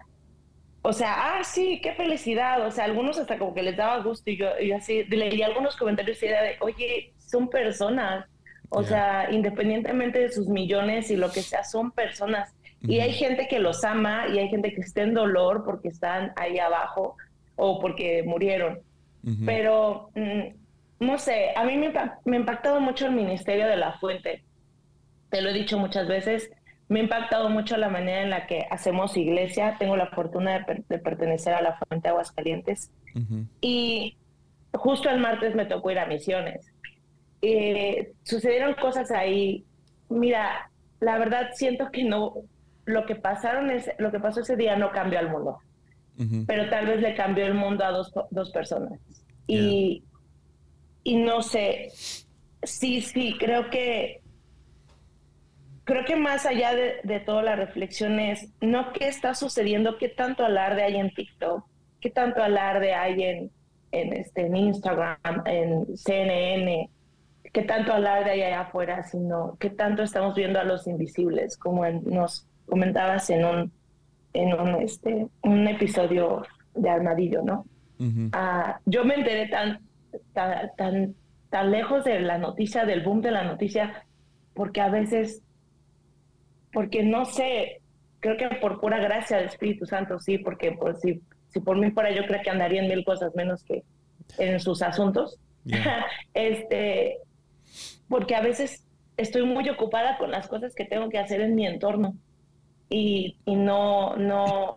o 0.80 0.92
sea, 0.94 1.14
ah, 1.16 1.44
sí, 1.44 1.80
qué 1.82 1.92
felicidad, 1.92 2.66
o 2.66 2.70
sea, 2.70 2.84
algunos 2.84 3.18
hasta 3.18 3.38
como 3.38 3.52
que 3.52 3.62
les 3.62 3.76
daba 3.76 4.02
gusto 4.02 4.30
y 4.30 4.38
yo, 4.38 4.48
y 4.58 4.72
así 4.72 5.04
leí 5.04 5.42
algunos 5.42 5.76
comentarios 5.76 6.22
y 6.22 6.26
era 6.26 6.42
de, 6.42 6.56
oye, 6.60 7.12
son 7.18 7.48
personas, 7.50 8.24
o 8.70 8.82
sea, 8.82 9.28
independientemente 9.30 10.20
de 10.20 10.32
sus 10.32 10.48
millones 10.48 11.10
y 11.10 11.16
lo 11.16 11.30
que 11.30 11.42
sea, 11.42 11.64
son 11.64 11.90
personas. 11.92 12.54
Y 12.80 13.00
hay 13.00 13.12
gente 13.12 13.46
que 13.46 13.58
los 13.58 13.84
ama 13.84 14.26
y 14.28 14.38
hay 14.38 14.48
gente 14.48 14.72
que 14.72 14.80
está 14.80 15.02
en 15.02 15.12
dolor 15.12 15.64
porque 15.64 15.88
están 15.88 16.32
ahí 16.36 16.58
abajo 16.58 17.16
o 17.56 17.78
porque 17.78 18.22
murieron. 18.24 18.80
Pero, 19.44 20.10
mm, 20.14 21.04
no 21.04 21.18
sé, 21.18 21.50
a 21.56 21.64
mí 21.64 21.76
me, 21.76 21.92
me 22.24 22.36
ha 22.36 22.40
impactado 22.40 22.80
mucho 22.80 23.06
el 23.06 23.12
Ministerio 23.12 23.66
de 23.66 23.76
la 23.76 23.98
Fuente. 23.98 24.44
Te 25.30 25.42
lo 25.42 25.50
he 25.50 25.52
dicho 25.52 25.78
muchas 25.78 26.08
veces 26.08 26.50
me 26.88 27.00
ha 27.00 27.02
impactado 27.02 27.48
mucho 27.48 27.76
la 27.76 27.88
manera 27.88 28.22
en 28.22 28.30
la 28.30 28.46
que 28.46 28.66
hacemos 28.70 29.16
iglesia. 29.16 29.76
Tengo 29.78 29.96
la 29.96 30.06
fortuna 30.08 30.64
de, 30.88 30.98
pertenecer 30.98 31.52
a 31.52 31.62
la 31.62 31.76
Fuente 31.76 32.08
Aguascalientes. 32.08 32.90
Y 33.60 34.16
justo 34.72 35.10
el 35.10 35.18
martes 35.20 35.54
me 35.54 35.66
tocó 35.66 35.90
ir 35.90 35.98
a 35.98 36.06
misiones. 36.06 36.72
Eh, 37.42 38.12
sucedieron 38.22 38.74
cosas 38.74 39.10
ahí. 39.10 39.64
Mira, 40.08 40.70
la 41.00 41.18
verdad 41.18 41.50
siento 41.54 41.90
que 41.90 42.04
no, 42.04 42.34
lo 42.84 43.04
que 43.04 43.16
pasaron 43.16 43.70
es, 43.70 43.90
lo 43.98 44.12
que 44.12 44.20
pasó 44.20 44.40
ese 44.40 44.56
día 44.56 44.76
no 44.76 44.92
cambió 44.92 45.18
al 45.18 45.30
mundo, 45.30 45.58
pero 46.46 46.70
tal 46.70 46.86
vez 46.86 47.00
le 47.00 47.14
cambió 47.14 47.46
el 47.46 47.54
mundo 47.54 47.84
a 47.84 47.90
dos, 47.90 48.12
dos 48.30 48.50
personas. 48.50 49.00
Y, 49.48 50.04
y 51.02 51.16
no 51.16 51.42
sé, 51.42 51.90
sí, 52.62 53.00
sí, 53.00 53.36
creo 53.38 53.70
que 53.70 54.22
creo 55.86 56.04
que 56.04 56.16
más 56.16 56.44
allá 56.44 56.74
de, 56.74 56.96
de 57.02 57.20
toda 57.20 57.42
la 57.42 57.56
reflexión 57.56 58.20
es 58.20 58.52
no 58.60 58.92
qué 58.92 59.08
está 59.08 59.34
sucediendo, 59.34 59.96
qué 59.96 60.10
tanto 60.10 60.44
alarde 60.44 60.82
hay 60.82 60.96
en 60.96 61.14
TikTok, 61.14 61.64
qué 62.00 62.10
tanto 62.10 62.42
alarde 62.42 62.92
hay 62.92 63.22
en, 63.22 63.50
en, 63.92 64.12
este, 64.12 64.42
en 64.42 64.56
Instagram, 64.56 65.16
en 65.46 65.96
CNN, 65.96 66.90
qué 67.52 67.62
tanto 67.62 67.94
alarde 67.94 68.32
hay 68.32 68.42
allá 68.42 68.60
afuera, 68.60 69.04
sino 69.04 69.56
qué 69.58 69.70
tanto 69.70 70.02
estamos 70.02 70.34
viendo 70.34 70.60
a 70.60 70.64
los 70.64 70.86
invisibles, 70.86 71.56
como 71.56 71.88
nos 71.88 72.46
comentabas 72.66 73.30
en 73.30 73.44
un, 73.46 73.72
en 74.34 74.52
un, 74.52 74.82
este, 74.82 75.28
un 75.42 75.66
episodio 75.66 76.42
de 76.74 76.90
Armadillo, 76.90 77.42
¿no? 77.42 77.64
Ah, 78.32 78.78
yo 78.84 79.04
me 79.06 79.14
enteré 79.14 79.48
tan, 79.48 79.80
tan, 80.34 81.14
tan, 81.48 81.70
lejos 81.70 82.04
de 82.04 82.20
la 82.20 82.36
noticia, 82.36 82.84
del 82.84 83.02
boom 83.02 83.22
de 83.22 83.30
la 83.30 83.44
noticia, 83.44 84.04
porque 84.52 84.82
a 84.82 84.90
veces, 84.90 85.42
porque 86.76 87.02
no 87.02 87.24
sé, 87.24 87.80
creo 88.20 88.36
que 88.36 88.54
por 88.56 88.82
pura 88.82 88.98
gracia 88.98 89.38
del 89.38 89.46
Espíritu 89.46 89.86
Santo, 89.86 90.20
sí, 90.20 90.36
porque 90.36 90.72
por, 90.72 90.94
si, 91.00 91.22
si 91.48 91.58
por 91.58 91.78
mí 91.78 91.90
fuera 91.90 92.10
yo 92.10 92.26
creo 92.26 92.42
que 92.42 92.50
andaría 92.50 92.82
en 92.82 92.88
mil 92.88 93.02
cosas 93.02 93.34
menos 93.34 93.64
que 93.64 93.82
en 94.36 94.60
sus 94.60 94.82
asuntos. 94.82 95.38
este, 96.34 97.16
porque 98.10 98.34
a 98.34 98.42
veces 98.42 98.84
estoy 99.16 99.46
muy 99.46 99.66
ocupada 99.70 100.18
con 100.18 100.30
las 100.30 100.48
cosas 100.48 100.74
que 100.74 100.84
tengo 100.84 101.08
que 101.08 101.18
hacer 101.18 101.40
en 101.40 101.54
mi 101.54 101.66
entorno 101.66 102.14
y, 102.90 103.38
y 103.46 103.54
no, 103.54 104.14
no, 104.16 104.76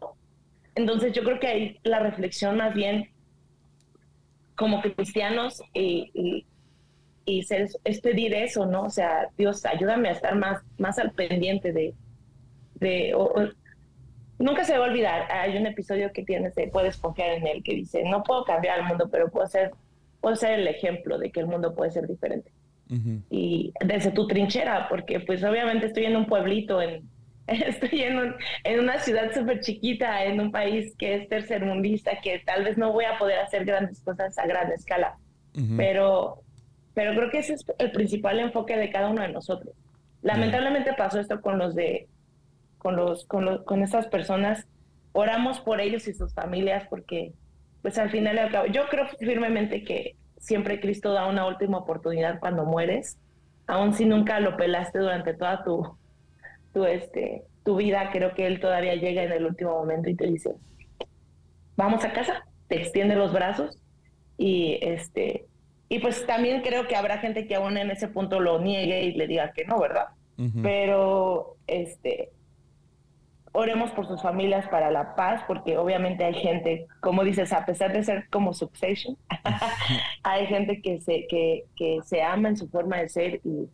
entonces 0.76 1.12
yo 1.12 1.26
creo 1.26 1.42
que 1.42 1.48
ahí 1.48 1.80
la 1.84 2.00
reflexión 2.00 2.56
más 2.56 2.76
bien 2.76 3.10
como 4.56 4.82
cristianos 4.82 5.62
y, 5.74 6.12
y, 6.14 6.46
ser, 7.44 7.70
es 7.84 8.02
pedir 8.02 8.34
eso, 8.34 8.66
¿no? 8.66 8.84
O 8.84 8.90
sea, 8.90 9.30
Dios, 9.38 9.66
ayúdame 9.66 10.10
a 10.10 10.14
estar 10.14 10.36
más, 10.36 10.62
más 10.78 11.00
al 11.00 11.12
pendiente 11.12 11.72
de... 11.72 11.94
de 12.76 13.14
nunca 14.38 14.64
se 14.64 14.78
va 14.78 14.86
a 14.86 14.90
olvidar, 14.90 15.32
hay 15.32 15.58
un 15.58 15.68
episodio 15.68 16.12
que 16.14 16.24
tienes 16.24 16.56
de 16.56 16.68
Puedes 16.68 16.98
confiar 16.98 17.32
en 17.32 17.48
él, 17.48 17.64
que 17.64 17.76
dice, 17.76 18.04
no 18.04 18.24
puedo 18.24 18.44
cambiar 18.46 18.80
el 18.80 18.86
mundo, 18.86 19.10
pero 19.12 19.30
puedo 19.30 19.48
ser, 19.48 19.72
puedo 20.22 20.36
ser 20.36 20.60
el 20.60 20.68
ejemplo 20.68 21.18
de 21.18 21.32
que 21.32 21.42
el 21.42 21.48
mundo 21.48 21.76
puede 21.76 21.92
ser 21.92 22.08
diferente. 22.08 22.52
Y 23.30 23.72
desde 23.86 24.10
tu 24.10 24.26
trinchera, 24.26 24.88
porque 24.90 25.20
pues 25.20 25.44
obviamente 25.44 25.86
estoy 25.86 26.06
en 26.06 26.16
un 26.16 26.26
pueblito 26.26 26.82
en 26.82 27.08
estoy 27.50 28.04
en, 28.04 28.36
en 28.64 28.80
una 28.80 29.00
ciudad 29.00 29.34
súper 29.34 29.60
chiquita, 29.62 30.24
en 30.26 30.40
un 30.40 30.52
país 30.52 30.96
que 30.98 31.16
es 31.16 31.30
tercermundista, 31.30 32.20
que 32.22 32.40
tal 32.40 32.64
vez 32.64 32.78
no 32.78 32.94
voy 32.94 33.06
a 33.06 33.18
poder 33.18 33.40
hacer 33.40 33.66
grandes 33.66 34.02
cosas 34.02 34.38
a 34.38 34.46
gran 34.46 34.72
escala, 34.72 35.18
pero, 35.76 36.42
pero 37.00 37.16
creo 37.16 37.30
que 37.30 37.40
ese 37.40 37.54
es 37.54 37.66
el 37.78 37.92
principal 37.94 38.42
enfoque 38.42 38.76
de 38.76 38.90
cada 38.90 39.08
uno 39.08 39.22
de 39.22 39.30
nosotros. 39.30 39.74
Lamentablemente 40.22 40.94
pasó 40.98 41.22
esto 41.22 41.40
con 41.40 41.58
los 41.58 41.74
de, 41.74 42.10
con 42.78 42.98
los, 42.98 43.24
con 43.24 43.46
los, 43.46 43.64
con 43.64 43.84
estas 43.84 44.08
personas. 44.08 44.68
Oramos 45.14 45.62
por 45.62 45.80
ellos 45.80 46.10
y 46.10 46.14
sus 46.14 46.34
familias 46.34 46.88
porque, 46.90 47.32
pues 47.82 47.98
al 47.98 48.10
final 48.10 48.36
y 48.36 48.40
al 48.40 48.52
cabo, 48.52 48.66
yo 48.66 48.90
creo 48.90 49.08
firmemente 49.18 49.86
que 49.86 50.18
siempre 50.40 50.82
Cristo 50.82 51.14
da 51.14 51.28
una 51.28 51.48
última 51.48 51.78
oportunidad 51.78 52.42
cuando 52.42 52.66
mueres, 52.66 53.18
aun 53.66 53.94
si 53.94 54.04
nunca 54.04 54.42
lo 54.42 54.58
pelaste 54.58 55.00
durante 55.00 55.34
toda 55.34 55.64
tu, 55.64 55.98
tu, 56.74 56.84
este, 56.84 57.44
tu 57.64 57.78
vida, 57.78 58.10
creo 58.12 58.34
que 58.34 58.46
él 58.46 58.60
todavía 58.60 58.96
llega 58.96 59.24
en 59.24 59.32
el 59.32 59.46
último 59.46 59.72
momento 59.72 60.10
y 60.10 60.16
te 60.18 60.28
dice, 60.28 60.54
vamos 61.78 62.04
a 62.04 62.12
casa, 62.12 62.46
te 62.68 62.76
extiende 62.76 63.16
los 63.16 63.32
brazos 63.32 63.80
y 64.38 64.80
este 64.82 65.46
y 65.90 66.00
pues 66.00 66.26
también 66.26 66.62
creo 66.62 66.88
que 66.88 66.96
habrá 66.96 67.18
gente 67.18 67.48
que 67.48 67.56
aún 67.56 67.78
en 67.78 67.90
ese 67.92 68.08
punto 68.08 68.40
lo 68.40 68.60
niegue 68.60 69.04
y 69.04 69.14
le 69.14 69.28
diga 69.28 69.52
que 69.52 69.66
no, 69.66 69.80
¿verdad? 69.80 70.10
Pero 70.62 71.58
este 71.68 72.32
oremos 73.52 73.92
por 73.92 74.08
sus 74.08 74.22
familias 74.22 74.68
para 74.68 74.92
la 74.92 75.16
paz, 75.16 75.42
porque 75.48 75.78
obviamente 75.78 76.24
hay 76.24 76.36
gente, 76.36 76.88
como 77.02 77.24
dices, 77.24 77.52
a 77.52 77.66
pesar 77.66 77.92
de 77.94 78.04
ser 78.04 78.28
como 78.30 78.54
Succession, 78.54 79.18
hay 80.24 80.46
gente 80.48 80.82
que 80.82 81.02
se, 81.02 81.26
que, 81.28 81.66
que 81.76 82.00
se 82.06 82.22
ama 82.22 82.50
en 82.50 82.58
su 82.58 82.70
forma 82.70 82.98
de 82.98 83.10
ser 83.10 83.42
y, 83.44 83.68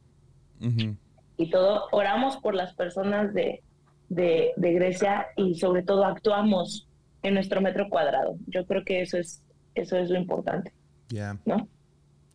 y 1.37 1.49
todo. 1.49 1.87
Oramos 1.91 2.37
por 2.37 2.55
las 2.55 2.73
personas 2.73 3.33
de, 3.33 3.61
de, 4.09 4.53
Grecia 4.57 5.27
y 5.35 5.55
sobre 5.55 5.83
todo 5.83 6.05
actuamos 6.05 6.87
en 7.23 7.33
nuestro 7.33 7.61
metro 7.61 7.89
cuadrado. 7.89 8.37
Yo 8.47 8.65
creo 8.65 8.83
que 8.83 9.01
eso 9.01 9.17
es, 9.17 9.43
eso 9.73 9.97
es 9.97 10.09
lo 10.09 10.17
importante. 10.17 10.71
Ya. 11.09 11.37
¿No? 11.45 11.67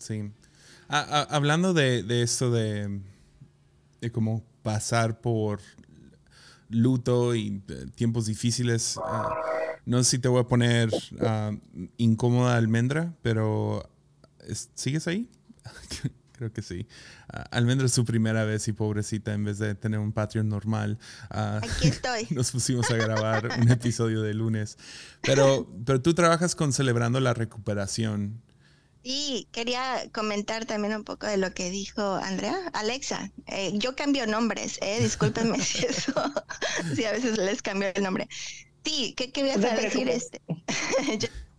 Sí. 0.01 0.33
hablando 0.89 1.75
de, 1.75 2.03
de 2.03 2.23
esto 2.23 2.51
de, 2.51 3.01
de 4.01 4.11
cómo 4.11 4.43
pasar 4.63 5.21
por 5.21 5.61
luto 6.69 7.35
y 7.35 7.63
eh, 7.69 7.87
tiempos 7.95 8.27
difíciles, 8.27 8.99
ah, 9.05 9.35
no 9.85 10.03
sé 10.03 10.11
si 10.13 10.19
te 10.19 10.29
voy 10.29 10.41
a 10.41 10.45
poner 10.45 10.89
uh, 10.89 11.57
incómoda 11.97 12.57
almendra, 12.57 13.15
pero 13.23 13.89
¿sigues 14.75 15.07
ahí? 15.07 15.29
creo 16.41 16.53
que 16.55 16.63
sí. 16.63 16.87
Uh, 17.35 17.43
Almendra 17.51 17.85
es 17.85 17.93
su 17.93 18.07
primera 18.07 18.45
vez 18.45 18.67
y 18.67 18.73
pobrecita, 18.73 19.35
en 19.35 19.45
vez 19.45 19.59
de 19.59 19.75
tener 19.75 20.01
un 20.01 20.11
Patreon 20.11 20.49
normal. 20.49 20.99
Uh, 21.31 21.59
Aquí 21.63 21.89
estoy. 21.89 22.27
Nos 22.31 22.51
pusimos 22.51 22.91
a 22.91 22.95
grabar 22.95 23.51
un 23.61 23.71
episodio 23.71 24.23
de 24.23 24.33
lunes. 24.33 24.79
Pero, 25.21 25.69
pero 25.85 26.01
tú 26.01 26.15
trabajas 26.15 26.55
con 26.55 26.73
Celebrando 26.73 27.21
la 27.21 27.35
Recuperación. 27.35 28.41
Sí, 29.03 29.49
quería 29.51 30.11
comentar 30.13 30.67
también 30.67 30.95
un 30.95 31.05
poco 31.05 31.27
de 31.27 31.39
lo 31.39 31.53
que 31.55 31.71
dijo 31.71 32.03
Andrea. 32.17 32.57
Alexa, 32.75 33.33
eh, 33.47 33.73
yo 33.75 33.97
cambio 33.97 34.27
nombres, 34.27 34.79
eh, 34.83 35.01
discúlpenme 35.01 35.57
eso. 35.89 36.13
sí, 36.95 37.05
a 37.05 37.13
veces 37.13 37.39
les 37.39 37.63
cambio 37.63 37.91
el 37.95 38.03
nombre. 38.03 38.29
Sí, 38.85 39.15
¿qué, 39.17 39.33
qué 39.33 39.43
voy 39.43 39.51
a 39.53 39.59
decir? 39.59 40.09
Este? 40.09 40.43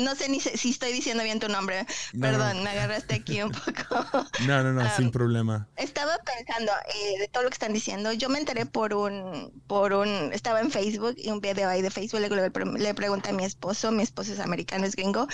no 0.00 0.14
sé 0.14 0.28
ni 0.28 0.40
si 0.40 0.70
estoy 0.70 0.92
diciendo 0.92 1.22
bien 1.22 1.40
tu 1.40 1.48
nombre. 1.48 1.86
Perdón, 2.18 2.62
me 2.62 2.70
agarraste 2.70 3.14
aquí 3.14 3.42
un 3.42 3.52
poco. 3.64 4.06
No, 4.46 4.62
no, 4.62 4.72
no, 4.72 4.96
sin 4.96 5.10
problema. 5.10 5.68
Estaba 5.76 6.18
pensando 6.18 6.72
eh, 6.94 7.18
de 7.20 7.28
todo 7.28 7.44
lo 7.44 7.50
que 7.50 7.54
están 7.54 7.72
diciendo. 7.72 8.12
Yo 8.12 8.28
me 8.28 8.38
enteré 8.38 8.66
por 8.66 8.94
un, 8.94 9.52
por 9.66 9.92
un, 9.92 10.32
estaba 10.32 10.60
en 10.60 10.70
Facebook 10.70 11.14
y 11.16 11.30
un 11.30 11.40
video 11.40 11.68
ahí 11.68 11.82
de 11.82 11.90
Facebook 11.90 12.20
le, 12.20 12.28
le, 12.28 12.94
pregunté 12.94 13.30
a 13.30 13.32
mi 13.32 13.44
esposo, 13.44 13.92
mi 13.92 14.02
esposo 14.02 14.32
es 14.32 14.40
americano, 14.40 14.86
es 14.86 14.96
gringo, 14.96 15.28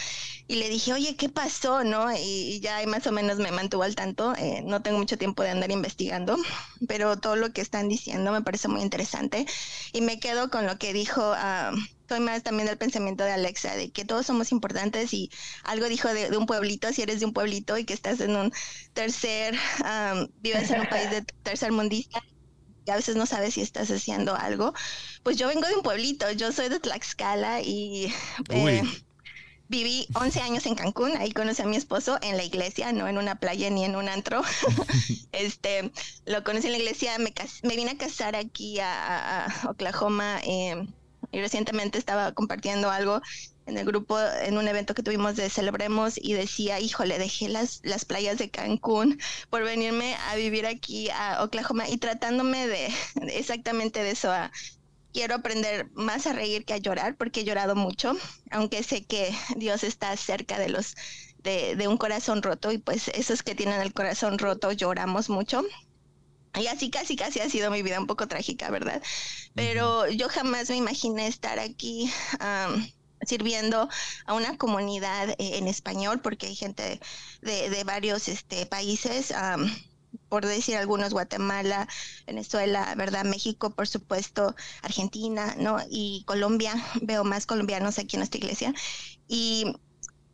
y 0.48 0.56
le 0.56 0.68
dije, 0.68 0.92
oye, 0.92 1.16
¿qué 1.16 1.28
pasó? 1.28 1.84
¿No? 1.84 2.12
Y, 2.12 2.60
ya 2.60 2.84
más 2.86 3.06
o 3.06 3.12
menos 3.12 3.38
me 3.38 3.50
mantuvo 3.50 3.82
al 3.82 3.94
tanto. 3.94 4.34
Eh, 4.36 4.62
no 4.64 4.82
tengo 4.82 4.98
mucho 4.98 5.16
tiempo 5.16 5.42
de 5.42 5.50
andar 5.50 5.70
investigando, 5.70 6.36
pero 6.86 7.16
todo 7.16 7.36
lo 7.36 7.52
que 7.52 7.60
están 7.60 7.88
diciendo 7.88 8.32
me 8.32 8.42
parece 8.42 8.68
muy 8.68 8.82
interesante 8.82 9.46
y 9.92 10.00
me 10.00 10.20
quedo 10.20 10.50
con 10.50 10.66
lo 10.66 10.78
que 10.78 10.92
dijo. 10.92 11.32
Uh, 11.32 11.76
soy 12.12 12.20
más 12.20 12.42
también 12.42 12.66
del 12.66 12.76
pensamiento 12.76 13.24
de 13.24 13.32
Alexa, 13.32 13.74
de 13.74 13.90
que 13.90 14.04
todos 14.04 14.26
somos 14.26 14.52
importantes 14.52 15.14
y 15.14 15.30
algo 15.64 15.86
dijo 15.88 16.12
de, 16.12 16.36
un 16.36 16.44
pueblito, 16.44 16.92
si 16.92 17.00
eres 17.00 17.20
de 17.20 17.26
un 17.26 17.32
pueblito 17.32 17.78
y 17.78 17.86
que 17.86 17.94
estás 17.94 18.20
en 18.20 18.36
un 18.36 18.52
tercer, 18.92 19.58
vives 20.40 20.70
en 20.70 20.82
un 20.82 20.88
país 20.88 21.10
de 21.10 21.22
tercer 21.42 21.72
mundista 21.72 22.22
y 22.84 22.90
a 22.90 22.96
veces 22.96 23.16
no 23.16 23.24
sabes 23.24 23.54
si 23.54 23.62
estás 23.62 23.90
haciendo 23.90 24.34
algo. 24.34 24.74
Pues 25.22 25.38
yo 25.38 25.48
vengo 25.48 25.66
de 25.66 25.74
un 25.74 25.82
pueblito, 25.82 26.30
yo 26.32 26.52
soy 26.52 26.68
de 26.68 26.80
Tlaxcala 26.80 27.62
y 27.62 28.12
eh, 28.50 28.82
viví 29.68 30.06
11 30.14 30.40
años 30.42 30.66
en 30.66 30.74
Cancún, 30.74 31.16
ahí 31.16 31.32
conocí 31.32 31.62
a 31.62 31.66
mi 31.66 31.76
esposo 31.76 32.18
en 32.20 32.36
la 32.36 32.44
iglesia, 32.44 32.92
no 32.92 33.08
en 33.08 33.16
una 33.16 33.36
playa 33.36 33.70
ni 33.70 33.86
en 33.86 33.96
un 33.96 34.10
antro. 34.10 34.42
este, 35.32 35.90
lo 36.26 36.44
conocí 36.44 36.66
en 36.66 36.72
la 36.72 36.78
iglesia, 36.78 37.16
me, 37.16 37.32
me 37.62 37.74
vine 37.74 37.92
a 37.92 37.96
casar 37.96 38.36
aquí 38.36 38.80
a, 38.80 39.46
Oklahoma. 39.66 40.40
Eh, 40.44 40.86
y 41.32 41.40
recientemente 41.40 41.98
estaba 41.98 42.32
compartiendo 42.32 42.90
algo 42.90 43.20
en 43.66 43.78
el 43.78 43.86
grupo, 43.86 44.18
en 44.20 44.58
un 44.58 44.68
evento 44.68 44.94
que 44.94 45.02
tuvimos 45.02 45.34
de 45.36 45.48
Celebremos 45.50 46.14
y 46.16 46.34
decía, 46.34 46.78
híjole, 46.78 47.18
dejé 47.18 47.48
las, 47.48 47.80
las 47.82 48.04
playas 48.04 48.38
de 48.38 48.50
Cancún 48.50 49.18
por 49.50 49.64
venirme 49.64 50.14
a 50.28 50.36
vivir 50.36 50.66
aquí 50.66 51.08
a 51.10 51.42
Oklahoma 51.42 51.88
y 51.88 51.96
tratándome 51.96 52.66
de, 52.66 52.92
exactamente 53.28 54.02
de 54.02 54.10
eso, 54.10 54.30
quiero 55.12 55.34
aprender 55.34 55.90
más 55.92 56.26
a 56.26 56.32
reír 56.32 56.64
que 56.64 56.74
a 56.74 56.78
llorar 56.78 57.16
porque 57.16 57.40
he 57.40 57.44
llorado 57.44 57.74
mucho, 57.74 58.14
aunque 58.50 58.82
sé 58.82 59.04
que 59.04 59.34
Dios 59.56 59.84
está 59.84 60.16
cerca 60.16 60.58
de 60.58 60.68
los 60.68 60.94
de, 61.38 61.74
de 61.74 61.88
un 61.88 61.96
corazón 61.96 62.40
roto 62.42 62.70
y 62.70 62.78
pues 62.78 63.08
esos 63.08 63.42
que 63.42 63.56
tienen 63.56 63.80
el 63.80 63.92
corazón 63.92 64.38
roto 64.38 64.70
lloramos 64.70 65.28
mucho 65.28 65.64
y 66.58 66.66
así 66.66 66.90
casi 66.90 67.16
casi 67.16 67.40
ha 67.40 67.48
sido 67.48 67.70
mi 67.70 67.82
vida 67.82 67.98
un 67.98 68.06
poco 68.06 68.28
trágica, 68.28 68.70
¿verdad? 68.70 69.02
Pero 69.54 70.08
yo 70.08 70.28
jamás 70.28 70.68
me 70.70 70.76
imaginé 70.76 71.26
estar 71.26 71.58
aquí 71.58 72.10
sirviendo 73.26 73.88
a 74.26 74.34
una 74.34 74.56
comunidad 74.56 75.30
eh, 75.30 75.58
en 75.58 75.68
español, 75.68 76.20
porque 76.20 76.46
hay 76.46 76.54
gente 76.54 77.00
de, 77.40 77.84
varios 77.84 78.28
este, 78.28 78.66
países. 78.66 79.32
por 80.28 80.44
decir 80.46 80.76
algunos, 80.76 81.12
Guatemala, 81.12 81.88
Venezuela, 82.26 82.94
¿verdad? 82.96 83.24
México, 83.24 83.70
por 83.70 83.88
supuesto, 83.88 84.54
Argentina, 84.82 85.54
¿no? 85.58 85.78
Y 85.90 86.24
Colombia, 86.26 86.74
veo 87.02 87.24
más 87.24 87.46
colombianos 87.46 87.98
aquí 87.98 88.16
en 88.16 88.20
nuestra 88.20 88.38
iglesia. 88.38 88.74
Y 89.28 89.74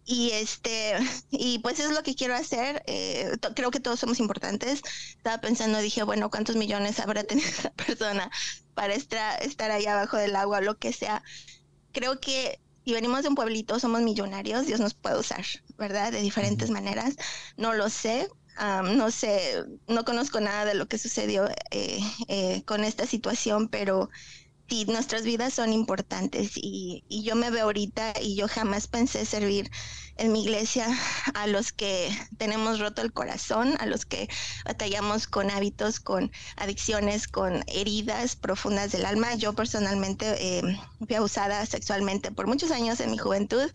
y 0.08 0.30
este, 0.30 0.94
y 1.30 1.58
pues 1.58 1.78
es 1.80 1.90
lo 1.90 2.02
que 2.02 2.14
quiero 2.14 2.34
hacer. 2.34 2.82
Eh, 2.86 3.30
creo 3.54 3.70
que 3.70 3.78
todos 3.80 4.00
somos 4.00 4.20
importantes. 4.20 4.82
Estaba 5.16 5.38
pensando, 5.40 5.78
dije, 5.80 6.02
bueno, 6.02 6.30
¿cuántos 6.30 6.56
millones 6.56 6.98
habrá 6.98 7.24
tenido 7.24 7.48
esa 7.48 7.70
persona 7.72 8.30
para 8.74 8.94
estar, 8.94 9.42
estar 9.42 9.70
ahí 9.70 9.86
abajo 9.86 10.16
del 10.16 10.34
agua, 10.36 10.62
lo 10.62 10.78
que 10.78 10.92
sea? 10.94 11.22
Creo 11.92 12.20
que 12.20 12.60
si 12.84 12.94
venimos 12.94 13.22
de 13.22 13.28
un 13.28 13.34
pueblito, 13.34 13.78
somos 13.78 14.00
millonarios, 14.00 14.66
Dios 14.66 14.80
nos 14.80 14.94
puede 14.94 15.18
usar, 15.18 15.44
¿verdad? 15.76 16.10
De 16.12 16.22
diferentes 16.22 16.70
maneras. 16.70 17.16
No 17.58 17.74
lo 17.74 17.90
sé, 17.90 18.28
no 18.58 19.10
sé, 19.10 19.62
no 19.88 20.04
conozco 20.06 20.40
nada 20.40 20.64
de 20.64 20.74
lo 20.74 20.88
que 20.88 20.96
sucedió 20.98 21.48
eh, 21.70 22.00
eh, 22.28 22.62
con 22.64 22.82
esta 22.84 23.06
situación, 23.06 23.68
pero 23.68 24.08
sí, 24.68 24.84
nuestras 24.86 25.22
vidas 25.22 25.54
son 25.54 25.72
importantes 25.72 26.52
y, 26.56 27.04
y, 27.08 27.22
yo 27.22 27.34
me 27.34 27.50
veo 27.50 27.64
ahorita 27.64 28.14
y 28.20 28.36
yo 28.36 28.48
jamás 28.48 28.86
pensé 28.86 29.24
servir 29.24 29.70
en 30.18 30.32
mi 30.32 30.42
iglesia 30.42 30.86
a 31.34 31.46
los 31.46 31.72
que 31.72 32.10
tenemos 32.36 32.80
roto 32.80 33.02
el 33.02 33.12
corazón, 33.12 33.76
a 33.78 33.86
los 33.86 34.04
que 34.04 34.28
batallamos 34.64 35.26
con 35.26 35.50
hábitos, 35.50 36.00
con 36.00 36.30
adicciones, 36.56 37.28
con 37.28 37.62
heridas 37.68 38.36
profundas 38.36 38.92
del 38.92 39.06
alma. 39.06 39.36
Yo 39.36 39.52
personalmente 39.54 40.58
eh, 40.58 40.78
fui 41.06 41.14
abusada 41.14 41.64
sexualmente 41.66 42.32
por 42.32 42.46
muchos 42.46 42.70
años 42.72 43.00
en 43.00 43.12
mi 43.12 43.18
juventud 43.18 43.70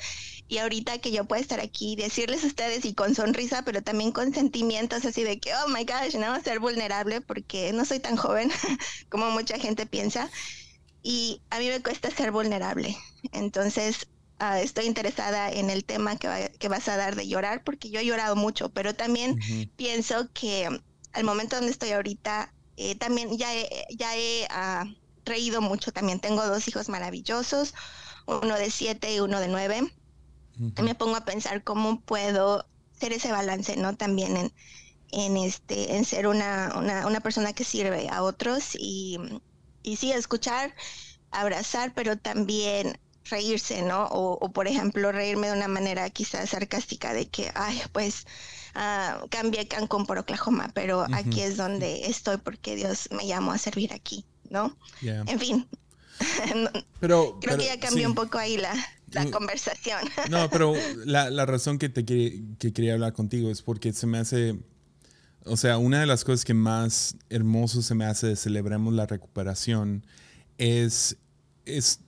y 0.49 0.57
ahorita 0.57 0.97
que 0.99 1.11
yo 1.11 1.23
puedo 1.25 1.41
estar 1.41 1.61
aquí, 1.61 1.95
decirles 1.95 2.43
a 2.43 2.47
ustedes 2.47 2.83
y 2.85 2.93
con 2.93 3.15
sonrisa, 3.15 3.63
pero 3.63 3.81
también 3.81 4.11
con 4.11 4.33
sentimientos 4.33 5.05
así 5.05 5.23
de 5.23 5.39
que, 5.39 5.51
oh 5.55 5.69
my 5.69 5.85
gosh, 5.85 6.15
no, 6.15 6.39
ser 6.41 6.59
vulnerable 6.59 7.21
porque 7.21 7.71
no 7.71 7.85
soy 7.85 7.99
tan 7.99 8.17
joven 8.17 8.51
como 9.09 9.31
mucha 9.31 9.57
gente 9.57 9.85
piensa 9.85 10.29
y 11.03 11.41
a 11.49 11.59
mí 11.59 11.67
me 11.67 11.81
cuesta 11.81 12.09
ser 12.09 12.31
vulnerable. 12.31 12.97
Entonces, 13.33 14.07
ah, 14.39 14.61
estoy 14.61 14.85
interesada 14.85 15.51
en 15.51 15.69
el 15.69 15.83
tema 15.83 16.15
que, 16.15 16.51
que, 16.57 16.69
vas 16.69 16.87
a 16.87 16.97
dar 16.97 17.15
de 17.15 17.27
llorar, 17.27 17.63
porque 17.63 17.89
yo 17.89 17.99
he 17.99 18.05
llorado 18.05 18.35
mucho, 18.37 18.69
pero 18.69 18.95
también 18.95 19.37
pienso 19.75 20.29
que 20.33 20.69
al 21.11 21.23
momento 21.23 21.57
donde 21.57 21.71
estoy 21.71 21.91
ahorita, 21.91 22.53
eh, 22.77 22.95
también 22.95 23.37
ya 23.37 23.53
he, 23.53 23.85
ya 23.95 24.15
he 24.15 24.47
ah, 24.49 24.85
reído 25.25 25.61
mucho 25.61 25.91
también. 25.91 26.19
Tengo 26.19 26.45
dos 26.47 26.67
hijos 26.67 26.89
maravillosos, 26.89 27.73
uno 28.25 28.55
de 28.55 28.71
siete 28.71 29.13
y 29.13 29.19
uno 29.19 29.39
de 29.39 29.49
nueve. 29.49 29.93
y 30.57 30.81
me 30.81 30.95
pongo 30.95 31.17
a 31.17 31.25
pensar 31.25 31.63
cómo 31.63 31.99
puedo 32.01 32.65
hacer 32.95 33.11
ese 33.11 33.31
balance, 33.31 33.75
¿no? 33.75 33.95
También 33.97 34.37
en, 34.37 34.53
en, 35.11 35.37
este, 35.37 35.97
en 35.97 36.05
ser 36.05 36.27
una, 36.27 36.73
una, 36.77 37.05
una 37.07 37.19
persona 37.19 37.51
que 37.53 37.65
sirve 37.65 38.07
a 38.09 38.23
otros 38.23 38.75
y 38.79 39.19
y 39.83 39.97
sí, 39.97 40.11
escuchar, 40.11 40.73
abrazar, 41.31 41.93
pero 41.93 42.17
también 42.17 42.97
reírse, 43.29 43.81
¿no? 43.81 44.05
O, 44.05 44.51
por 44.51 44.67
ejemplo, 44.67 45.11
reírme 45.11 45.47
de 45.47 45.53
una 45.53 45.67
manera 45.67 46.09
quizás 46.09 46.49
sarcástica 46.49 47.13
de 47.13 47.27
que, 47.27 47.51
ay, 47.55 47.81
pues 47.91 48.25
uh, 48.75 49.27
cambié 49.29 49.67
Cancún 49.67 50.05
por 50.05 50.17
Oklahoma, 50.17 50.69
pero 50.73 51.05
aquí 51.13 51.41
es 51.41 51.57
donde 51.57 52.07
estoy 52.07 52.37
porque 52.37 52.75
Dios 52.75 53.09
me 53.11 53.25
llamó 53.27 53.51
a 53.51 53.57
servir 53.57 53.93
aquí, 53.93 54.25
¿no? 54.49 54.75
En 55.01 55.39
fin. 55.39 55.67
pero, 56.99 57.39
Creo 57.41 57.57
que 57.57 57.65
ya 57.65 57.79
cambió 57.79 58.07
un 58.07 58.15
poco 58.15 58.37
ahí 58.37 58.57
la, 58.57 58.73
la 59.11 59.25
mm. 59.25 59.31
conversación. 59.31 59.99
no, 60.29 60.49
pero 60.49 60.73
la, 61.05 61.29
la 61.29 61.45
razón 61.45 61.79
que 61.79 61.89
te 61.89 62.05
que 62.05 62.73
quería 62.73 62.93
hablar 62.93 63.13
contigo 63.13 63.49
es 63.49 63.61
porque 63.61 63.93
se 63.93 64.05
me 64.05 64.19
hace 64.19 64.59
o 65.45 65.57
sea, 65.57 65.77
una 65.77 65.99
de 65.99 66.05
las 66.05 66.23
cosas 66.23 66.45
que 66.45 66.53
más 66.53 67.15
hermoso 67.29 67.81
se 67.81 67.95
me 67.95 68.05
hace 68.05 68.27
de 68.27 68.35
celebremos 68.35 68.93
la 68.93 69.05
recuperación 69.05 70.05
es, 70.57 71.17
es, 71.65 71.99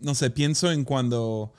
no 0.00 0.14
sé, 0.14 0.30
pienso 0.30 0.70
en 0.72 0.84
cuando 0.84 1.52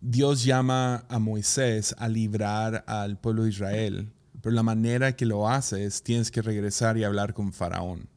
Dios 0.00 0.44
llama 0.44 1.04
a 1.08 1.18
Moisés 1.18 1.94
a 1.98 2.08
librar 2.08 2.84
al 2.86 3.18
pueblo 3.18 3.44
de 3.44 3.50
Israel, 3.50 4.12
pero 4.42 4.54
la 4.54 4.62
manera 4.62 5.16
que 5.16 5.26
lo 5.26 5.48
hace 5.48 5.84
es 5.84 6.02
tienes 6.02 6.30
que 6.30 6.42
regresar 6.42 6.96
y 6.96 7.04
hablar 7.04 7.34
con 7.34 7.52
Faraón. 7.52 8.08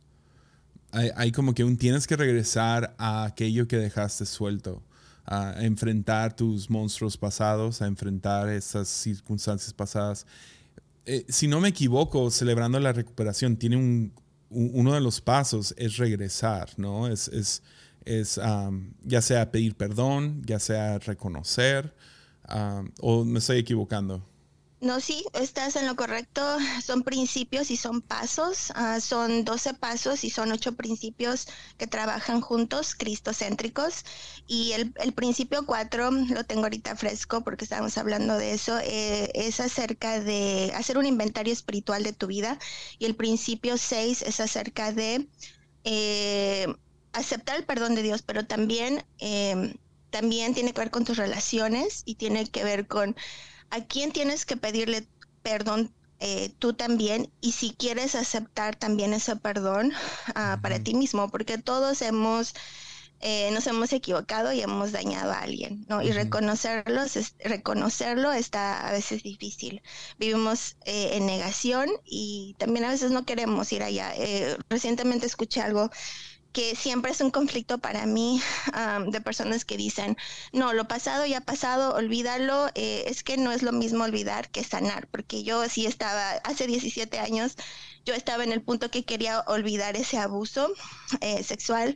Hay, 0.91 1.31
como 1.31 1.53
que 1.53 1.63
un 1.63 1.77
tienes 1.77 2.07
que 2.07 2.15
regresar 2.15 2.95
a 2.97 3.25
aquello 3.25 3.67
que 3.67 3.77
dejaste 3.77 4.25
suelto, 4.25 4.81
a 5.23 5.53
enfrentar 5.59 6.35
tus 6.35 6.67
monstruos 6.67 7.15
pasados, 7.15 7.83
a 7.83 7.85
enfrentar 7.85 8.49
esas 8.49 8.87
circunstancias 8.87 9.71
pasadas 9.71 10.25
eh, 11.09 11.25
si 11.27 11.47
no 11.47 11.59
me 11.59 11.69
equivoco, 11.69 12.29
celebrando 12.29 12.79
la 12.79 12.93
recuperación, 12.93 13.57
tiene 13.57 13.77
un, 13.77 14.13
uno 14.49 14.93
de 14.93 15.01
los 15.01 15.21
pasos 15.21 15.73
es 15.75 15.97
regresar, 15.97 16.69
¿no? 16.77 17.07
Es, 17.07 17.27
es, 17.29 17.63
es 18.05 18.39
ya 19.03 19.21
sea 19.21 19.51
pedir 19.51 19.75
perdón, 19.75 20.43
ya 20.45 20.59
sea 20.59 20.99
reconocer, 20.99 21.95
o 23.01 23.25
me 23.25 23.39
estoy 23.39 23.57
equivocando. 23.57 24.28
No, 24.81 25.01
sí, 25.01 25.25
estás 25.33 25.75
en 25.75 25.87
lo 25.87 25.95
correcto. 25.97 26.41
Son 26.83 27.03
principios 27.03 27.69
y 27.69 27.75
son 27.75 28.01
pasos. 28.01 28.71
Ah, 28.75 28.99
son 29.01 29.43
12 29.43 29.73
pasos 29.73 30.23
y 30.23 30.29
son 30.29 30.51
8 30.53 30.75
principios 30.75 31.47
que 31.77 31.85
trabajan 31.87 32.39
juntos, 32.39 32.95
cristocéntricos. 32.95 34.05
Y 34.47 34.71
el, 34.71 34.93
el 34.95 35.13
principio 35.13 35.65
4, 35.65 36.11
lo 36.11 36.45
tengo 36.45 36.63
ahorita 36.63 36.95
fresco 36.95 37.43
porque 37.43 37.65
estábamos 37.65 37.97
hablando 37.97 38.37
de 38.37 38.53
eso, 38.53 38.79
eh, 38.81 39.29
es 39.33 39.59
acerca 39.59 40.21
de 40.21 40.71
hacer 40.75 40.97
un 40.97 41.05
inventario 41.05 41.51
espiritual 41.51 42.03
de 42.03 42.13
tu 42.13 42.27
vida. 42.27 42.57
Y 42.97 43.05
el 43.05 43.15
principio 43.17 43.77
6 43.77 44.21
es 44.21 44.39
acerca 44.39 44.93
de 44.93 45.27
eh, 45.83 46.67
aceptar 47.13 47.57
el 47.57 47.65
perdón 47.65 47.95
de 47.95 48.03
Dios, 48.03 48.21
pero 48.21 48.45
también, 48.45 49.03
eh, 49.19 49.75
también 50.09 50.53
tiene 50.53 50.73
que 50.73 50.81
ver 50.81 50.91
con 50.91 51.03
tus 51.05 51.17
relaciones 51.17 52.03
y 52.05 52.15
tiene 52.15 52.47
que 52.49 52.63
ver 52.63 52.87
con 52.87 53.15
a 53.69 53.85
quién 53.85 54.11
tienes 54.11 54.45
que 54.45 54.57
pedirle 54.57 55.07
perdón 55.43 55.93
eh, 56.21 56.51
tú 56.59 56.73
también 56.73 57.31
y 57.39 57.53
si 57.53 57.71
quieres 57.71 58.13
aceptar 58.15 58.75
también 58.75 59.13
ese 59.13 59.37
perdón 59.37 59.93
ah, 60.35 60.59
para 60.61 60.79
ti 60.79 60.93
mismo, 60.93 61.29
porque 61.29 61.57
todos 61.57 62.01
hemos... 62.01 62.53
Eh, 63.21 63.51
nos 63.51 63.67
hemos 63.67 63.91
equivocado 63.91 64.53
y 64.53 64.61
hemos 64.61 64.93
dañado 64.93 65.33
a 65.33 65.41
alguien, 65.41 65.85
¿no? 65.89 66.01
Y 66.01 66.13
reconocerlo, 66.13 67.01
reconocerlo 67.43 68.31
está 68.31 68.87
a 68.87 68.93
veces 68.93 69.23
difícil. 69.23 69.81
Vivimos 70.17 70.77
eh, 70.85 71.17
en 71.17 71.25
negación 71.25 71.89
y 72.05 72.55
también 72.57 72.85
a 72.85 72.91
veces 72.91 73.11
no 73.11 73.25
queremos 73.25 73.73
ir 73.73 73.83
allá. 73.83 74.13
recientemente 74.69 75.25
escuché 75.25 75.59
algo 75.59 75.91
que 76.51 76.75
siempre 76.75 77.11
es 77.11 77.21
un 77.21 77.31
conflicto 77.31 77.77
para 77.77 78.05
mí 78.05 78.41
de 79.07 79.21
personas 79.21 79.65
que 79.65 79.77
dicen, 79.77 80.17
no, 80.51 80.73
lo 80.73 80.87
pasado 80.87 81.25
ya 81.25 81.39
ha 81.39 81.41
pasado, 81.41 81.95
olvídalo, 81.95 82.69
eh, 82.75 83.03
es 83.07 83.23
que 83.23 83.37
no 83.37 83.51
es 83.51 83.61
lo 83.61 83.71
mismo 83.71 84.03
olvidar 84.03 84.49
que 84.49 84.63
sanar, 84.63 85.07
porque 85.07 85.43
yo 85.43 85.67
sí 85.69 85.85
estaba, 85.85 86.31
hace 86.43 86.67
17 86.67 87.19
años, 87.19 87.55
yo 88.05 88.13
estaba 88.13 88.43
en 88.43 88.51
el 88.51 88.61
punto 88.61 88.89
que 88.89 89.05
quería 89.05 89.41
olvidar 89.41 89.95
ese 89.95 90.17
abuso 90.17 90.71
eh, 91.21 91.43
sexual 91.43 91.95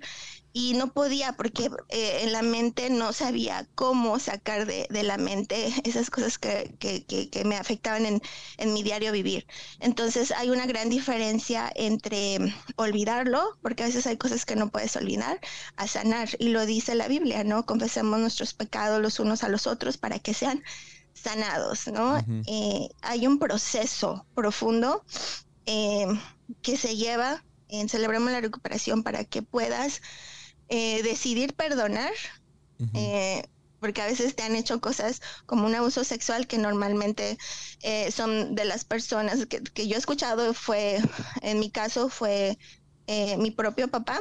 y 0.55 0.75
no 0.75 0.93
podía 0.93 1.33
porque 1.33 1.71
eh, 1.89 2.19
en 2.21 2.31
la 2.31 2.43
mente 2.43 2.91
no 2.91 3.11
sabía 3.11 3.67
cómo 3.73 4.19
sacar 4.19 4.67
de, 4.67 4.87
la 5.03 5.17
mente 5.17 5.73
esas 5.83 6.11
cosas 6.11 6.37
que, 6.37 6.75
que, 6.79 7.03
que, 7.03 7.43
me 7.43 7.57
afectaban 7.57 8.05
en, 8.05 8.21
en, 8.57 8.73
mi 8.73 8.83
diario 8.83 9.11
vivir. 9.11 9.47
Entonces 9.79 10.31
hay 10.31 10.51
una 10.51 10.67
gran 10.67 10.89
diferencia 10.89 11.71
entre 11.75 12.37
olvidarlo, 12.75 13.57
porque 13.63 13.83
a 13.83 13.87
veces 13.87 14.05
hay 14.05 14.17
cosas 14.17 14.45
que 14.45 14.55
no 14.55 14.69
puedes 14.69 14.95
olvidar, 14.95 15.41
a 15.75 15.87
sanar. 15.87 16.29
Y 16.37 16.49
lo 16.49 16.67
dice 16.67 16.93
la 16.93 17.07
Biblia, 17.07 17.43
¿no? 17.43 17.65
Confesemos 17.65 18.19
nuestros 18.19 18.53
pecados 18.53 19.01
los 19.01 19.19
unos 19.19 19.43
a 19.43 19.49
los 19.49 19.65
otros 19.65 19.97
para 19.97 20.19
que 20.19 20.35
sean 20.35 20.63
sanados, 21.13 21.87
¿no? 21.87 22.23
Eh, 22.45 22.89
hay 23.01 23.25
un 23.25 23.39
proceso 23.39 24.25
profundo 24.35 25.03
eh, 25.65 26.05
que 26.61 26.77
se 26.77 26.95
lleva 26.95 27.43
en 27.69 27.89
Celebremos 27.89 28.31
la 28.31 28.41
Recuperación 28.41 29.01
para 29.01 29.23
que 29.23 29.41
puedas 29.41 30.01
eh, 30.69 31.03
decidir 31.03 31.53
perdonar, 31.53 32.11
eh, 32.93 33.45
porque 33.79 34.01
a 34.01 34.05
veces 34.05 34.35
te 34.35 34.43
han 34.43 34.55
hecho 34.55 34.81
cosas 34.81 35.21
como 35.45 35.65
un 35.65 35.75
abuso 35.75 36.03
sexual 36.03 36.47
que 36.47 36.57
normalmente 36.57 37.37
eh, 37.81 38.11
son 38.11 38.55
de 38.55 38.65
las 38.65 38.83
personas 38.83 39.45
que, 39.45 39.61
que, 39.61 39.87
yo 39.87 39.95
he 39.95 39.99
escuchado, 39.99 40.53
fue, 40.53 40.99
en 41.41 41.59
mi 41.59 41.69
caso, 41.69 42.09
fue 42.09 42.57
mi 43.37 43.51
propio 43.51 43.89
papá. 43.89 44.19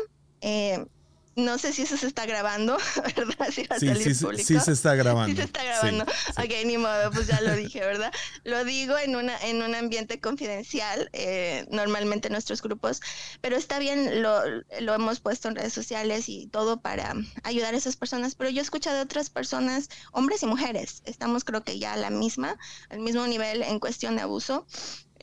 No 1.35 1.57
sé 1.57 1.73
si 1.73 1.83
eso 1.83 1.97
se 1.97 2.07
está 2.07 2.27
grabando, 2.27 2.77
¿verdad? 3.17 3.49
Si 3.51 3.65
va 3.65 3.77
a 3.77 3.81
sí, 3.81 3.87
salir 3.87 4.15
sí, 4.15 4.25
público. 4.25 4.45
sí, 4.47 4.61
se 4.61 4.73
está 4.73 4.95
grabando. 4.95 5.31
Sí 5.35 5.37
se 5.37 5.45
está 5.45 5.65
grabando. 5.65 6.05
ok, 6.05 6.67
ni 6.67 6.77
modo, 6.77 7.11
pues 7.11 7.27
ya 7.27 7.41
lo 7.41 7.55
dije, 7.57 7.81
¿verdad? 7.81 8.13
Lo 8.45 8.65
digo 8.65 8.99
en, 8.99 9.17
una, 9.17 9.39
en 9.39 9.63
un 9.63 9.75
ambiente 9.75 10.21
confidencial, 10.21 11.09
eh, 11.15 11.67
normalmente 11.71 12.29
en 12.29 12.33
nuestros 12.33 12.61
grupos, 12.61 13.01
pero 13.41 13.57
está 13.57 13.79
bien, 13.79 14.23
lo, 14.23 14.43
lo 14.81 14.95
hemos 14.95 15.21
puesto 15.21 15.49
en 15.49 15.57
redes 15.57 15.73
sociales 15.73 16.29
y 16.29 16.49
todo 16.49 16.81
para 16.81 17.15
ayudar 17.45 17.75
a 17.75 17.79
esas 17.79 17.97
personas, 17.97 18.35
pero 18.35 18.51
yo 18.51 18.61
he 18.61 18.63
escuchado 18.63 18.97
de 18.97 19.03
otras 19.03 19.31
personas, 19.31 19.89
hombres 20.13 20.43
y 20.43 20.47
mujeres, 20.47 21.03
estamos 21.07 21.45
creo 21.45 21.65
que 21.65 21.79
ya 21.79 21.95
a 21.95 21.97
la 21.97 22.11
misma, 22.11 22.59
al 22.91 23.01
mismo 23.01 23.27
nivel 23.27 23.63
en 23.63 23.81
cuestión 23.81 24.17
de 24.17 24.23
abuso. 24.23 24.67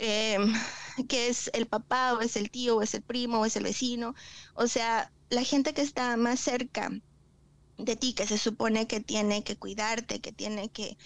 Eh, 0.01 0.37
que 1.09 1.27
es 1.27 1.49
el 1.53 1.67
papá 1.67 2.13
o 2.13 2.21
es 2.21 2.37
el 2.37 2.49
tío 2.49 2.77
o 2.77 2.81
es 2.81 2.93
el 2.93 3.01
primo 3.01 3.41
o 3.41 3.45
es 3.45 3.57
el 3.57 3.63
vecino. 3.63 4.15
O 4.53 4.67
sea, 4.67 5.11
la 5.29 5.43
gente 5.43 5.73
que 5.73 5.81
está 5.81 6.15
más 6.17 6.39
cerca 6.39 6.89
de 7.77 7.95
ti, 7.95 8.13
que 8.13 8.27
se 8.27 8.37
supone 8.37 8.87
que 8.87 8.99
tiene 8.99 9.43
que 9.43 9.57
cuidarte, 9.57 10.21
que 10.21 10.31
tiene 10.33 10.69
que, 10.69 10.97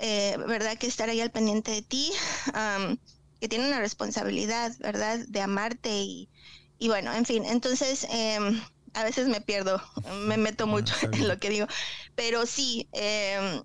eh, 0.00 0.36
¿verdad?, 0.46 0.78
que 0.78 0.86
estar 0.86 1.08
ahí 1.08 1.20
al 1.20 1.32
pendiente 1.32 1.72
de 1.72 1.82
ti, 1.82 2.12
que 3.40 3.48
tiene 3.48 3.66
una 3.66 3.80
responsabilidad, 3.80 4.72
¿verdad?, 4.78 5.20
de 5.28 5.40
amarte 5.40 5.90
y, 5.90 6.30
y 6.78 6.88
bueno, 6.88 7.12
en 7.14 7.24
fin, 7.24 7.44
entonces 7.46 8.06
em, 8.10 8.62
a 8.94 9.04
veces 9.04 9.28
me 9.28 9.40
pierdo, 9.40 9.82
me 10.26 10.36
meto 10.36 10.66
mucho 10.66 10.94
en 11.12 11.28
lo 11.28 11.38
que 11.38 11.50
digo, 11.50 11.66
pero 12.14 12.46
sí, 12.46 12.88
em, 12.92 13.62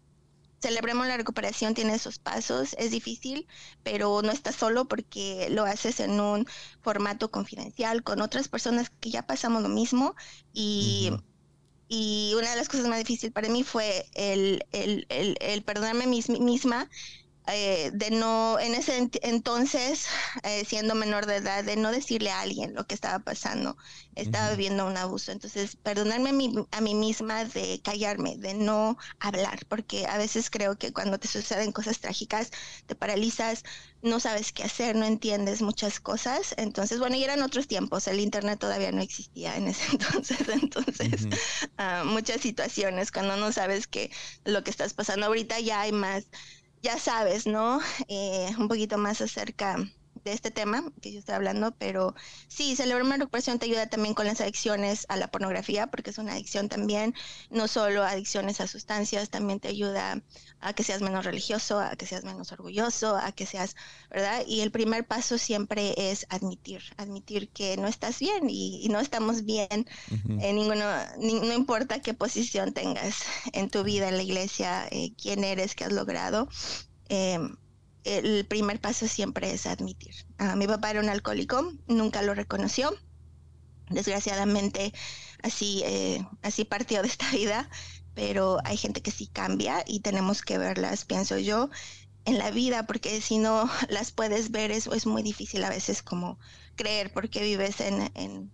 celebremos 0.61 1.07
la 1.07 1.17
recuperación, 1.17 1.73
tiene 1.73 1.95
esos 1.95 2.19
pasos, 2.19 2.75
es 2.77 2.91
difícil, 2.91 3.47
pero 3.83 4.21
no 4.21 4.31
estás 4.31 4.55
solo 4.55 4.87
porque 4.87 5.47
lo 5.49 5.63
haces 5.65 5.99
en 5.99 6.19
un 6.19 6.47
formato 6.81 7.31
confidencial 7.31 8.03
con 8.03 8.21
otras 8.21 8.47
personas 8.49 8.89
que 8.99 9.11
ya 9.11 9.25
pasamos 9.27 9.61
lo 9.63 9.69
mismo 9.69 10.15
y... 10.53 11.11
Y 11.91 12.33
una 12.37 12.51
de 12.51 12.55
las 12.55 12.69
cosas 12.69 12.85
más 12.87 12.99
difíciles 12.99 13.33
para 13.33 13.49
mí 13.49 13.63
fue 13.63 14.05
el, 14.13 14.63
el, 14.71 15.07
el, 15.09 15.37
el 15.41 15.63
perdonarme 15.63 16.05
misma 16.05 16.87
eh, 17.53 17.91
de 17.93 18.11
no, 18.11 18.59
en 18.59 18.75
ese 18.75 19.09
entonces, 19.21 20.07
eh, 20.43 20.65
siendo 20.65 20.95
menor 20.95 21.25
de 21.25 21.37
edad, 21.37 21.63
de 21.63 21.75
no 21.75 21.91
decirle 21.91 22.31
a 22.31 22.41
alguien 22.41 22.73
lo 22.73 22.85
que 22.85 22.95
estaba 22.95 23.19
pasando, 23.19 23.77
estaba 24.15 24.51
viviendo 24.51 24.85
un 24.85 24.97
abuso. 24.97 25.31
Entonces, 25.31 25.75
perdonarme 25.77 26.29
a 26.29 26.33
mí, 26.33 26.53
a 26.71 26.81
mí 26.81 26.95
misma 26.95 27.45
de 27.45 27.81
callarme, 27.83 28.37
de 28.37 28.53
no 28.53 28.97
hablar, 29.19 29.65
porque 29.67 30.05
a 30.07 30.17
veces 30.17 30.49
creo 30.49 30.77
que 30.77 30.91
cuando 30.93 31.19
te 31.19 31.27
suceden 31.27 31.71
cosas 31.71 31.99
trágicas, 31.99 32.51
te 32.85 32.95
paralizas, 32.95 33.63
no 34.01 34.19
sabes 34.19 34.51
qué 34.51 34.63
hacer, 34.63 34.95
no 34.95 35.05
entiendes 35.05 35.61
muchas 35.61 35.99
cosas. 35.99 36.53
Entonces, 36.57 36.99
bueno, 36.99 37.15
y 37.15 37.23
eran 37.23 37.41
otros 37.41 37.67
tiempos, 37.67 38.07
el 38.07 38.19
Internet 38.19 38.59
todavía 38.59 38.91
no 38.91 39.01
existía 39.01 39.55
en 39.57 39.67
ese 39.67 39.83
entonces, 39.91 40.47
entonces, 40.49 41.27
ah, 41.77 42.03
muchas 42.05 42.41
situaciones 42.41 43.11
cuando 43.11 43.37
no 43.37 43.51
sabes 43.51 43.87
que 43.87 44.11
lo 44.45 44.63
que 44.63 44.71
estás 44.71 44.93
pasando 44.93 45.25
ahorita 45.27 45.59
ya 45.59 45.81
hay 45.81 45.91
más 45.91 46.25
ya 46.81 46.97
sabes, 46.99 47.47
¿no? 47.47 47.79
Eh, 48.07 48.51
un 48.57 48.67
poquito 48.67 48.97
más 48.97 49.21
acerca 49.21 49.77
de 50.23 50.33
este 50.33 50.51
tema 50.51 50.83
que 51.01 51.11
yo 51.11 51.19
estoy 51.19 51.35
hablando, 51.35 51.71
pero 51.71 52.15
sí, 52.47 52.75
celebrar 52.75 53.03
una 53.03 53.17
recuperación 53.17 53.59
te 53.59 53.65
ayuda 53.65 53.87
también 53.87 54.13
con 54.13 54.25
las 54.25 54.41
adicciones 54.41 55.05
a 55.09 55.17
la 55.17 55.29
pornografía, 55.29 55.87
porque 55.87 56.09
es 56.09 56.17
una 56.17 56.33
adicción 56.33 56.69
también, 56.69 57.13
no 57.49 57.67
solo 57.67 58.03
adicciones 58.03 58.61
a 58.61 58.67
sustancias, 58.67 59.29
también 59.29 59.59
te 59.59 59.67
ayuda 59.67 60.21
a 60.59 60.73
que 60.73 60.83
seas 60.83 61.01
menos 61.01 61.25
religioso, 61.25 61.79
a 61.79 61.95
que 61.95 62.05
seas 62.05 62.23
menos 62.23 62.51
orgulloso, 62.51 63.15
a 63.15 63.31
que 63.31 63.45
seas, 63.45 63.75
¿verdad? 64.09 64.43
Y 64.47 64.61
el 64.61 64.71
primer 64.71 65.05
paso 65.05 65.37
siempre 65.37 65.93
es 65.97 66.25
admitir, 66.29 66.81
admitir 66.97 67.49
que 67.49 67.77
no 67.77 67.87
estás 67.87 68.19
bien 68.19 68.49
y, 68.49 68.87
no 68.89 68.99
estamos 68.99 69.45
bien 69.45 69.87
en 70.39 70.55
ninguno, 70.55 70.83
no 71.19 71.53
importa 71.53 72.01
qué 72.01 72.13
posición 72.13 72.73
tengas 72.73 73.23
en 73.53 73.69
tu 73.69 73.83
vida, 73.83 74.09
en 74.09 74.17
la 74.17 74.23
iglesia, 74.23 74.87
eh, 74.91 75.13
quién 75.21 75.43
eres, 75.43 75.75
qué 75.75 75.85
has 75.85 75.93
logrado. 75.93 76.49
Eh, 77.09 77.39
el 78.17 78.45
primer 78.45 78.79
paso 78.81 79.07
siempre 79.07 79.51
es 79.51 79.65
admitir. 79.65 80.13
Ah, 80.37 80.55
mi 80.55 80.67
papá 80.67 80.91
era 80.91 81.01
un 81.01 81.09
alcohólico, 81.09 81.71
nunca 81.87 82.21
lo 82.21 82.33
reconoció. 82.33 82.93
Desgraciadamente, 83.89 84.93
así, 85.41 85.81
eh, 85.85 86.25
así 86.41 86.65
partió 86.65 87.01
de 87.01 87.07
esta 87.07 87.29
vida, 87.31 87.69
pero 88.13 88.59
hay 88.65 88.77
gente 88.77 89.01
que 89.01 89.11
sí 89.11 89.27
cambia 89.27 89.83
y 89.87 90.01
tenemos 90.01 90.41
que 90.41 90.57
verlas, 90.57 91.05
pienso 91.05 91.37
yo, 91.37 91.69
en 92.25 92.37
la 92.37 92.51
vida, 92.51 92.85
porque 92.87 93.21
si 93.21 93.37
no 93.39 93.69
las 93.89 94.11
puedes 94.11 94.51
ver 94.51 94.71
es, 94.71 94.87
es 94.87 95.05
muy 95.05 95.23
difícil 95.23 95.63
a 95.63 95.69
veces 95.69 96.03
como 96.03 96.39
creer, 96.75 97.11
porque 97.13 97.41
vives 97.43 97.81
en, 97.81 98.11
en 98.15 98.51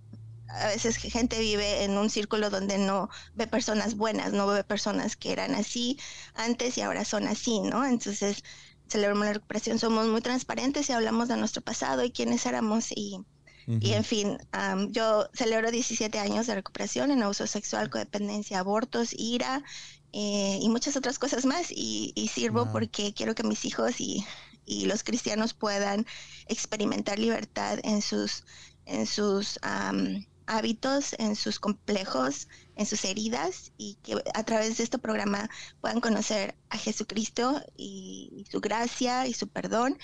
a 0.47 0.67
veces 0.67 0.97
gente 0.97 1.39
vive 1.39 1.83
en 1.83 1.97
un 1.97 2.09
círculo 2.09 2.49
donde 2.49 2.77
no 2.77 3.09
ve 3.33 3.47
personas 3.47 3.95
buenas, 3.95 4.31
no 4.31 4.47
ve 4.47 4.63
personas 4.63 5.15
que 5.15 5.31
eran 5.31 5.55
así 5.55 5.99
antes 6.33 6.77
y 6.77 6.81
ahora 6.81 7.03
son 7.05 7.27
así, 7.27 7.59
¿no? 7.61 7.85
Entonces, 7.85 8.43
celebramos 8.87 9.25
la 9.25 9.33
recuperación, 9.33 9.79
somos 9.79 10.07
muy 10.07 10.21
transparentes 10.21 10.89
y 10.89 10.93
hablamos 10.93 11.27
de 11.27 11.37
nuestro 11.37 11.61
pasado 11.61 12.03
y 12.03 12.11
quiénes 12.11 12.45
éramos 12.45 12.91
y, 12.91 13.19
y 13.67 13.93
en 13.93 14.03
fin, 14.03 14.37
yo 14.89 15.27
celebro 15.33 15.71
17 15.71 16.19
años 16.19 16.45
de 16.45 16.55
recuperación 16.55 17.09
en 17.09 17.23
abuso 17.23 17.47
sexual, 17.47 17.89
codependencia, 17.89 18.59
abortos, 18.59 19.13
ira 19.17 19.63
eh, 20.13 20.59
y 20.61 20.69
muchas 20.69 20.95
otras 20.95 21.17
cosas 21.17 21.45
más. 21.45 21.71
Y, 21.71 22.13
sirvo 22.31 22.71
porque 22.71 23.13
quiero 23.13 23.33
que 23.33 23.43
mis 23.43 23.65
hijos 23.65 23.99
y, 23.99 24.23
y, 24.65 24.85
los 24.85 25.03
cristianos 25.03 25.53
puedan 25.53 26.05
experimentar 26.47 27.17
libertad 27.17 27.79
en 27.83 28.03
sus, 28.03 28.43
en 28.85 29.07
sus 29.07 29.59
hábitos, 30.47 31.15
en 31.17 31.35
sus 31.35 31.59
complejos, 31.59 32.47
en 32.75 32.85
sus 32.85 33.05
heridas 33.05 33.71
y 33.77 33.95
que 34.03 34.21
a 34.33 34.43
través 34.43 34.77
de 34.77 34.83
este 34.83 34.97
programa 34.97 35.49
puedan 35.81 36.01
conocer 36.01 36.55
a 36.69 36.77
Jesucristo 36.77 37.61
y, 37.77 38.45
su 38.49 38.59
gracia 38.61 39.27
y 39.27 39.33
su 39.33 39.47
perdón 39.47 39.97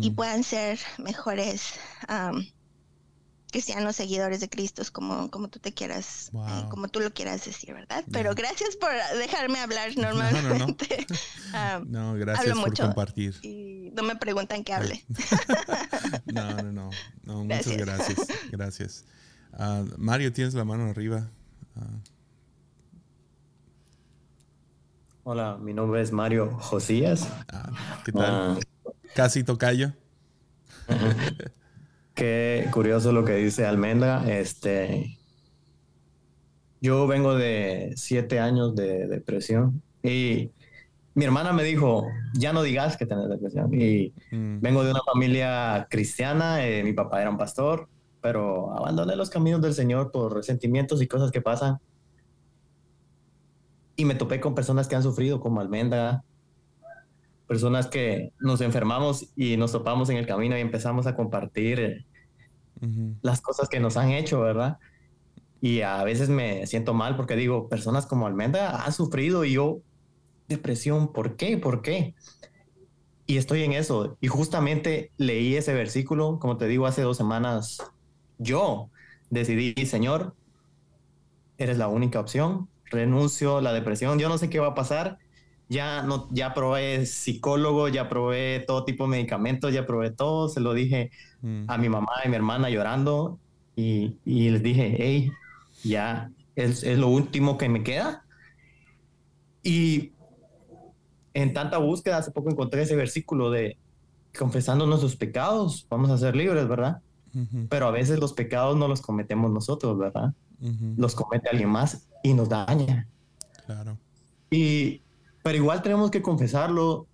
y 0.00 0.10
puedan 0.10 0.42
ser 0.42 0.78
mejores 0.98 1.74
cristianos 3.50 3.96
seguidores 3.96 4.40
de 4.40 4.48
Cristo, 4.48 4.82
como, 4.92 5.30
como 5.30 5.48
tú 5.48 5.58
te 5.58 5.72
quieras, 5.72 6.30
eh, 6.34 6.64
como 6.70 6.88
tú 6.88 7.00
lo 7.00 7.12
quieras 7.12 7.44
decir, 7.44 7.72
¿verdad? 7.72 8.04
Pero 8.12 8.34
gracias 8.34 8.76
por 8.76 8.90
dejarme 9.18 9.58
hablar 9.58 9.90
normalmente. 9.96 11.06
No, 11.86 12.14
gracias 12.14 12.58
por 12.58 12.76
compartir. 12.76 13.34
Y 13.42 13.90
no 13.94 14.02
me 14.02 14.16
preguntan 14.16 14.64
que 14.64 14.72
hable. 14.72 15.04
no, 16.26 16.62
no, 16.62 16.72
no, 16.72 16.90
no, 17.24 17.44
muchas 17.44 17.76
gracias. 17.76 18.18
Gracias. 18.50 19.04
Ah, 19.58 19.82
Mario, 19.96 20.32
tienes 20.32 20.54
la 20.54 20.64
mano 20.64 20.84
arriba. 20.84 21.28
Ah. 21.74 21.82
Hola, 25.24 25.58
mi 25.60 25.74
nombre 25.74 26.00
es 26.00 26.12
Mario 26.12 26.56
Josías. 26.60 27.28
Ah, 27.52 28.00
¿Qué 28.04 28.12
tal? 28.12 28.60
Casi 29.16 29.42
tocayo. 29.42 29.92
Qué 32.14 32.68
curioso 32.70 33.10
lo 33.10 33.24
que 33.24 33.34
dice 33.34 33.66
Almendra. 33.66 34.30
Este, 34.30 35.18
yo 36.80 37.08
vengo 37.08 37.34
de 37.34 37.94
siete 37.96 38.38
años 38.38 38.76
de 38.76 39.08
depresión 39.08 39.82
y 40.04 40.52
mi 41.14 41.24
hermana 41.24 41.52
me 41.52 41.64
dijo, 41.64 42.06
ya 42.34 42.52
no 42.52 42.62
digas 42.62 42.96
que 42.96 43.06
tienes 43.06 43.28
depresión. 43.28 43.74
Y 43.74 44.14
mm. 44.30 44.60
vengo 44.60 44.84
de 44.84 44.92
una 44.92 45.00
familia 45.04 45.88
cristiana, 45.90 46.64
eh, 46.64 46.84
mi 46.84 46.92
papá 46.92 47.20
era 47.20 47.30
un 47.30 47.38
pastor 47.38 47.88
pero 48.20 48.72
abandoné 48.76 49.16
los 49.16 49.30
caminos 49.30 49.60
del 49.60 49.74
Señor 49.74 50.10
por 50.10 50.34
resentimientos 50.34 51.02
y 51.02 51.06
cosas 51.06 51.30
que 51.30 51.40
pasan. 51.40 51.78
Y 53.96 54.04
me 54.04 54.14
topé 54.14 54.40
con 54.40 54.54
personas 54.54 54.88
que 54.88 54.96
han 54.96 55.02
sufrido, 55.02 55.40
como 55.40 55.60
Almendra, 55.60 56.24
personas 57.46 57.88
que 57.88 58.32
nos 58.38 58.60
enfermamos 58.60 59.30
y 59.34 59.56
nos 59.56 59.72
topamos 59.72 60.10
en 60.10 60.18
el 60.18 60.26
camino 60.26 60.56
y 60.56 60.60
empezamos 60.60 61.06
a 61.06 61.16
compartir 61.16 61.80
eh, 61.80 62.06
las 63.22 63.40
cosas 63.40 63.68
que 63.68 63.80
nos 63.80 63.96
han 63.96 64.10
hecho, 64.10 64.40
¿verdad? 64.40 64.78
Y 65.60 65.80
a 65.80 66.04
veces 66.04 66.28
me 66.28 66.66
siento 66.66 66.94
mal 66.94 67.16
porque 67.16 67.34
digo, 67.34 67.68
personas 67.68 68.06
como 68.06 68.26
Almendra 68.26 68.84
han 68.84 68.92
sufrido 68.92 69.44
y 69.44 69.54
yo, 69.54 69.80
depresión, 70.46 71.12
¿por 71.12 71.36
qué? 71.36 71.56
¿Por 71.58 71.82
qué? 71.82 72.14
Y 73.26 73.38
estoy 73.38 73.64
en 73.64 73.72
eso. 73.72 74.16
Y 74.20 74.28
justamente 74.28 75.10
leí 75.16 75.56
ese 75.56 75.74
versículo, 75.74 76.38
como 76.38 76.56
te 76.56 76.68
digo, 76.68 76.86
hace 76.86 77.02
dos 77.02 77.16
semanas 77.16 77.78
yo 78.38 78.90
decidí, 79.30 79.74
Señor, 79.86 80.34
eres 81.58 81.78
la 81.78 81.88
única 81.88 82.20
opción, 82.20 82.68
renuncio 82.86 83.58
a 83.58 83.62
la 83.62 83.72
depresión, 83.72 84.18
yo 84.18 84.28
no 84.28 84.38
sé 84.38 84.48
qué 84.48 84.60
va 84.60 84.68
a 84.68 84.74
pasar, 84.74 85.18
ya 85.68 86.02
no, 86.02 86.28
ya 86.30 86.54
probé 86.54 87.04
psicólogo, 87.04 87.88
ya 87.88 88.08
probé 88.08 88.64
todo 88.66 88.84
tipo 88.84 89.04
de 89.04 89.10
medicamentos, 89.10 89.72
ya 89.72 89.86
probé 89.86 90.10
todo, 90.10 90.48
se 90.48 90.60
lo 90.60 90.72
dije 90.72 91.10
mm. 91.42 91.64
a 91.68 91.76
mi 91.76 91.88
mamá 91.88 92.12
y 92.24 92.28
mi 92.28 92.36
hermana 92.36 92.70
llorando 92.70 93.38
y, 93.76 94.16
les 94.24 94.62
dije, 94.62 94.96
hey, 94.98 95.30
ya 95.84 96.30
es, 96.56 96.82
es, 96.82 96.98
lo 96.98 97.08
último 97.08 97.58
que 97.58 97.68
me 97.68 97.84
queda. 97.84 98.24
Y 99.62 100.12
en 101.32 101.52
tanta 101.52 101.78
búsqueda, 101.78 102.16
hace 102.16 102.32
poco 102.32 102.50
encontré 102.50 102.82
ese 102.82 102.96
versículo 102.96 103.50
de 103.50 103.76
confesando 104.36 104.84
nuestros 104.86 105.14
pecados, 105.14 105.86
vamos 105.88 106.10
a 106.10 106.18
ser 106.18 106.34
libres, 106.34 106.66
¿verdad? 106.66 107.02
Pero 107.68 107.86
a 107.86 107.90
veces 107.90 108.18
los 108.18 108.32
pecados 108.32 108.76
no 108.76 108.88
los 108.88 109.00
cometemos 109.00 109.50
nosotros, 109.50 109.98
¿verdad? 109.98 110.32
Los 110.96 111.14
comete 111.14 111.48
alguien 111.48 111.70
más 111.70 112.08
y 112.22 112.34
nos 112.34 112.48
daña. 112.48 113.06
Claro. 113.66 113.98
Y, 114.50 115.02
pero 115.42 115.56
igual 115.56 115.82
tenemos 115.82 116.10
que 116.10 116.22
confesarlo 116.22 117.06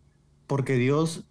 porque 0.46 0.76
Dios, 0.76 1.24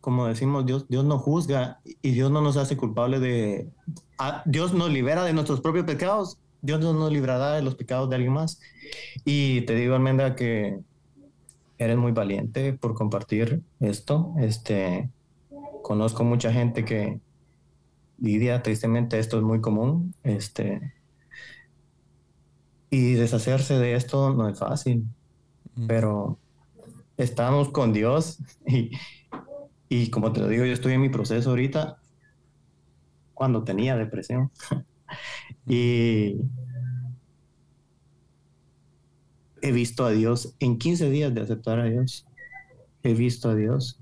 como 0.00 0.26
decimos, 0.26 0.66
Dios, 0.66 0.86
Dios 0.88 1.04
no 1.04 1.18
juzga 1.18 1.80
y 1.84 2.10
Dios 2.12 2.30
no 2.30 2.40
nos 2.40 2.56
hace 2.56 2.76
culpables 2.76 3.20
de... 3.20 3.68
Dios 4.46 4.74
nos 4.74 4.90
libera 4.90 5.22
de 5.24 5.32
nuestros 5.32 5.60
propios 5.60 5.84
pecados. 5.84 6.38
Dios 6.60 6.80
no 6.80 6.92
nos 6.92 7.12
librará 7.12 7.52
de 7.52 7.62
los 7.62 7.76
pecados 7.76 8.10
de 8.10 8.16
alguien 8.16 8.32
más. 8.32 8.60
Y 9.24 9.60
te 9.62 9.74
digo, 9.74 9.94
Almendra, 9.94 10.34
que 10.34 10.80
eres 11.78 11.96
muy 11.96 12.12
valiente 12.12 12.72
por 12.72 12.94
compartir 12.94 13.62
esto. 13.80 14.34
Este, 14.40 15.08
conozco 15.82 16.24
mucha 16.24 16.52
gente 16.52 16.84
que, 16.84 17.20
Lidia, 18.18 18.62
tristemente 18.62 19.18
esto 19.18 19.38
es 19.38 19.42
muy 19.42 19.60
común. 19.60 20.14
Este, 20.22 20.92
y 22.90 23.14
deshacerse 23.14 23.74
de 23.78 23.94
esto 23.94 24.34
no 24.34 24.48
es 24.48 24.58
fácil, 24.58 25.04
pero 25.86 26.38
estamos 27.16 27.70
con 27.70 27.92
Dios 27.92 28.38
y, 28.66 28.90
y, 29.88 30.10
como 30.10 30.32
te 30.32 30.40
lo 30.40 30.48
digo, 30.48 30.64
yo 30.64 30.72
estoy 30.72 30.94
en 30.94 31.02
mi 31.02 31.08
proceso 31.08 31.50
ahorita 31.50 31.98
cuando 33.34 33.62
tenía 33.64 33.96
depresión. 33.96 34.50
y 35.66 36.36
he 39.62 39.72
visto 39.72 40.04
a 40.04 40.10
Dios 40.10 40.54
en 40.60 40.78
15 40.78 41.10
días 41.10 41.34
de 41.34 41.42
aceptar 41.42 41.78
a 41.80 41.84
Dios. 41.84 42.26
He 43.02 43.14
visto 43.14 43.50
a 43.50 43.54
Dios 43.54 43.98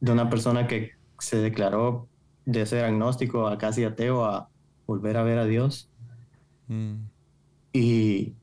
de 0.00 0.12
una 0.12 0.28
persona 0.28 0.66
que 0.66 0.92
se 1.18 1.38
declaró 1.38 2.08
de 2.46 2.64
ser 2.64 2.84
agnóstico 2.84 3.46
a 3.48 3.58
casi 3.58 3.84
ateo 3.84 4.24
a 4.24 4.48
volver 4.86 5.18
a 5.18 5.22
ver 5.22 5.38
a 5.38 5.44
Dios. 5.44 5.90
Mm. 6.68 6.94
Y 7.72 8.34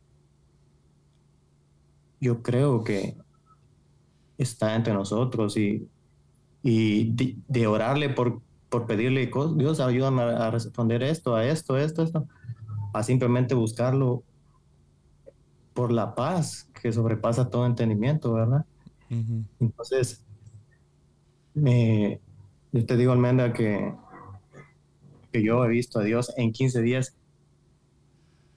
yo 2.21 2.43
creo 2.43 2.83
que 2.83 3.17
está 4.37 4.75
entre 4.75 4.93
nosotros 4.93 5.57
y, 5.57 5.87
y 6.61 7.11
de, 7.47 7.67
orarle 7.67 8.09
por, 8.09 8.41
por 8.69 8.85
pedirle, 8.85 9.31
Dios, 9.55 9.79
ayúdame 9.79 10.21
a 10.21 10.51
responder 10.51 11.01
esto, 11.01 11.35
a 11.35 11.45
esto, 11.45 11.77
esto, 11.77 12.03
esto, 12.03 12.27
a 12.93 13.03
simplemente 13.03 13.55
buscarlo 13.55 14.23
por 15.73 15.91
la 15.91 16.13
paz 16.13 16.69
que 16.79 16.91
sobrepasa 16.91 17.49
todo 17.49 17.65
entendimiento, 17.65 18.33
¿verdad? 18.33 18.65
Entonces, 19.59 20.23
me, 21.53 22.19
yo 22.73 22.85
te 22.85 22.97
digo, 22.97 23.13
Almenda, 23.13 23.53
que, 23.53 23.93
que 25.31 25.43
yo 25.43 25.63
he 25.63 25.69
visto 25.69 25.99
a 25.99 26.03
Dios 26.03 26.33
en 26.37 26.51
15 26.51 26.81
días 26.81 27.15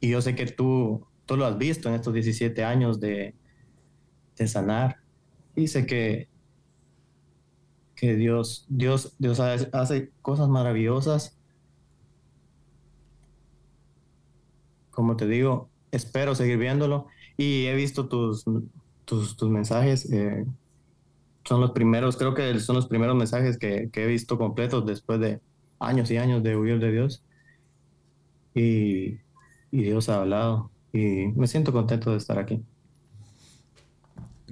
y 0.00 0.08
yo 0.10 0.20
sé 0.20 0.34
que 0.34 0.46
tú, 0.46 1.06
tú 1.26 1.36
lo 1.36 1.46
has 1.46 1.56
visto 1.58 1.88
en 1.88 1.94
estos 1.94 2.14
17 2.14 2.64
años 2.64 2.98
de, 2.98 3.34
de 4.36 4.48
sanar 4.48 4.96
y 5.54 5.68
sé 5.68 5.86
que, 5.86 6.28
que 7.94 8.14
Dios, 8.14 8.66
Dios, 8.68 9.14
Dios 9.18 9.40
hace 9.40 10.10
cosas 10.22 10.48
maravillosas. 10.48 11.38
Como 14.90 15.16
te 15.16 15.26
digo, 15.26 15.68
espero 15.90 16.34
seguir 16.34 16.58
viéndolo 16.58 17.06
y 17.36 17.66
he 17.66 17.74
visto 17.74 18.08
tus, 18.08 18.44
tus, 19.04 19.42
mensajes. 19.42 20.10
Eh, 20.12 20.46
son 21.46 21.60
los 21.60 21.70
primeros, 21.70 22.16
creo 22.16 22.34
que 22.34 22.58
son 22.60 22.76
los 22.76 22.86
primeros 22.86 23.16
mensajes 23.16 23.58
que, 23.58 23.90
he 23.92 24.06
visto 24.06 24.38
completos 24.38 24.84
después 24.84 25.20
de 25.20 25.40
años 25.78 26.10
y 26.10 26.16
años 26.16 26.42
de 26.42 26.56
huir 26.56 26.78
de 26.78 26.92
Dios. 26.92 27.22
Y, 28.54 29.18
y 29.70 29.82
Dios 29.82 30.08
ha 30.08 30.16
hablado 30.16 30.70
y 30.92 31.28
me 31.36 31.46
siento 31.46 31.72
contento 31.72 32.10
de 32.10 32.18
estar 32.18 32.38
aquí. 32.38 32.62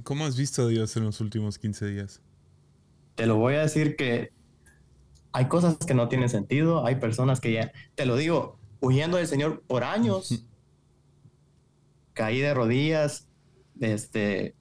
¿Cómo 0.03 0.25
has 0.25 0.37
visto 0.37 0.63
a 0.63 0.69
Dios 0.69 0.97
en 0.97 1.05
los 1.05 1.21
últimos 1.21 1.59
15 1.59 1.87
días? 1.87 2.21
Te 3.15 3.27
lo 3.27 3.37
voy 3.37 3.55
a 3.55 3.61
decir 3.61 3.97
que 3.97 4.33
hay 5.33 5.49
cosas 5.49 5.79
que 5.79 5.95
no 5.95 6.09
tienen 6.09 6.29
sentido, 6.29 6.85
hay 6.85 6.97
personas 6.97 7.41
que 7.41 7.53
ya, 7.53 7.73
te 7.95 8.07
lo 8.07 8.17
digo, 8.17 8.59
huyendo 8.81 9.17
del 9.17 9.27
Señor 9.27 9.63
por 9.67 9.83
años, 9.83 10.47
caí 12.13 12.41
de 12.41 12.55
rodillas, 12.55 13.29
este, 13.81 14.55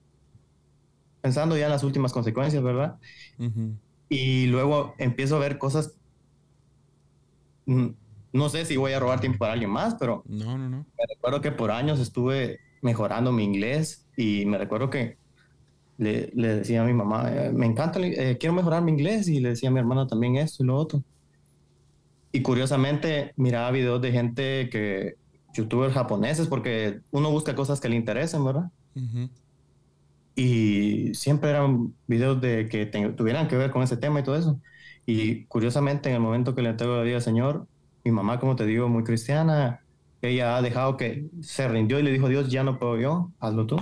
pensando 1.24 1.56
ya 1.56 1.64
en 1.64 1.70
las 1.70 1.84
últimas 1.84 2.12
consecuencias, 2.12 2.62
¿verdad? 2.62 2.98
Y 4.10 4.44
luego 4.48 4.94
empiezo 4.98 5.36
a 5.36 5.38
ver 5.38 5.56
cosas, 5.56 5.94
mm, 7.64 7.86
no 8.34 8.48
sé 8.50 8.66
si 8.66 8.76
voy 8.76 8.92
a 8.92 9.00
robar 9.00 9.20
tiempo 9.20 9.38
para 9.38 9.54
alguien 9.54 9.70
más, 9.70 9.94
pero 9.94 10.22
no, 10.26 10.58
no, 10.58 10.68
no. 10.68 10.76
me 10.98 11.04
recuerdo 11.08 11.40
que 11.40 11.50
por 11.50 11.70
años 11.70 11.98
estuve 11.98 12.60
mejorando 12.82 13.32
mi 13.32 13.42
inglés 13.42 14.04
y 14.18 14.44
me 14.44 14.58
recuerdo 14.58 14.90
que 14.90 15.16
le, 15.96 16.26
decía 16.34 16.82
a 16.82 16.84
mi 16.84 16.92
mamá, 16.92 17.32
eh, 17.32 17.50
me 17.54 17.64
encanta, 17.64 18.00
eh, 18.00 18.36
quiero 18.38 18.52
mejorar 18.52 18.82
mi 18.82 18.92
inglés 18.92 19.26
y 19.26 19.40
le 19.40 19.48
decía 19.48 19.70
a 19.70 19.72
mi 19.72 19.78
hermana 19.78 20.06
también 20.06 20.36
esto 20.36 20.62
y 20.62 20.66
lo 20.66 20.76
otro. 20.76 21.02
Y 22.32 22.42
curiosamente 22.42 23.32
miraba 23.36 23.70
videos 23.70 24.02
de 24.02 24.12
gente 24.12 24.68
que 24.68 25.14
youtubers 25.54 25.94
japoneses, 25.94 26.48
porque 26.48 27.00
uno 27.12 27.30
busca 27.30 27.54
cosas 27.54 27.80
que 27.80 27.88
le 27.88 27.96
interesen, 27.96 28.44
¿verdad? 28.44 28.70
Y 30.36 31.14
siempre 31.14 31.50
eran 31.50 31.94
videos 32.06 32.40
de 32.40 32.68
que 32.68 32.86
tuvieran 33.16 33.48
que 33.48 33.56
ver 33.56 33.70
con 33.70 33.82
ese 33.82 33.96
tema 33.96 34.20
y 34.20 34.22
todo 34.24 34.36
eso. 34.36 34.60
Y 35.06 35.44
curiosamente, 35.46 36.08
en 36.08 36.16
el 36.16 36.20
momento 36.20 36.54
que 36.54 36.62
le 36.62 36.70
entrego 36.70 36.96
la 36.96 37.02
vida 37.02 37.16
al 37.16 37.22
Señor, 37.22 37.68
mi 38.04 38.10
mamá, 38.10 38.40
como 38.40 38.56
te 38.56 38.66
digo, 38.66 38.88
muy 38.88 39.04
cristiana, 39.04 39.80
ella 40.22 40.56
ha 40.56 40.62
dejado 40.62 40.96
que 40.96 41.28
se 41.42 41.68
rindió 41.68 41.98
y 42.00 42.02
le 42.02 42.12
dijo, 42.12 42.28
Dios, 42.28 42.50
ya 42.50 42.64
no 42.64 42.78
puedo 42.78 42.98
yo, 42.98 43.32
hazlo 43.40 43.66
tú. 43.66 43.76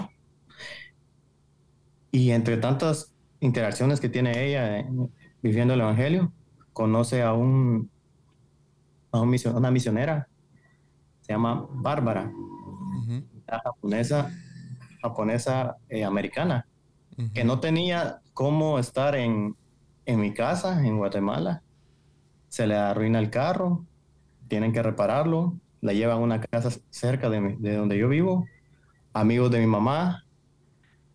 Y 2.11 2.31
entre 2.33 2.57
tantas 2.59 3.15
interacciones 3.41 4.01
que 4.01 4.09
tiene 4.09 4.47
ella 4.47 4.81
eh, 4.81 4.87
viviendo 5.43 5.75
el 5.75 5.81
Evangelio, 5.81 6.33
conoce 6.73 7.23
a, 7.23 7.33
un, 7.33 7.91
a 9.13 9.21
una 9.21 9.71
misionera 9.71 10.29
se 11.23 11.33
llama 11.33 11.67
Bárbara, 11.71 12.31
japonesa, 13.47 14.31
japonesa 15.03 15.77
eh, 15.89 16.05
americana, 16.05 16.67
que 17.35 17.45
no 17.45 17.61
tenía 17.61 18.21
cómo 18.33 18.79
estar 18.79 19.15
en, 19.15 19.55
en 20.07 20.21
mi 20.21 20.33
casa, 20.33 20.85
en 20.85 20.97
Guatemala. 20.97 21.63
Se 22.49 22.67
le 22.67 22.75
arruina 22.75 23.19
el 23.19 23.31
carro, 23.31 23.85
tienen 24.49 24.73
que 24.73 24.83
repararlo, 24.83 25.55
la 25.81 25.93
llevan 25.93 26.19
a 26.19 26.21
una 26.21 26.41
casa 26.41 26.71
cerca 26.91 27.29
de, 27.29 27.57
de, 27.59 27.77
donde 27.77 27.99
yo 27.99 28.09
vivo, 28.09 28.47
amigos 29.13 29.51
de 29.51 29.61
mi 29.61 29.67
mamá. 29.67 30.25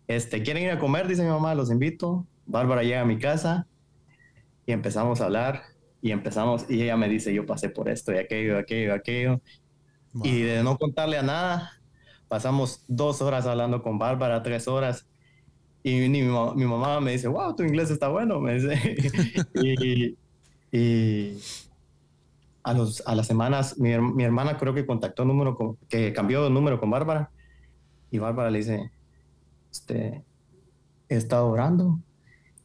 Este, 0.06 0.42
¿quieren 0.42 0.64
ir 0.64 0.70
a 0.70 0.78
comer? 0.78 1.08
Dice 1.08 1.22
mi 1.22 1.30
mamá, 1.30 1.54
los 1.54 1.70
invito. 1.70 2.26
Bárbara 2.46 2.82
llega 2.82 3.00
a 3.00 3.04
mi 3.04 3.18
casa 3.18 3.66
y 4.66 4.72
empezamos 4.72 5.20
a 5.20 5.24
hablar 5.24 5.62
y 6.00 6.12
empezamos, 6.12 6.66
y 6.68 6.82
ella 6.82 6.96
me 6.96 7.08
dice, 7.08 7.34
yo 7.34 7.44
pasé 7.44 7.70
por 7.70 7.88
esto 7.88 8.12
y 8.12 8.18
aquello, 8.18 8.58
aquello, 8.58 8.94
aquello. 8.94 9.40
Y 10.22 10.42
de 10.42 10.62
no 10.62 10.76
contarle 10.78 11.18
a 11.18 11.22
nada, 11.22 11.72
pasamos 12.28 12.84
dos 12.88 13.22
horas 13.22 13.46
hablando 13.46 13.82
con 13.82 13.98
Bárbara, 13.98 14.42
tres 14.42 14.68
horas. 14.68 15.06
Y 15.82 16.08
mi, 16.08 16.22
mi, 16.22 16.66
mamá 16.66 17.00
me 17.00 17.12
dice, 17.12 17.28
wow, 17.28 17.54
tu 17.54 17.62
inglés 17.62 17.90
está 17.90 18.08
bueno, 18.08 18.40
me 18.40 18.54
dice. 18.54 18.78
y, 20.72 21.38
a, 22.62 22.74
los, 22.74 23.02
a 23.06 23.14
las 23.14 23.26
semanas, 23.26 23.78
mi, 23.78 23.96
mi, 23.98 24.24
hermana 24.24 24.58
creo 24.58 24.74
que 24.74 24.84
contactó 24.84 25.24
número, 25.24 25.56
con, 25.56 25.76
que 25.88 26.12
cambió 26.12 26.44
de 26.44 26.50
número 26.50 26.78
con 26.78 26.90
Bárbara. 26.90 27.30
Y 28.10 28.18
Bárbara 28.18 28.50
le 28.50 28.58
dice, 28.58 28.90
este, 29.70 30.24
he 31.08 31.16
estado 31.16 31.48
orando 31.48 32.00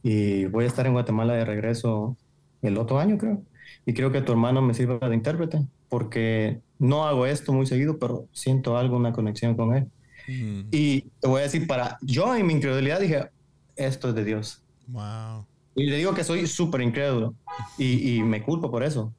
y 0.02 0.44
voy 0.46 0.64
a 0.64 0.68
estar 0.68 0.86
en 0.86 0.92
Guatemala 0.92 1.34
de 1.34 1.44
regreso 1.44 2.16
el 2.60 2.76
otro 2.78 2.98
año, 2.98 3.16
creo. 3.18 3.42
Y 3.86 3.94
creo 3.94 4.12
que 4.12 4.20
tu 4.20 4.32
hermano 4.32 4.60
me 4.62 4.74
sirva 4.74 5.08
de 5.08 5.14
intérprete, 5.14 5.66
porque 5.88 6.60
no 6.78 7.06
hago 7.06 7.26
esto 7.26 7.52
muy 7.52 7.66
seguido, 7.66 7.98
pero 7.98 8.28
siento 8.32 8.76
algo, 8.76 8.96
una 8.96 9.12
conexión 9.12 9.54
con 9.56 9.74
él. 9.74 9.86
Mm. 10.28 10.68
Y 10.70 11.02
te 11.20 11.28
voy 11.28 11.40
a 11.40 11.44
decir, 11.44 11.66
para 11.66 11.98
yo 12.02 12.34
en 12.34 12.46
mi 12.46 12.54
incredulidad 12.54 13.00
dije, 13.00 13.28
esto 13.76 14.08
es 14.08 14.14
de 14.14 14.24
Dios. 14.24 14.62
Wow. 14.86 15.46
Y 15.74 15.86
le 15.86 15.96
digo 15.96 16.14
que 16.14 16.24
soy 16.24 16.46
súper 16.46 16.82
incrédulo 16.82 17.34
y, 17.78 18.16
y, 18.16 18.22
me 18.22 18.42
culpo 18.42 18.70
por 18.70 18.84
eso. 18.84 19.12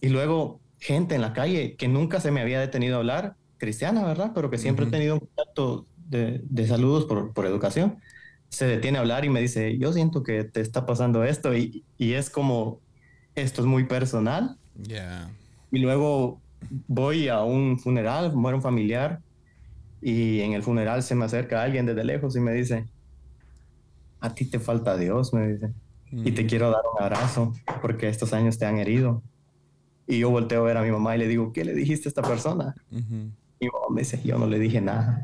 Y 0.00 0.08
luego 0.08 0.60
gente 0.78 1.14
en 1.14 1.20
la 1.20 1.32
calle 1.32 1.76
que 1.76 1.88
nunca 1.88 2.20
se 2.20 2.30
me 2.30 2.40
había 2.40 2.60
detenido 2.60 2.96
a 2.96 2.98
hablar, 2.98 3.36
cristiana, 3.58 4.04
¿verdad? 4.04 4.32
Pero 4.34 4.50
que 4.50 4.58
siempre 4.58 4.86
he 4.86 4.90
tenido 4.90 5.14
un 5.14 5.20
contacto 5.20 5.86
de, 6.08 6.40
de 6.44 6.66
saludos 6.66 7.04
por, 7.06 7.32
por, 7.32 7.46
educación, 7.46 7.98
se 8.48 8.66
detiene 8.66 8.98
a 8.98 9.00
hablar 9.00 9.24
y 9.24 9.28
me 9.28 9.40
dice, 9.40 9.76
yo 9.78 9.92
siento 9.92 10.22
que 10.22 10.44
te 10.44 10.60
está 10.60 10.86
pasando 10.86 11.24
esto 11.24 11.54
y, 11.56 11.84
y 11.98 12.12
es 12.12 12.30
como, 12.30 12.80
esto 13.34 13.62
es 13.62 13.66
muy 13.66 13.84
personal. 13.84 14.56
Yeah. 14.82 15.30
Y 15.72 15.78
luego 15.78 16.40
voy 16.86 17.28
a 17.28 17.42
un 17.42 17.78
funeral, 17.78 18.34
muere 18.34 18.56
un 18.56 18.62
familiar 18.62 19.20
y 20.00 20.40
en 20.40 20.52
el 20.52 20.62
funeral 20.62 21.02
se 21.02 21.14
me 21.14 21.24
acerca 21.24 21.62
alguien 21.62 21.86
desde 21.86 22.04
lejos 22.04 22.36
y 22.36 22.40
me 22.40 22.52
dice, 22.52 22.86
a 24.20 24.34
ti 24.34 24.44
te 24.44 24.58
falta 24.58 24.96
Dios, 24.96 25.32
me 25.32 25.48
dice, 25.48 25.72
y 26.12 26.32
te 26.32 26.46
quiero 26.46 26.70
dar 26.70 26.82
un 26.94 27.02
abrazo 27.02 27.52
porque 27.82 28.08
estos 28.08 28.32
años 28.32 28.58
te 28.58 28.66
han 28.66 28.78
herido. 28.78 29.22
Y 30.06 30.20
yo 30.20 30.30
volteo 30.30 30.62
a 30.62 30.64
ver 30.64 30.76
a 30.76 30.82
mi 30.82 30.90
mamá 30.90 31.16
y 31.16 31.18
le 31.18 31.28
digo, 31.28 31.52
¿qué 31.52 31.64
le 31.64 31.74
dijiste 31.74 32.08
a 32.08 32.10
esta 32.10 32.22
persona? 32.22 32.74
Y 32.90 33.64
mi 33.64 33.70
mamá 33.72 33.86
me 33.90 34.02
dice, 34.02 34.20
yo 34.24 34.38
no 34.38 34.46
le 34.46 34.58
dije 34.58 34.80
nada. 34.80 35.20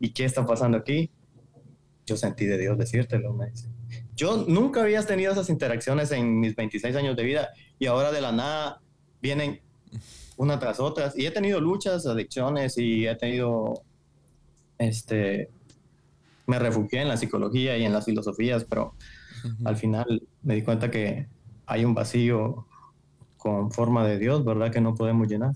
¿Y 0.00 0.10
qué 0.10 0.24
está 0.24 0.46
pasando 0.46 0.78
aquí? 0.78 1.10
Yo 2.06 2.16
sentí 2.16 2.46
de 2.46 2.58
Dios 2.58 2.78
decírtelo, 2.78 3.34
me 3.34 3.50
dice. 3.50 3.68
Yo 4.16 4.44
nunca 4.48 4.82
había 4.82 5.02
tenido 5.04 5.32
esas 5.32 5.50
interacciones 5.50 6.10
en 6.12 6.40
mis 6.40 6.56
26 6.56 6.96
años 6.96 7.16
de 7.16 7.24
vida 7.24 7.50
y 7.78 7.86
ahora 7.86 8.10
de 8.10 8.20
la 8.20 8.32
nada 8.32 8.80
vienen 9.20 9.60
una 10.36 10.58
tras 10.58 10.80
otras. 10.80 11.16
Y 11.18 11.26
he 11.26 11.30
tenido 11.30 11.60
luchas, 11.60 12.06
adicciones 12.06 12.78
y 12.78 13.06
he 13.06 13.14
tenido, 13.16 13.82
este, 14.78 15.50
me 16.46 16.58
refugié 16.58 17.02
en 17.02 17.08
la 17.08 17.16
psicología 17.16 17.76
y 17.76 17.84
en 17.84 17.92
las 17.92 18.04
filosofías, 18.04 18.64
pero 18.64 18.94
al 19.64 19.76
final 19.76 20.22
me 20.42 20.54
di 20.54 20.62
cuenta 20.62 20.90
que 20.90 21.26
hay 21.66 21.84
un 21.84 21.94
vacío 21.94 22.66
con 23.36 23.72
forma 23.72 24.06
de 24.06 24.18
Dios, 24.18 24.44
¿verdad? 24.44 24.70
Que 24.70 24.80
no 24.80 24.94
podemos 24.94 25.28
llenar. 25.28 25.52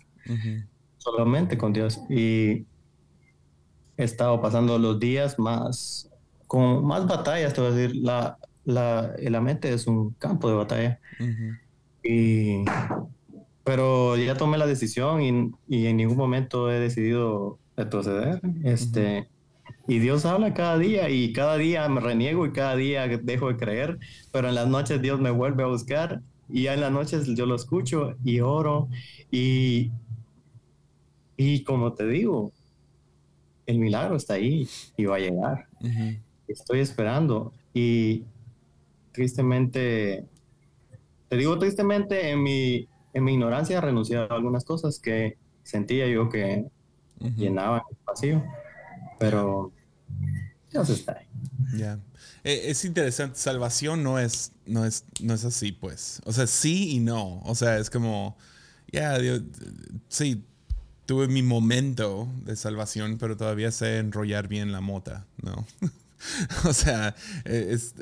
Solamente 0.98 1.56
con 1.56 1.72
Dios. 1.72 2.00
Y 2.08 2.66
he 3.96 4.04
estado 4.04 4.40
pasando 4.40 4.78
los 4.78 4.98
días 4.98 5.38
más, 5.38 6.10
con 6.46 6.84
más 6.84 7.06
batallas, 7.06 7.54
te 7.54 7.60
voy 7.60 7.70
a 7.70 7.74
decir, 7.74 7.96
la, 7.96 8.38
la, 8.64 9.14
la 9.18 9.40
mente 9.40 9.72
es 9.72 9.86
un 9.86 10.10
campo 10.14 10.48
de 10.48 10.54
batalla. 10.56 11.00
Y 12.02 12.64
pero 13.66 14.16
ya 14.16 14.36
tomé 14.36 14.58
la 14.58 14.66
decisión 14.68 15.20
y, 15.20 15.50
y, 15.66 15.86
en 15.88 15.96
ningún 15.96 16.16
momento 16.16 16.70
he 16.70 16.78
decidido 16.78 17.58
retroceder. 17.76 18.40
Este, 18.62 19.28
y 19.88 19.98
Dios 19.98 20.24
habla 20.24 20.54
cada 20.54 20.78
día 20.78 21.10
y 21.10 21.32
cada 21.32 21.56
día 21.56 21.88
me 21.88 22.00
reniego 22.00 22.46
y 22.46 22.52
cada 22.52 22.76
día 22.76 23.08
dejo 23.08 23.48
de 23.48 23.56
creer, 23.56 23.98
pero 24.30 24.48
en 24.48 24.54
las 24.54 24.68
noches 24.68 25.02
Dios 25.02 25.20
me 25.20 25.32
vuelve 25.32 25.64
a 25.64 25.66
buscar 25.66 26.22
y 26.48 26.62
ya 26.62 26.74
en 26.74 26.80
las 26.80 26.92
noches 26.92 27.26
yo 27.34 27.44
lo 27.44 27.56
escucho 27.56 28.14
y 28.24 28.38
oro 28.38 28.88
y, 29.32 29.90
y 31.36 31.64
como 31.64 31.92
te 31.92 32.06
digo, 32.06 32.52
el 33.66 33.80
milagro 33.80 34.14
está 34.14 34.34
ahí 34.34 34.68
y 34.96 35.06
va 35.06 35.16
a 35.16 35.18
llegar. 35.18 35.66
Estoy 36.46 36.78
esperando 36.78 37.52
y 37.74 38.22
tristemente, 39.10 40.24
te 41.28 41.36
digo 41.36 41.58
tristemente, 41.58 42.30
en 42.30 42.44
mi, 42.44 42.88
en 43.16 43.24
mi 43.24 43.32
ignorancia 43.32 43.78
he 43.78 43.80
renunciado 43.80 44.30
a 44.30 44.36
algunas 44.36 44.64
cosas 44.64 44.98
que 44.98 45.38
sentía 45.62 46.06
yo 46.06 46.28
que 46.28 46.66
llenaban 47.18 47.80
el 47.90 47.96
vacío, 48.06 48.44
pero 49.18 49.72
Dios 50.70 50.90
está 50.90 51.16
ahí. 51.18 51.26
Ya. 51.78 51.98
E, 52.44 52.70
es 52.70 52.84
interesante, 52.84 53.38
salvación 53.38 54.02
no 54.02 54.18
es, 54.18 54.52
no, 54.66 54.84
es, 54.84 55.06
no 55.22 55.32
es 55.32 55.46
así, 55.46 55.72
pues. 55.72 56.20
O 56.26 56.32
sea, 56.32 56.46
sí 56.46 56.90
y 56.90 57.00
no. 57.00 57.40
O 57.44 57.54
sea, 57.54 57.78
es 57.78 57.88
como, 57.88 58.36
ya, 58.92 59.18
sí, 60.08 60.44
tuve 61.06 61.26
mi 61.26 61.42
momento 61.42 62.28
de 62.44 62.54
salvación, 62.54 63.16
pero 63.16 63.38
todavía 63.38 63.70
sé 63.70 63.96
enrollar 63.96 64.46
bien 64.46 64.72
la 64.72 64.82
mota, 64.82 65.26
¿no? 65.42 65.66
o 66.64 66.72
sea, 66.72 67.14
es, 67.44 67.94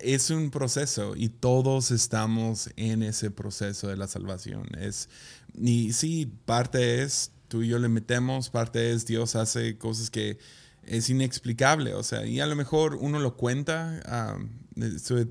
es, 0.00 0.30
un 0.30 0.50
proceso 0.50 1.14
y 1.16 1.28
todos 1.28 1.90
estamos 1.90 2.70
en 2.76 3.02
ese 3.02 3.30
proceso 3.30 3.88
de 3.88 3.96
la 3.96 4.08
salvación. 4.08 4.66
Es, 4.78 5.08
y 5.54 5.92
sí, 5.92 6.30
parte 6.44 7.02
es 7.02 7.32
tú 7.48 7.62
y 7.62 7.68
yo 7.68 7.78
le 7.78 7.88
metemos, 7.88 8.50
parte 8.50 8.92
es 8.92 9.06
Dios 9.06 9.36
hace 9.36 9.78
cosas 9.78 10.10
que 10.10 10.38
es 10.82 11.08
inexplicable, 11.08 11.94
o 11.94 12.02
sea, 12.02 12.26
y 12.26 12.40
a 12.40 12.46
lo 12.46 12.56
mejor 12.56 12.96
uno 12.96 13.18
lo 13.18 13.36
cuenta, 13.36 14.36
estoy, 14.76 15.30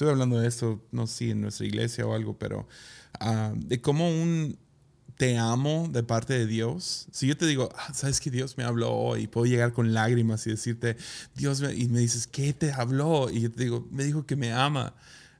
hablando 0.00 0.38
de 0.38 0.48
esto, 0.48 0.84
no 0.90 1.06
sé 1.06 1.30
en 1.30 1.40
nuestra 1.40 1.66
iglesia 1.66 2.06
o 2.06 2.14
algo, 2.14 2.38
pero 2.38 2.68
de 3.54 3.80
cómo 3.80 4.10
un 4.10 4.58
te 5.20 5.36
amo 5.36 5.86
de 5.92 6.02
parte 6.02 6.32
de 6.32 6.46
Dios. 6.46 7.06
Si 7.12 7.26
yo 7.26 7.36
te 7.36 7.44
digo, 7.44 7.68
ah, 7.76 7.92
sabes 7.92 8.20
que 8.20 8.30
Dios 8.30 8.56
me 8.56 8.64
habló 8.64 8.94
hoy, 8.94 9.26
puedo 9.26 9.44
llegar 9.44 9.74
con 9.74 9.92
lágrimas 9.92 10.46
y 10.46 10.50
decirte, 10.50 10.96
Dios, 11.34 11.60
me, 11.60 11.74
y 11.74 11.88
me 11.88 11.98
dices, 11.98 12.26
¿qué 12.26 12.54
te 12.54 12.72
habló? 12.72 13.28
Y 13.28 13.42
yo 13.42 13.52
te 13.52 13.64
digo, 13.64 13.86
me 13.90 14.02
dijo 14.02 14.24
que 14.24 14.34
me 14.34 14.50
ama. 14.54 14.94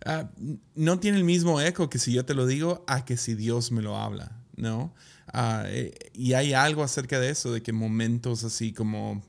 Ah, 0.04 0.28
no 0.74 1.00
tiene 1.00 1.16
el 1.16 1.24
mismo 1.24 1.62
eco 1.62 1.88
que 1.88 1.98
si 1.98 2.12
yo 2.12 2.26
te 2.26 2.34
lo 2.34 2.46
digo 2.46 2.84
a 2.88 3.06
que 3.06 3.16
si 3.16 3.34
Dios 3.34 3.72
me 3.72 3.80
lo 3.80 3.96
habla, 3.96 4.38
¿no? 4.54 4.94
Eh, 5.64 5.94
y 6.12 6.34
hay 6.34 6.52
algo 6.52 6.82
acerca 6.82 7.18
de 7.18 7.30
eso, 7.30 7.50
de 7.50 7.62
que 7.62 7.72
momentos 7.72 8.44
así 8.44 8.74
como, 8.74 9.24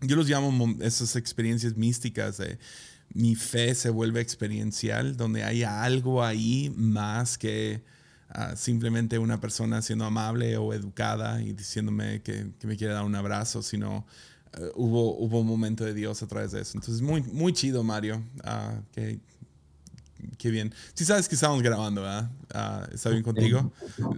yo 0.00 0.16
los 0.16 0.30
llamo 0.30 0.78
esas 0.80 1.14
experiencias 1.14 1.76
místicas 1.76 2.38
de 2.38 2.58
mi 3.12 3.34
fe 3.34 3.74
se 3.74 3.90
vuelve 3.90 4.22
experiencial, 4.22 5.18
donde 5.18 5.44
hay 5.44 5.62
algo 5.62 6.24
ahí 6.24 6.72
más 6.74 7.36
que 7.36 7.84
simplemente 8.56 9.18
una 9.18 9.40
persona 9.40 9.80
siendo 9.82 10.04
amable 10.04 10.56
o 10.56 10.72
educada 10.72 11.40
y 11.42 11.52
diciéndome 11.52 12.22
que, 12.22 12.46
me 12.62 12.76
quiere 12.76 12.94
dar 12.94 13.04
un 13.04 13.14
abrazo, 13.14 13.62
sino 13.62 14.04
eh, 14.54 14.70
hubo, 14.74 15.16
hubo 15.16 15.40
un 15.40 15.46
momento 15.46 15.84
de 15.84 15.94
Dios 15.94 16.22
a 16.22 16.26
través 16.26 16.52
de 16.52 16.60
eso. 16.60 16.76
Entonces, 16.76 17.02
muy, 17.02 17.22
muy 17.22 17.52
chido, 17.52 17.84
Mario. 17.84 18.22
Uh, 18.44 18.82
que, 18.92 19.20
qué 20.38 20.50
bien. 20.50 20.72
Sí 20.94 21.04
sabes 21.04 21.28
que 21.28 21.34
estamos 21.34 21.62
grabando, 21.62 22.02
¿verdad? 22.02 22.30
Ah, 22.52 22.86
¿Está 22.92 23.10
bien 23.10 23.22
contigo? 23.22 23.72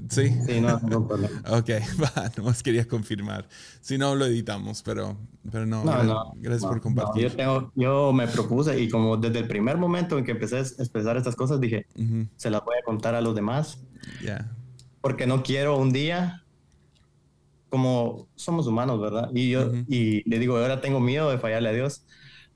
Sí. 0.09 0.35
Sí, 0.47 0.61
no, 0.61 0.79
no 0.81 1.07
problema. 1.07 1.43
ok, 1.51 1.69
va, 2.03 2.31
nomás 2.37 2.63
quería 2.63 2.87
confirmar. 2.87 3.47
Si 3.81 3.99
no, 3.99 4.15
lo 4.15 4.27
editamos, 4.27 4.83
pero, 4.83 5.17
pero 5.51 5.67
no, 5.67 5.85
gracias, 6.37 6.63
por 6.63 6.81
compartir. 6.81 7.25
yo, 7.25 7.37
tengo, 7.37 7.73
yo 7.75 8.13
me 8.13 8.27
propuse 8.29 8.81
y 8.81 8.89
como 8.89 9.17
desde 9.17 9.41
el 9.41 9.49
primer 9.49 9.77
momento 9.77 10.19
en 10.19 10.25
que 10.25 10.33
empecé 10.33 10.57
a 10.57 10.61
expresar 10.61 11.17
estas 11.17 11.37
cosas, 11.37 11.61
dije, 11.61 11.87
se 12.37 12.51
las 12.51 12.65
voy 12.65 12.77
a 12.81 12.85
contar 12.85 13.15
a 13.15 13.21
los 13.21 13.35
demás. 13.35 13.79
Ya. 14.23 14.51
Porque 15.01 15.27
no 15.27 15.43
quiero 15.43 15.77
un 15.77 15.93
día 15.93 16.43
como 17.69 18.29
somos 18.37 18.67
humanos, 18.67 19.01
¿verdad? 19.01 19.31
Y 19.35 19.51
yo, 19.51 19.73
y 19.89 20.29
le 20.29 20.39
digo, 20.39 20.57
ahora 20.57 20.81
tengo 20.81 21.01
miedo 21.01 21.31
de 21.31 21.39
fallarle 21.39 21.69
a 21.69 21.73
Dios 21.73 22.07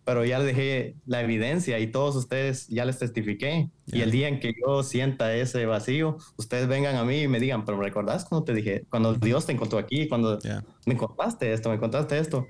pero 0.05 0.25
ya 0.25 0.39
les 0.39 0.49
dejé 0.49 0.97
la 1.07 1.23
evidencia 1.23 1.79
y 1.79 1.87
todos 1.87 2.17
ustedes 2.17 2.67
ya 2.69 2.85
les 2.85 2.99
testifiqué. 2.99 3.71
Y 3.87 4.01
el 4.01 4.11
día 4.11 4.27
en 4.29 4.41
que 4.41 4.55
yo 4.61 4.83
sienta 4.83 5.35
ese 5.37 5.67
vacío, 5.67 6.17
ustedes 6.37 6.67
vengan 6.69 6.97
a 6.97 7.05
mí 7.05 7.23
y 7.23 7.29
me 7.29 7.39
digan, 7.39 7.65
pero 7.65 7.81
¿recordás 7.81 8.25
cuando 8.25 8.45
te 8.45 8.55
dije, 8.55 8.85
cuando 8.91 9.15
Dios 9.15 9.47
te 9.47 9.53
encontró 9.53 9.79
aquí, 9.79 10.09
cuando 10.09 10.39
me 10.85 10.97
contaste 10.97 11.53
esto, 11.53 11.71
me 11.71 11.79
contaste 11.79 12.19
esto? 12.19 12.47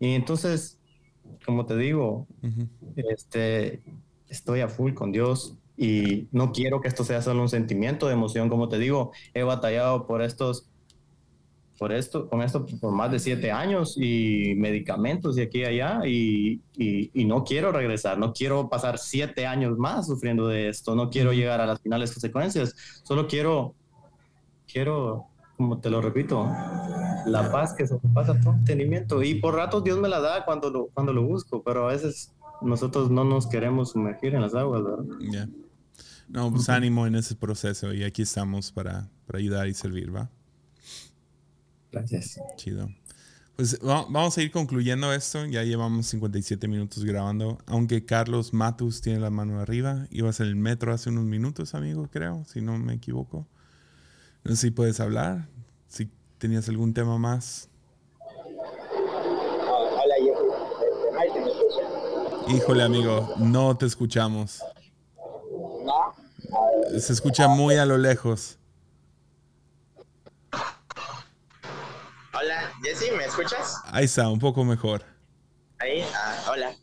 Y 0.00 0.14
entonces, 0.14 0.80
como 1.46 1.66
te 1.66 1.76
digo, 1.76 2.26
este, 2.94 3.82
estoy 4.28 4.60
a 4.60 4.68
full 4.68 4.92
con 4.92 5.12
Dios 5.12 5.56
y 5.78 6.26
no 6.32 6.50
quiero 6.52 6.80
que 6.80 6.88
esto 6.88 7.04
sea 7.04 7.22
solo 7.22 7.40
un 7.40 7.48
sentimiento 7.48 8.08
de 8.08 8.14
emoción, 8.14 8.48
como 8.48 8.68
te 8.68 8.78
digo, 8.78 9.12
he 9.32 9.44
batallado 9.44 10.06
por 10.06 10.22
estos 10.22 10.68
por 11.78 11.92
esto, 11.92 12.28
con 12.28 12.42
esto 12.42 12.66
por 12.80 12.92
más 12.92 13.12
de 13.12 13.20
siete 13.20 13.52
años 13.52 13.96
y 13.96 14.54
medicamentos 14.56 15.38
y 15.38 15.42
aquí 15.42 15.60
y 15.60 15.64
allá 15.64 16.00
y, 16.04 16.60
y, 16.76 17.24
no 17.24 17.44
quiero 17.44 17.70
regresar, 17.70 18.18
no 18.18 18.32
quiero 18.32 18.68
pasar 18.68 18.98
siete 18.98 19.46
años 19.46 19.78
más 19.78 20.08
sufriendo 20.08 20.48
de 20.48 20.68
esto, 20.68 20.96
no 20.96 21.08
quiero 21.08 21.32
llegar 21.32 21.60
a 21.60 21.66
las 21.66 21.80
finales 21.80 22.10
consecuencias, 22.12 22.74
solo 23.04 23.28
quiero, 23.28 23.74
quiero, 24.66 25.26
como 25.56 25.78
te 25.78 25.88
lo 25.88 26.02
repito, 26.02 26.50
la 27.26 27.48
paz 27.52 27.74
que 27.74 27.86
se 27.86 27.96
pasa 28.12 28.38
todo 28.40 28.54
entendimiento 28.54 29.22
y 29.22 29.36
por 29.36 29.54
ratos 29.54 29.84
Dios 29.84 30.00
me 30.00 30.08
la 30.08 30.18
da 30.18 30.44
cuando 30.44 30.70
lo, 30.70 30.86
cuando 30.88 31.12
lo 31.12 31.22
busco, 31.22 31.62
pero 31.62 31.88
a 31.88 31.92
veces 31.92 32.34
nosotros 32.60 33.08
no 33.08 33.22
nos 33.22 33.46
queremos 33.46 33.90
sumergir 33.92 34.34
en 34.34 34.42
las 34.42 34.56
aguas, 34.56 34.82
¿verdad? 34.82 35.48
No, 36.28 36.50
pues 36.52 36.68
ánimo 36.68 37.06
en 37.06 37.14
ese 37.14 37.34
proceso 37.34 37.92
y 37.94 38.04
aquí 38.04 38.22
estamos 38.22 38.70
para, 38.70 39.08
para 39.26 39.38
ayudar 39.38 39.66
y 39.66 39.74
servir, 39.74 40.14
¿va? 40.14 40.30
Gracias. 41.90 42.38
Chido. 42.56 42.88
Pues 43.56 43.78
vamos 43.80 44.38
a 44.38 44.42
ir 44.42 44.52
concluyendo 44.52 45.12
esto. 45.12 45.44
Ya 45.46 45.64
llevamos 45.64 46.06
57 46.06 46.68
minutos 46.68 47.04
grabando. 47.04 47.58
Aunque 47.66 48.04
Carlos 48.04 48.52
Matus 48.52 49.00
tiene 49.00 49.18
la 49.18 49.30
mano 49.30 49.58
arriba. 49.58 50.06
Ibas 50.10 50.38
en 50.38 50.46
el 50.46 50.54
metro 50.54 50.92
hace 50.92 51.10
unos 51.10 51.24
minutos, 51.24 51.74
amigo, 51.74 52.08
creo, 52.08 52.44
si 52.44 52.60
no 52.60 52.78
me 52.78 52.94
equivoco. 52.94 53.48
No 54.44 54.52
sé 54.52 54.68
si 54.68 54.70
puedes 54.70 55.00
hablar. 55.00 55.48
Si 55.88 56.08
tenías 56.38 56.68
algún 56.68 56.94
tema 56.94 57.18
más. 57.18 57.68
Hola, 59.66 60.14
Híjole, 62.48 62.84
amigo, 62.84 63.34
no 63.38 63.76
te 63.76 63.86
escuchamos. 63.86 64.62
Se 66.98 67.12
escucha 67.12 67.48
muy 67.48 67.76
a 67.76 67.86
lo 67.86 67.98
lejos. 67.98 68.58
Jesse, 72.82 73.12
¿me 73.16 73.24
escuchas? 73.24 73.80
Ahí 73.86 74.04
está, 74.04 74.28
un 74.28 74.38
poco 74.38 74.64
mejor. 74.64 75.02
Ahí, 75.78 76.04
ah, 76.14 76.44
hola. 76.50 76.76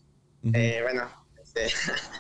eh, 0.54 0.80
bueno, 0.84 1.10
este, 1.42 1.68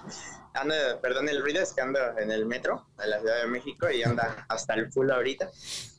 ando, 0.54 0.74
perdón 1.02 1.30
el 1.30 1.42
ruido, 1.42 1.62
es 1.62 1.74
que 1.74 1.82
ando 1.82 2.00
en 2.18 2.32
el 2.32 2.46
metro 2.46 2.88
de 2.98 3.08
la 3.08 3.20
Ciudad 3.20 3.42
de 3.42 3.48
México 3.48 3.90
y 3.90 4.04
anda 4.04 4.46
hasta 4.48 4.76
el 4.76 4.92
full 4.92 5.10
ahorita. 5.12 5.50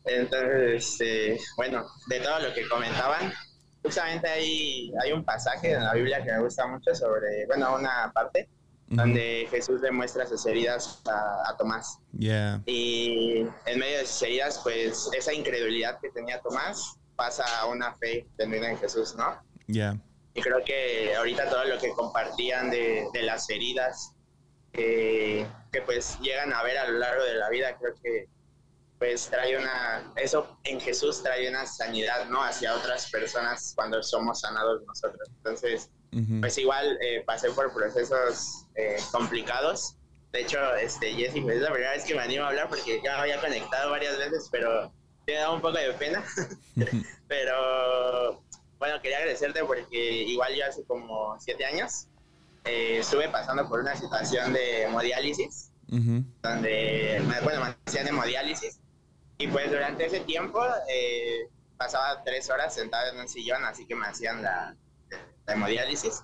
Entonces, 0.05 0.97
eh, 1.01 1.39
bueno, 1.57 1.87
de 2.09 2.21
todo 2.21 2.41
lo 2.41 2.55
que 2.55 2.67
comentaban, 2.69 3.33
justamente 3.83 4.29
hay, 4.29 4.93
hay 5.03 5.13
un 5.13 5.25
pasaje 5.25 5.73
en 5.73 5.85
la 5.85 5.93
Biblia 5.93 6.23
que 6.25 6.33
me 6.33 6.41
gusta 6.41 6.67
mucho 6.67 6.95
sobre, 6.95 7.47
bueno, 7.47 7.77
una 7.77 8.11
parte 8.13 8.49
donde 8.89 9.49
Jesús 9.51 9.81
demuestra 9.81 10.27
sus 10.27 10.47
heridas 10.47 11.03
a, 11.07 11.51
a 11.51 11.57
Tomás. 11.57 11.99
Yeah. 12.17 12.63
Y 12.67 13.47
en 13.67 13.79
medio 13.79 13.99
de 13.99 14.07
sus 14.07 14.23
heridas, 14.23 14.61
pues 14.63 15.11
esa 15.17 15.33
incredulidad 15.33 15.99
que 16.01 16.11
tenía 16.11 16.41
Tomás 16.41 16.97
pasa 17.17 17.45
a 17.61 17.67
una 17.67 17.97
fe 17.97 18.27
tendida 18.37 18.71
en 18.71 18.79
Jesús, 18.79 19.15
¿no? 19.17 19.41
Ya. 19.67 19.99
Y 20.35 20.43
creo 20.43 20.63
que 20.65 21.15
ahorita 21.17 21.49
todo 21.49 21.65
lo 21.65 21.79
que 21.79 21.91
compartían 21.91 22.71
de, 22.71 23.07
de 23.13 23.23
las 23.23 23.49
heridas 23.51 24.13
que 24.73 25.47
pues 25.87 26.19
llegan 26.21 26.53
a 26.53 26.63
ver 26.63 26.77
a 26.77 26.89
lo 26.89 26.99
largo 26.99 27.25
de 27.25 27.35
la 27.35 27.49
vida, 27.49 27.77
creo 27.79 27.95
que 28.03 28.29
pues 28.99 29.29
trae 29.29 29.57
una, 29.57 30.13
eso 30.17 30.59
en 30.65 30.81
Jesús 30.81 31.23
trae 31.23 31.49
una 31.49 31.67
sanidad, 31.67 32.27
¿no? 32.29 32.43
Hacia 32.43 32.75
otras 32.75 33.11
personas 33.11 33.73
cuando 33.77 34.03
somos 34.03 34.41
sanados 34.41 34.83
nosotros. 34.87 35.29
Entonces, 35.37 35.91
pues 36.41 36.57
igual 36.59 36.99
eh, 37.01 37.23
pasé 37.27 37.51
por 37.51 37.73
procesos 37.73 38.67
eh, 38.75 38.97
complicados. 39.13 39.97
De 40.33 40.43
hecho, 40.43 40.59
este, 40.77 41.13
Jesse, 41.13 41.43
pues 41.43 41.57
es 41.57 41.63
la 41.63 41.71
primera 41.71 41.93
vez 41.93 42.05
que 42.05 42.15
me 42.15 42.23
animo 42.23 42.45
a 42.45 42.49
hablar 42.49 42.69
porque 42.69 43.01
ya 43.03 43.21
había 43.21 43.41
conectado 43.41 43.91
varias 43.91 44.19
veces, 44.19 44.49
pero 44.51 44.93
me 45.27 45.35
da 45.35 45.51
un 45.51 45.61
poco 45.61 45.79
de 45.79 45.93
pena, 45.95 46.25
pero 47.29 48.43
bueno, 48.79 49.01
quería 49.01 49.19
agradecerte 49.19 49.65
porque 49.65 50.23
igual 50.23 50.55
yo 50.55 50.67
hace 50.67 50.85
como 50.85 51.37
siete 51.41 51.65
años 51.65 52.09
eh, 52.65 52.99
estuve 52.99 53.29
pasando 53.29 53.69
por 53.69 53.81
una 53.81 53.97
situación 53.97 54.53
de 54.53 54.83
hemodiálisis, 54.83 55.71
donde, 55.89 57.23
bueno, 57.43 57.65
me 57.65 57.77
hacían 57.87 58.09
hemodiálisis, 58.09 58.81
y 59.39 59.47
pues 59.49 59.71
durante 59.71 60.07
ese 60.07 60.21
tiempo, 60.21 60.61
eh, 60.89 61.49
pasaba 61.77 62.23
tres 62.25 62.51
horas 62.51 62.75
sentado 62.75 63.13
en 63.13 63.21
un 63.21 63.29
sillón, 63.29 63.65
así 63.65 63.87
que 63.87 63.95
me 63.95 64.07
hacían 64.07 64.43
la, 64.43 64.75
la 65.47 65.55
hemodiálisis. 65.55 66.23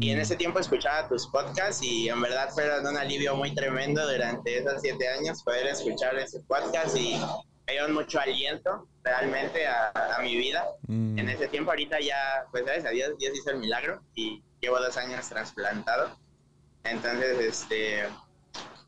Y 0.00 0.10
en 0.10 0.18
mm. 0.18 0.22
ese 0.22 0.36
tiempo 0.36 0.58
escuchaba 0.58 1.08
tus 1.08 1.26
podcasts 1.28 1.82
y 1.82 2.08
en 2.08 2.20
verdad 2.20 2.50
fueron 2.50 2.86
un 2.86 2.96
alivio 2.96 3.36
muy 3.36 3.54
tremendo 3.54 4.06
durante 4.10 4.58
esos 4.58 4.80
siete 4.80 5.08
años 5.08 5.42
poder 5.42 5.68
escuchar 5.68 6.16
ese 6.18 6.40
podcast 6.40 6.96
y 6.96 7.20
me 7.66 7.74
dio 7.74 7.88
mucho 7.90 8.18
aliento 8.20 8.88
realmente 9.04 9.66
a, 9.66 9.92
a 10.16 10.22
mi 10.22 10.36
vida. 10.36 10.66
Mm. 10.88 11.18
En 11.18 11.28
ese 11.28 11.48
tiempo 11.48 11.70
ahorita 11.70 12.00
ya, 12.00 12.46
pues 12.50 12.64
gracias 12.64 12.86
a 12.86 12.90
Dios, 12.90 13.10
Dios 13.18 13.36
hizo 13.36 13.50
el 13.50 13.58
milagro 13.58 14.02
y 14.14 14.42
llevo 14.60 14.80
dos 14.80 14.96
años 14.96 15.28
trasplantado. 15.28 16.18
Entonces, 16.84 17.38
este, 17.38 18.02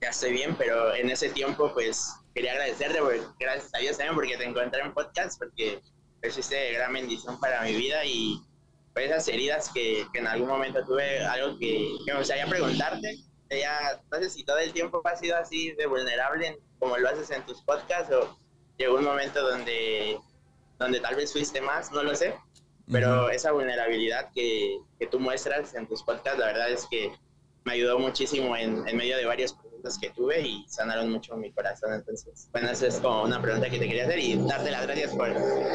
ya 0.00 0.08
estoy 0.08 0.32
bien, 0.32 0.54
pero 0.56 0.94
en 0.94 1.10
ese 1.10 1.30
tiempo 1.30 1.72
pues 1.72 2.14
quería 2.34 2.52
agradecerte, 2.52 2.98
gracias 3.38 3.74
a 3.74 3.78
Dios 3.78 3.96
también 3.96 4.14
porque 4.14 4.36
te 4.36 4.44
encontré 4.44 4.82
en 4.82 4.92
podcast, 4.92 5.38
porque 5.38 5.80
fuiste 6.30 6.72
gran 6.72 6.92
bendición 6.92 7.38
para 7.40 7.62
mi 7.62 7.74
vida 7.74 8.04
y 8.04 8.40
esas 9.04 9.28
heridas 9.28 9.70
que, 9.72 10.06
que, 10.12 10.18
en 10.18 10.26
algún 10.26 10.48
momento 10.48 10.84
tuve, 10.84 11.24
algo 11.24 11.58
que, 11.58 11.96
que, 12.04 12.12
me 12.12 12.18
gustaría 12.18 12.46
preguntarte. 12.46 13.18
Ya, 13.50 14.00
no 14.10 14.18
sé 14.18 14.30
si 14.30 14.44
todo 14.44 14.58
el 14.58 14.72
tiempo 14.72 15.00
ha 15.04 15.16
sido 15.16 15.36
así 15.36 15.72
de 15.72 15.86
vulnerable 15.86 16.58
como 16.78 16.96
lo 16.98 17.08
haces 17.08 17.30
en 17.30 17.44
tus 17.46 17.62
podcasts 17.62 18.12
o 18.12 18.36
llegó 18.76 18.96
un 18.96 19.04
momento 19.04 19.48
donde, 19.48 20.18
donde 20.78 21.00
tal 21.00 21.14
vez 21.14 21.32
fuiste 21.32 21.60
más, 21.60 21.92
no 21.92 22.02
lo 22.02 22.14
sé, 22.14 22.34
pero 22.90 23.30
esa 23.30 23.52
vulnerabilidad 23.52 24.30
que, 24.34 24.78
que, 24.98 25.06
tú 25.06 25.18
muestras 25.18 25.74
en 25.74 25.86
tus 25.86 26.02
podcasts, 26.02 26.38
la 26.38 26.46
verdad 26.46 26.70
es 26.70 26.86
que 26.90 27.12
me 27.66 27.72
ayudó 27.72 27.98
muchísimo 27.98 28.56
en, 28.56 28.86
en 28.86 28.96
medio 28.96 29.16
de 29.16 29.26
varios 29.26 29.52
procesos 29.52 29.98
que 29.98 30.10
tuve 30.10 30.40
y 30.40 30.64
sanaron 30.68 31.10
mucho 31.10 31.36
mi 31.36 31.50
corazón. 31.50 31.92
Entonces, 31.92 32.48
bueno, 32.52 32.70
esa 32.70 32.86
es 32.86 32.96
como 33.00 33.24
una 33.24 33.42
pregunta 33.42 33.68
que 33.68 33.78
te 33.78 33.88
quería 33.88 34.04
hacer 34.04 34.20
y 34.20 34.36
darte 34.36 34.70
las 34.70 34.86
gracias 34.86 35.12
por 35.12 35.28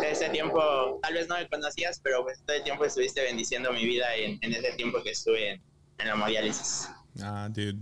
ese 0.09 0.29
tiempo. 0.29 0.99
Tal 1.01 1.13
vez 1.13 1.27
no 1.27 1.35
me 1.37 1.47
conocías, 1.49 1.99
pero 2.01 2.23
pues 2.23 2.41
todo 2.45 2.55
el 2.55 2.63
tiempo 2.63 2.85
estuviste 2.85 3.21
bendiciendo 3.21 3.73
mi 3.73 3.83
vida 3.85 4.05
en, 4.15 4.39
ese 4.41 4.71
tiempo 4.77 5.03
que 5.03 5.11
estuve 5.11 5.51
en, 5.51 5.61
en 5.99 6.07
la 6.07 6.13
hemodiálisis. 6.13 6.87
Ah, 7.21 7.49
dude. 7.51 7.77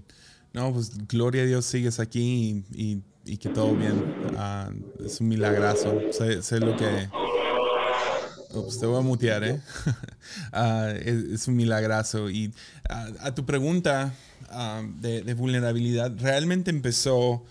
No, 0.53 0.74
pues 0.74 0.91
gloria 1.07 1.43
a 1.43 1.45
Dios 1.45 1.66
sigues 1.66 1.99
aquí 1.99 2.66
y, 2.74 3.03
que 3.38 3.49
todo 3.49 3.76
bien. 3.76 4.03
Ah, 4.36 4.72
es 5.05 5.22
un 5.22 5.28
milagrazo. 5.28 6.01
Sé 6.12 6.60
lo 6.60 6.76
que 6.76 7.07
te 8.50 8.86
voy 8.86 8.97
a 8.97 9.02
mutear, 9.02 9.43
¿eh? 9.43 9.62
Ah, 10.52 10.93
es, 10.95 11.47
un 11.47 11.56
milagrazo. 11.56 12.30
Y 12.30 12.54
ah, 12.89 13.10
a 13.22 13.36
tu 13.36 13.45
pregunta 13.45 14.14
ah, 14.50 14.84
de, 15.00 15.34
vulnerabilidad, 15.34 16.12
realmente 16.20 16.70
empezó, 16.70 17.43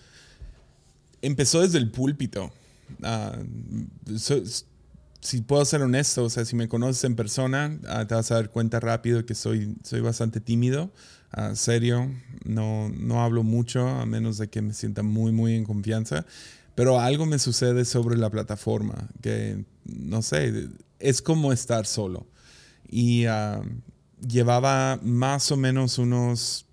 empezó 1.21 1.61
desde 1.61 1.77
el 1.77 1.89
púlpito. 1.91 2.51
si 5.21 5.41
puedo 5.41 5.65
ser 5.65 5.81
honesto, 5.81 6.25
o 6.25 6.29
sea, 6.29 6.45
si 6.45 6.55
me 6.55 6.67
conoces 6.67 7.03
en 7.03 7.15
persona, 7.15 7.77
te 8.07 8.15
vas 8.15 8.31
a 8.31 8.35
dar 8.35 8.49
cuenta 8.49 8.79
rápido 8.79 9.25
que 9.25 9.35
soy, 9.35 9.75
soy 9.83 10.01
bastante 10.01 10.39
tímido, 10.39 10.91
serio, 11.53 12.09
no, 12.45 12.89
no 12.89 13.23
hablo 13.23 13.43
mucho, 13.43 13.87
a 13.87 14.05
menos 14.05 14.37
de 14.37 14.49
que 14.49 14.61
me 14.61 14.73
sienta 14.73 15.03
muy, 15.03 15.31
muy 15.31 15.55
en 15.55 15.63
confianza. 15.63 16.25
Pero 16.75 16.97
algo 16.97 17.25
me 17.25 17.39
sucede 17.39 17.83
sobre 17.83 18.17
la 18.17 18.29
plataforma, 18.29 19.09
que 19.21 19.65
no 19.83 20.21
sé, 20.21 20.69
es 20.99 21.21
como 21.21 21.53
estar 21.53 21.85
solo. 21.85 22.27
Y 22.87 23.25
ah, 23.25 23.61
llevaba 24.27 24.99
más 25.01 25.51
o 25.51 25.57
menos 25.57 25.97
unos 25.97 26.65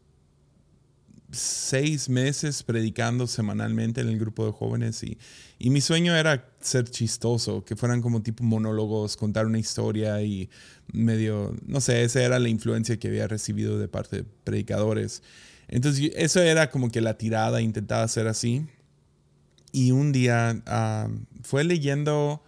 seis 1.33 2.09
meses 2.09 2.62
predicando 2.62 3.27
semanalmente 3.27 4.01
en 4.01 4.09
el 4.09 4.18
grupo 4.18 4.47
de 4.47 4.53
jóvenes 4.53 5.03
y, 5.03 5.18
y, 5.59 5.70
mi 5.70 5.81
sueño 5.81 6.14
era 6.14 6.49
ser 6.61 6.89
chistoso, 6.89 7.64
que 7.64 7.77
fueran 7.77 8.01
como 8.01 8.22
tipo 8.22 8.43
monólogos, 8.45 9.16
contar 9.16 9.47
una 9.47 9.59
historia 9.59 10.22
y 10.22 10.49
medio, 10.93 11.55
no 11.66 11.81
sé, 11.81 12.05
esa 12.05 12.22
era 12.22 12.39
la 12.39 12.49
influencia 12.49 12.99
que 12.99 13.09
había 13.09 13.29
recibido 13.29 13.79
de 13.79 13.89
parte 13.89 14.18
de 14.18 14.24
predicadores. 14.45 15.22
Entonces 15.68 16.12
eso 16.14 16.41
era 16.41 16.70
como 16.70 16.91
que 16.91 17.01
la 17.01 17.18
tirada, 17.18 17.61
intentaba 17.61 18.03
hacer 18.03 18.29
así. 18.29 18.66
Y 19.72 19.91
un 19.91 20.12
día 20.12 20.62
ah, 20.66 21.09
fue 21.43 21.64
leyendo 21.64 22.43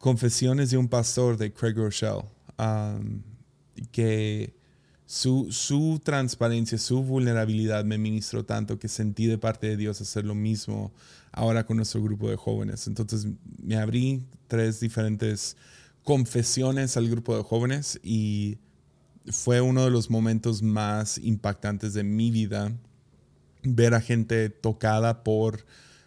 Confesiones 0.00 0.70
de 0.70 0.78
un 0.78 0.88
pastor 0.88 1.36
de 1.36 1.52
Craig 1.52 1.74
Rochelle, 1.74 2.24
um, 2.58 3.22
que 3.92 4.52
su, 5.06 5.52
su, 5.52 6.00
transparencia, 6.02 6.78
su 6.78 7.02
vulnerabilidad 7.02 7.84
me 7.84 7.98
ministró 7.98 8.44
tanto 8.44 8.78
que 8.78 8.88
sentí 8.88 9.26
de 9.26 9.38
parte 9.38 9.68
de 9.68 9.76
Dios 9.76 10.00
hacer 10.00 10.24
lo 10.24 10.34
mismo 10.34 10.90
ahora 11.30 11.66
con 11.66 11.76
nuestro 11.76 12.02
grupo 12.02 12.30
de 12.30 12.36
jóvenes. 12.36 12.86
Entonces 12.86 13.26
me 13.62 13.76
abrí 13.76 14.24
tres 14.48 14.80
diferentes 14.80 15.56
confesiones 16.02 16.96
al 16.96 17.08
grupo 17.08 17.36
de 17.36 17.42
jóvenes 17.42 18.00
y 18.02 18.58
fue 19.26 19.60
uno 19.60 19.84
de 19.84 19.90
los 19.90 20.10
momentos 20.10 20.62
más 20.62 21.18
impactantes 21.18 21.92
de 21.92 22.04
mi 22.04 22.30
vida 22.30 22.72
ver 23.62 23.94
a 23.94 24.00
gente 24.00 24.48
tocada 24.48 25.22
por 25.22 25.64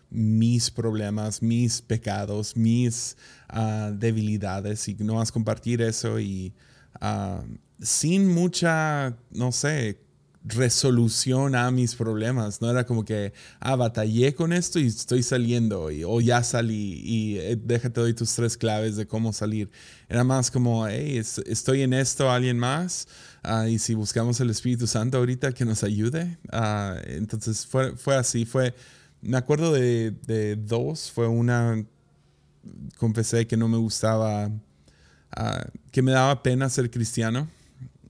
mis 0.10 0.70
problemas, 0.70 1.41
mis 1.41 1.82
pecados, 1.82 2.56
mis 2.56 3.18
ah, 3.54 3.91
debilidades 3.93 4.88
y 4.88 4.95
no 4.95 5.16
vas 5.16 5.30
a 5.30 5.34
compartir 5.34 5.82
eso 5.82 6.20
y 6.20 6.54
ah, 6.99 7.43
sin 7.80 8.28
mucha, 8.28 9.16
no 9.32 9.51
sé, 9.51 9.99
resolución 10.45 11.56
a 11.56 11.72
mis 11.72 11.95
problemas. 11.95 12.62
No 12.62 12.70
era 12.70 12.86
como 12.86 13.06
que, 13.06 13.34
ah, 13.60 13.76
batallé 13.76 14.36
con 14.36 14.54
esto 14.54 14.80
y 14.80 14.88
estoy 14.88 15.24
saliendo 15.24 15.91
y, 15.91 16.04
o 16.04 16.20
ya 16.20 16.43
salí 16.43 17.01
y 17.04 17.38
eh, 17.38 17.56
déjate 17.56 18.01
doy 18.01 18.14
tus 18.14 18.34
tres 18.36 18.58
claves 18.58 18.95
de 18.95 19.08
cómo 19.08 19.32
salir. 19.32 19.70
Era 20.10 20.24
más 20.24 20.51
como, 20.51 20.88
hey, 20.88 21.18
estoy 21.45 21.84
en 21.84 21.93
esto, 21.93 22.30
alguien 22.32 22.58
más. 22.58 23.08
Ah, 23.43 23.70
y 23.70 23.80
si 23.80 23.93
buscamos 23.93 24.39
el 24.39 24.49
Espíritu 24.49 24.88
Santo 24.88 25.18
ahorita 25.18 25.51
que 25.54 25.66
nos 25.66 25.84
ayude. 25.84 26.38
entonces 27.06 27.66
fue, 27.66 27.95
fue 27.95 28.16
así, 28.16 28.45
fue 28.45 28.74
me 29.24 29.38
acuerdo 29.38 29.72
de, 29.72 30.58
dos. 30.60 31.12
Fue 31.12 31.28
una, 31.28 31.84
confesé 32.97 33.47
que 33.47 33.57
no 33.57 33.68
me 33.68 33.78
gustaba, 33.78 34.49
ah, 35.32 35.66
que 35.91 36.01
me 36.01 36.11
daba 36.11 36.43
pena 36.43 36.70
ser 36.70 36.89
cristiano. 36.89 37.47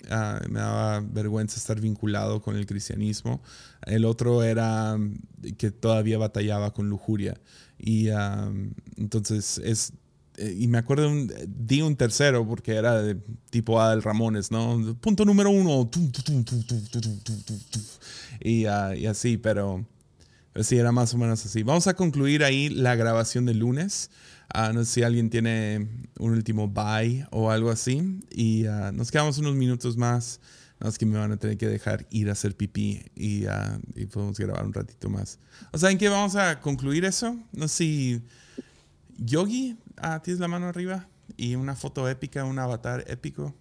Ah, 0.10 0.42
me 0.50 0.60
daba 0.60 1.00
vergüenza 1.00 1.58
estar 1.58 1.80
vinculado 1.80 2.42
con 2.42 2.58
el 2.58 2.66
cristianismo. 2.66 3.42
El 3.86 4.04
otro 4.06 4.44
era 4.44 4.98
que 5.58 5.72
todavía 5.72 6.18
batallaba 6.18 6.74
con 6.74 6.90
lujuria. 6.90 7.40
Y 7.78 8.10
ah, 8.10 8.52
entonces 8.98 9.60
es... 9.64 9.94
Eh, 10.38 10.56
y 10.58 10.68
me 10.68 10.80
acuerdo, 10.80 11.12
di 11.48 11.84
un 11.84 11.96
tercero 11.96 12.48
porque 12.48 12.74
era 12.74 13.00
de 13.00 13.16
tipo 13.52 13.80
Adel 13.80 14.02
Ramones, 14.02 14.50
¿no? 14.50 14.98
Punto 15.00 15.26
número 15.26 15.52
uno. 15.52 15.88
Y, 18.42 18.62
y 18.62 19.06
así, 19.06 19.38
pero 19.38 19.86
Sí, 20.62 20.78
era 20.78 20.92
más 20.92 21.14
o 21.14 21.18
menos 21.18 21.44
así. 21.46 21.64
Vamos 21.64 21.88
a 21.88 21.96
concluir 21.96 22.44
ahí 22.44 22.70
la 22.70 22.96
grabación 22.96 23.46
del 23.46 23.60
lunes. 23.60 24.12
Ah, 24.50 24.72
no 24.74 24.84
sé 24.86 24.92
si 24.92 25.04
alguien 25.04 25.30
tiene 25.30 25.88
un 26.20 26.32
último 26.32 26.68
bye 26.68 27.28
o 27.32 27.52
algo 27.52 27.70
así. 27.70 28.20
Y 28.32 28.66
ah, 28.66 28.92
nos 28.92 29.12
quedamos 29.12 29.38
unos 29.38 29.56
minutos 29.56 29.98
más. 29.98 30.40
No 30.80 30.90
es 30.90 30.98
que 30.98 31.06
me 31.06 31.18
van 31.18 31.32
a 31.32 31.38
tener 31.38 31.58
que 31.58 31.68
dejar 31.68 32.06
ir 32.10 32.30
a 32.30 32.34
hacer 32.34 32.58
pipí 32.58 33.06
y, 33.16 33.46
uh, 33.46 33.80
y 33.96 34.06
podemos 34.06 34.38
grabar 34.38 34.66
un 34.66 34.74
ratito 34.74 35.10
más. 35.10 35.40
O 35.72 35.78
sea, 35.78 35.92
¿en 35.92 35.98
qué 35.98 36.10
vamos 36.10 36.36
a 36.36 36.60
concluir 36.60 37.06
eso? 37.06 37.40
No 37.54 37.68
sé 37.70 37.76
si 37.76 38.22
Yogi, 39.18 39.78
tienes 40.24 40.40
la 40.42 40.48
mano 40.50 40.68
arriba 40.68 41.08
y 41.38 41.56
una 41.56 41.76
foto 41.76 42.10
épica, 42.10 42.44
un 42.44 42.60
avatar 42.60 43.06
épico. 43.08 43.56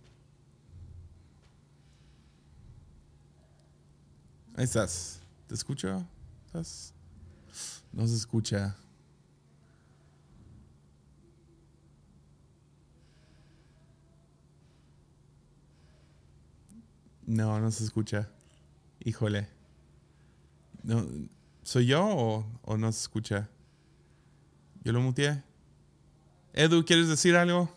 Ahí 4.57 4.65
estás. 4.65 5.21
¿Te 5.47 5.55
escucho? 5.55 6.05
No 7.93 8.07
se 8.07 8.17
escucha. 8.17 8.77
No, 17.33 17.59
no 17.59 17.71
se 17.71 17.85
escucha. 17.85 18.29
Híjole. 19.01 19.49
No, 20.83 21.07
¿Soy 21.63 21.87
yo 21.87 22.05
o, 22.05 22.45
o, 22.61 22.77
no 22.77 22.93
se 22.93 23.01
escucha? 23.01 23.49
Yo 24.85 24.93
lo 24.93 25.01
muteé. 25.01 25.43
Edu, 26.53 26.85
¿quieres 26.85 27.09
decir 27.09 27.35
algo? 27.35 27.71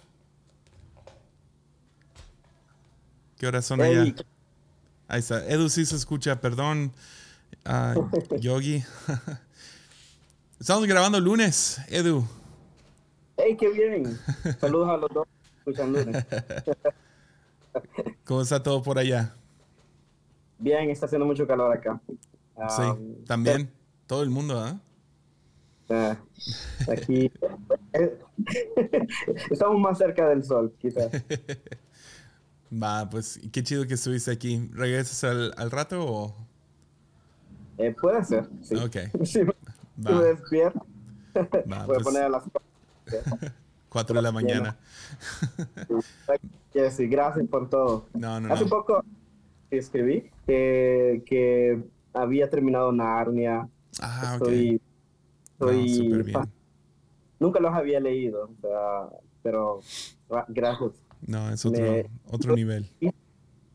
¿Qué 3.38 3.48
hora 3.48 3.62
son 3.62 3.80
allá? 3.80 4.14
Ahí 5.08 5.20
está. 5.20 5.48
Edu 5.48 5.70
sí 5.70 5.86
se 5.86 5.96
escucha, 5.96 6.42
perdón. 6.42 6.92
Ah, 7.64 7.96
Yogi. 8.42 8.84
Estamos 10.60 10.86
grabando 10.86 11.18
lunes, 11.22 11.80
Edu. 11.88 12.28
¡Hey, 13.38 13.56
qué 13.58 13.70
bien! 13.70 14.20
Saludos 14.60 14.90
a 14.90 14.98
los 14.98 15.10
dos. 15.14 15.26
¿Cómo 18.26 18.42
está 18.42 18.62
todo 18.62 18.84
por 18.84 19.00
allá? 19.00 19.34
Bien, 20.58 20.90
está 20.90 21.06
haciendo 21.06 21.26
mucho 21.26 21.46
calor 21.48 21.72
acá. 21.72 22.02
sí, 22.70 22.82
um, 22.82 23.24
también. 23.26 23.70
Todo 24.08 24.24
el 24.24 24.30
mundo, 24.30 24.60
¿ah? 24.60 24.80
Ah, 25.90 26.18
aquí 26.92 27.32
estamos 29.52 29.80
más 29.80 29.98
cerca 29.98 30.28
del 30.30 30.44
sol, 30.44 30.74
quizás. 30.80 31.10
Va, 32.72 33.10
pues 33.10 33.40
qué 33.52 33.64
chido 33.64 33.86
que 33.88 33.94
estuviste 33.94 34.32
aquí. 34.32 34.70
¿Regresas 34.74 35.24
al, 35.24 35.54
al 35.58 35.72
rato 35.72 36.06
o...? 36.06 36.36
Eh, 37.78 37.96
puede 38.00 38.24
ser, 38.24 38.48
sí. 38.62 38.76
Ok. 38.76 38.96
Me 39.98 40.12
despierto. 40.24 40.86
Voy 41.66 41.76
a 41.78 41.86
pues. 41.86 42.04
poner 42.04 42.24
a 42.24 42.30
las 42.30 42.44
4 43.90 44.16
de 44.16 44.22
la 44.22 44.32
mañana. 44.32 44.78
Sí, 46.92 47.08
gracias 47.08 47.48
por 47.48 47.70
todo. 47.70 48.08
No, 48.14 48.40
no, 48.40 48.54
Hace 48.54 48.64
no. 48.64 48.70
poco 48.70 49.04
escribí 49.80 50.30
que, 50.48 51.24
que 51.26 51.82
había 52.14 52.50
terminado 52.50 52.92
Narnia. 52.92 53.68
Ah, 54.02 54.38
ok. 54.40 54.48
Estoy, 54.48 54.82
No, 55.60 55.70
estoy 55.70 55.90
súper 55.90 56.24
bien. 56.24 56.40
Nunca 57.40 57.60
los 57.60 57.74
había 57.74 58.00
leído, 58.00 58.46
o 58.46 58.62
sea, 58.62 59.20
pero 59.44 59.80
gra- 60.30 60.46
gracias. 60.48 60.92
No, 61.28 61.50
es 61.50 61.66
otro, 61.66 61.82
Me- 61.82 62.10
otro 62.32 62.56
nivel. 62.56 62.90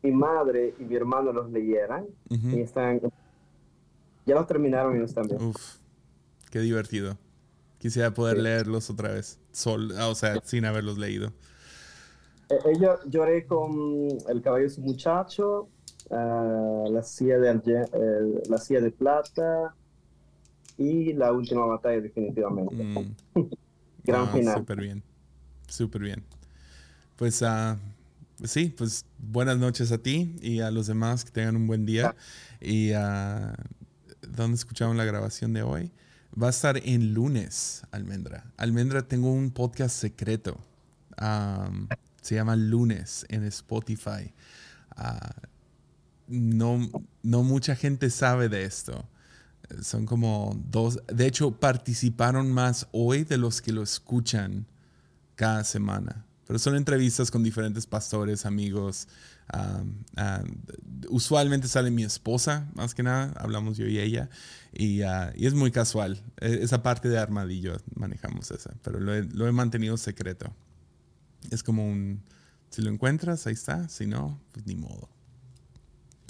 Mi 0.03 0.11
madre 0.11 0.73
y 0.79 0.83
mi 0.83 0.95
hermano 0.95 1.31
los 1.31 1.51
leyeran 1.51 2.05
Ujú. 2.29 2.49
y 2.49 2.61
están... 2.61 2.99
Ya 4.25 4.35
los 4.35 4.47
terminaron 4.47 4.95
ellos 4.95 5.13
también. 5.13 5.41
Uf, 5.41 5.77
qué 6.49 6.59
divertido. 6.59 7.17
Quisiera 7.79 8.11
poder 8.13 8.37
Sí. 8.37 8.43
leerlos 8.43 8.89
otra 8.89 9.11
vez. 9.13 9.39
Sol, 9.51 9.91
ah, 9.97 10.07
o 10.07 10.15
sea, 10.15 10.39
sin 10.43 10.65
haberlos 10.65 10.97
leído. 10.97 11.31
Eh, 12.49 12.55
eh, 12.65 12.77
yo 12.79 12.97
lloré 13.07 13.45
con 13.45 13.71
El 14.29 14.41
caballo 14.41 14.63
de 14.65 14.69
su 14.69 14.81
muchacho, 14.81 15.69
ah, 16.11 16.85
la, 16.89 17.03
silla 17.03 17.37
de, 17.39 17.49
eh, 17.93 18.43
la 18.49 18.57
silla 18.57 18.81
de 18.81 18.91
plata 18.91 19.75
y 20.77 21.13
la 21.13 21.31
última 21.31 21.65
batalla 21.65 22.01
definitivamente. 22.01 22.75
Mm. 22.75 23.15
Gran 24.03 24.25
No, 24.25 24.31
final. 24.31 24.57
Súper 24.57 24.79
bien. 24.79 25.03
Súper 25.67 26.01
bien. 26.01 26.23
Pues 27.15 27.43
ah, 27.43 27.77
sí, 28.43 28.73
pues 28.75 29.05
buenas 29.19 29.57
noches 29.57 29.91
a 29.91 29.97
ti 29.97 30.35
y 30.41 30.59
a 30.59 30.71
los 30.71 30.87
demás 30.87 31.23
que 31.23 31.31
tengan 31.31 31.55
un 31.55 31.67
buen 31.67 31.85
día. 31.85 32.15
Y 32.59 32.91
ah, 32.93 33.55
¿dónde 34.21 34.55
escucharon 34.55 34.97
la 34.97 35.05
grabación 35.05 35.53
de 35.53 35.61
hoy? 35.61 35.91
Va 36.41 36.47
a 36.47 36.49
estar 36.51 36.77
en 36.77 37.13
lunes, 37.13 37.83
Almendra. 37.91 38.45
Almendra, 38.57 39.01
tengo 39.01 39.31
un 39.31 39.51
podcast 39.51 39.95
secreto. 39.95 40.57
Am, 41.17 41.89
se 42.21 42.35
llama 42.35 42.55
Lunes 42.55 43.25
en 43.29 43.43
Spotify. 43.43 44.33
Ah, 44.95 45.33
no, 46.31 46.89
no 47.23 47.43
mucha 47.43 47.75
gente 47.75 48.09
sabe 48.09 48.49
de 48.49 48.63
esto. 48.63 49.05
Son 49.81 50.05
como 50.05 50.59
dos. 50.71 50.99
De 51.07 51.27
hecho, 51.27 51.51
participaron 51.59 52.51
más 52.51 52.87
hoy 52.91 53.23
de 53.23 53.37
los 53.37 53.61
que 53.61 53.71
lo 53.71 53.83
escuchan 53.83 54.65
cada 55.35 55.63
semana. 55.63 56.25
Pero 56.47 56.59
son 56.59 56.75
entrevistas 56.75 57.31
con 57.31 57.43
diferentes 57.43 57.85
pastores, 57.87 58.45
amigos. 58.45 59.07
am, 59.47 60.03
am, 60.17 60.55
usualmente 61.09 61.67
sale 61.69 61.91
mi 61.91 62.03
esposa, 62.03 62.69
más 62.75 62.93
que 62.93 63.03
nada. 63.03 63.31
Hablamos 63.37 63.77
yo 63.77 63.87
y 63.87 63.99
ella. 63.99 64.29
Y, 64.73 65.03
ah, 65.03 65.31
y 65.35 65.45
es 65.47 65.53
muy 65.53 65.71
casual. 65.71 66.21
E- 66.41 66.59
Esa 66.61 66.83
parte 66.83 67.07
de 67.07 67.17
armadillo 67.17 67.77
manejamos 67.95 68.51
esa. 68.51 68.73
Pero 68.83 68.99
lo 68.99 69.13
he, 69.15 69.23
lo 69.23 69.47
he 69.47 69.51
mantenido 69.53 69.95
secreto. 69.97 70.53
Es 71.49 71.63
como 71.63 71.87
un. 71.89 72.21
Si 72.69 72.81
lo 72.81 72.89
encuentras, 72.89 73.47
ahí 73.47 73.53
está. 73.53 73.87
Si 73.87 74.05
no, 74.05 74.39
pues 74.51 74.65
ni 74.67 74.75
modo. 74.75 75.09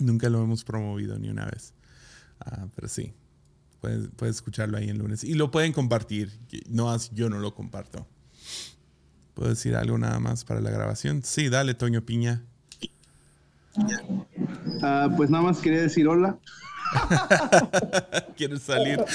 Nunca 0.01 0.29
lo 0.29 0.41
hemos 0.43 0.63
promovido 0.63 1.17
ni 1.19 1.29
una 1.29 1.45
vez. 1.45 1.73
Ah, 2.39 2.67
pero 2.75 2.87
sí, 2.87 3.13
puedes, 3.79 4.09
puedes 4.15 4.37
escucharlo 4.37 4.77
ahí 4.77 4.89
el 4.89 4.97
lunes. 4.97 5.23
Y 5.23 5.35
lo 5.35 5.51
pueden 5.51 5.73
compartir. 5.73 6.31
No, 6.67 6.95
yo 7.13 7.29
no 7.29 7.39
lo 7.39 7.53
comparto. 7.53 8.07
¿Puedo 9.33 9.49
decir 9.49 9.75
algo 9.75 9.97
nada 9.97 10.19
más 10.19 10.43
para 10.43 10.59
la 10.59 10.71
grabación? 10.71 11.23
Sí, 11.23 11.49
dale, 11.49 11.73
Toño 11.73 12.05
Piña. 12.05 12.43
Ah, 14.81 15.09
pues 15.15 15.29
nada 15.29 15.43
más 15.43 15.59
quería 15.59 15.81
decir 15.81 16.07
hola. 16.07 16.37
¿Quieres 18.35 18.63
salir? 18.63 18.99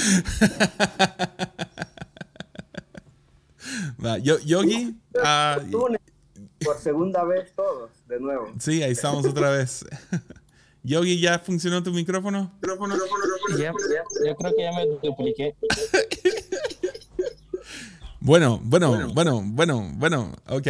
Va, 4.04 4.18
yo, 4.18 4.38
Yogi. 4.40 4.96
ah, 5.22 5.58
por 6.64 6.78
segunda 6.78 7.24
vez 7.24 7.52
todos, 7.54 7.90
de 8.08 8.20
nuevo. 8.20 8.52
sí, 8.58 8.82
ahí 8.82 8.92
estamos 8.92 9.26
otra 9.26 9.50
vez. 9.50 9.84
Yogi, 10.86 11.18
¿ya 11.18 11.40
funcionó 11.40 11.82
tu 11.82 11.90
micrófono? 11.90 12.52
Ya, 13.58 13.72
yo 14.24 14.36
creo 14.36 14.54
que 14.54 14.62
ya 14.62 14.72
me 14.72 14.86
dupliqué. 15.02 15.54
Bueno, 18.18 18.58
bueno, 18.64 19.12
bueno, 19.12 19.40
bueno, 19.44 19.92
bueno, 19.94 20.32
ok, 20.48 20.66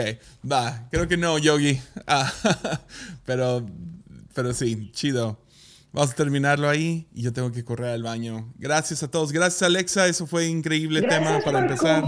va, 0.50 0.88
creo 0.90 1.08
que 1.08 1.16
no, 1.16 1.38
Yogi, 1.38 1.80
Ah, 2.06 2.30
pero, 3.24 3.64
pero 4.34 4.52
sí, 4.52 4.90
chido. 4.92 5.38
Vamos 5.90 6.10
a 6.10 6.14
terminarlo 6.14 6.68
ahí 6.68 7.08
y 7.14 7.22
yo 7.22 7.32
tengo 7.32 7.52
que 7.52 7.64
correr 7.64 7.90
al 7.90 8.02
baño. 8.02 8.52
Gracias 8.58 9.02
a 9.02 9.10
todos, 9.10 9.32
gracias 9.32 9.62
Alexa, 9.62 10.06
eso 10.06 10.26
fue 10.26 10.46
increíble 10.48 11.00
Gracias 11.00 11.24
tema 11.24 11.40
para 11.42 11.60
por 11.60 11.70
empezar. 11.70 12.04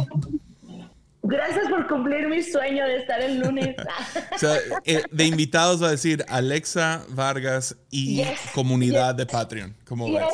Gracias 1.31 1.69
por 1.69 1.87
cumplir 1.87 2.27
mi 2.27 2.43
sueño 2.43 2.85
de 2.87 2.97
estar 2.97 3.21
el 3.21 3.39
lunes. 3.41 3.77
O 4.35 4.39
sea, 4.39 4.57
eh, 4.85 5.03
de 5.11 5.25
invitados 5.27 5.83
va 5.83 5.89
a 5.89 5.91
decir 5.91 6.25
Alexa 6.29 7.05
Vargas 7.09 7.77
y 7.91 8.17
Yes, 8.17 8.39
comunidad 8.55 9.15
de 9.15 9.27
Patreon, 9.27 9.75
¿cómo 9.85 10.07
Yes. 10.07 10.21
ves? 10.21 10.33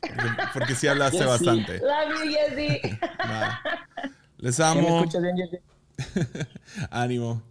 Porque, 0.00 0.28
porque 0.54 0.74
sí 0.76 0.86
hablaste 0.88 1.18
Yes, 1.18 1.24
sí. 1.26 1.30
bastante. 1.30 1.78
Love 1.78 2.24
you, 2.24 2.30
Jessy. 2.32 2.98
Les 4.38 4.56
¿Ya 4.56 4.74
me 4.74 4.80
amo. 4.80 4.98
escuchas 5.00 5.22
bien? 5.22 5.60
Ánimo. 6.90 7.42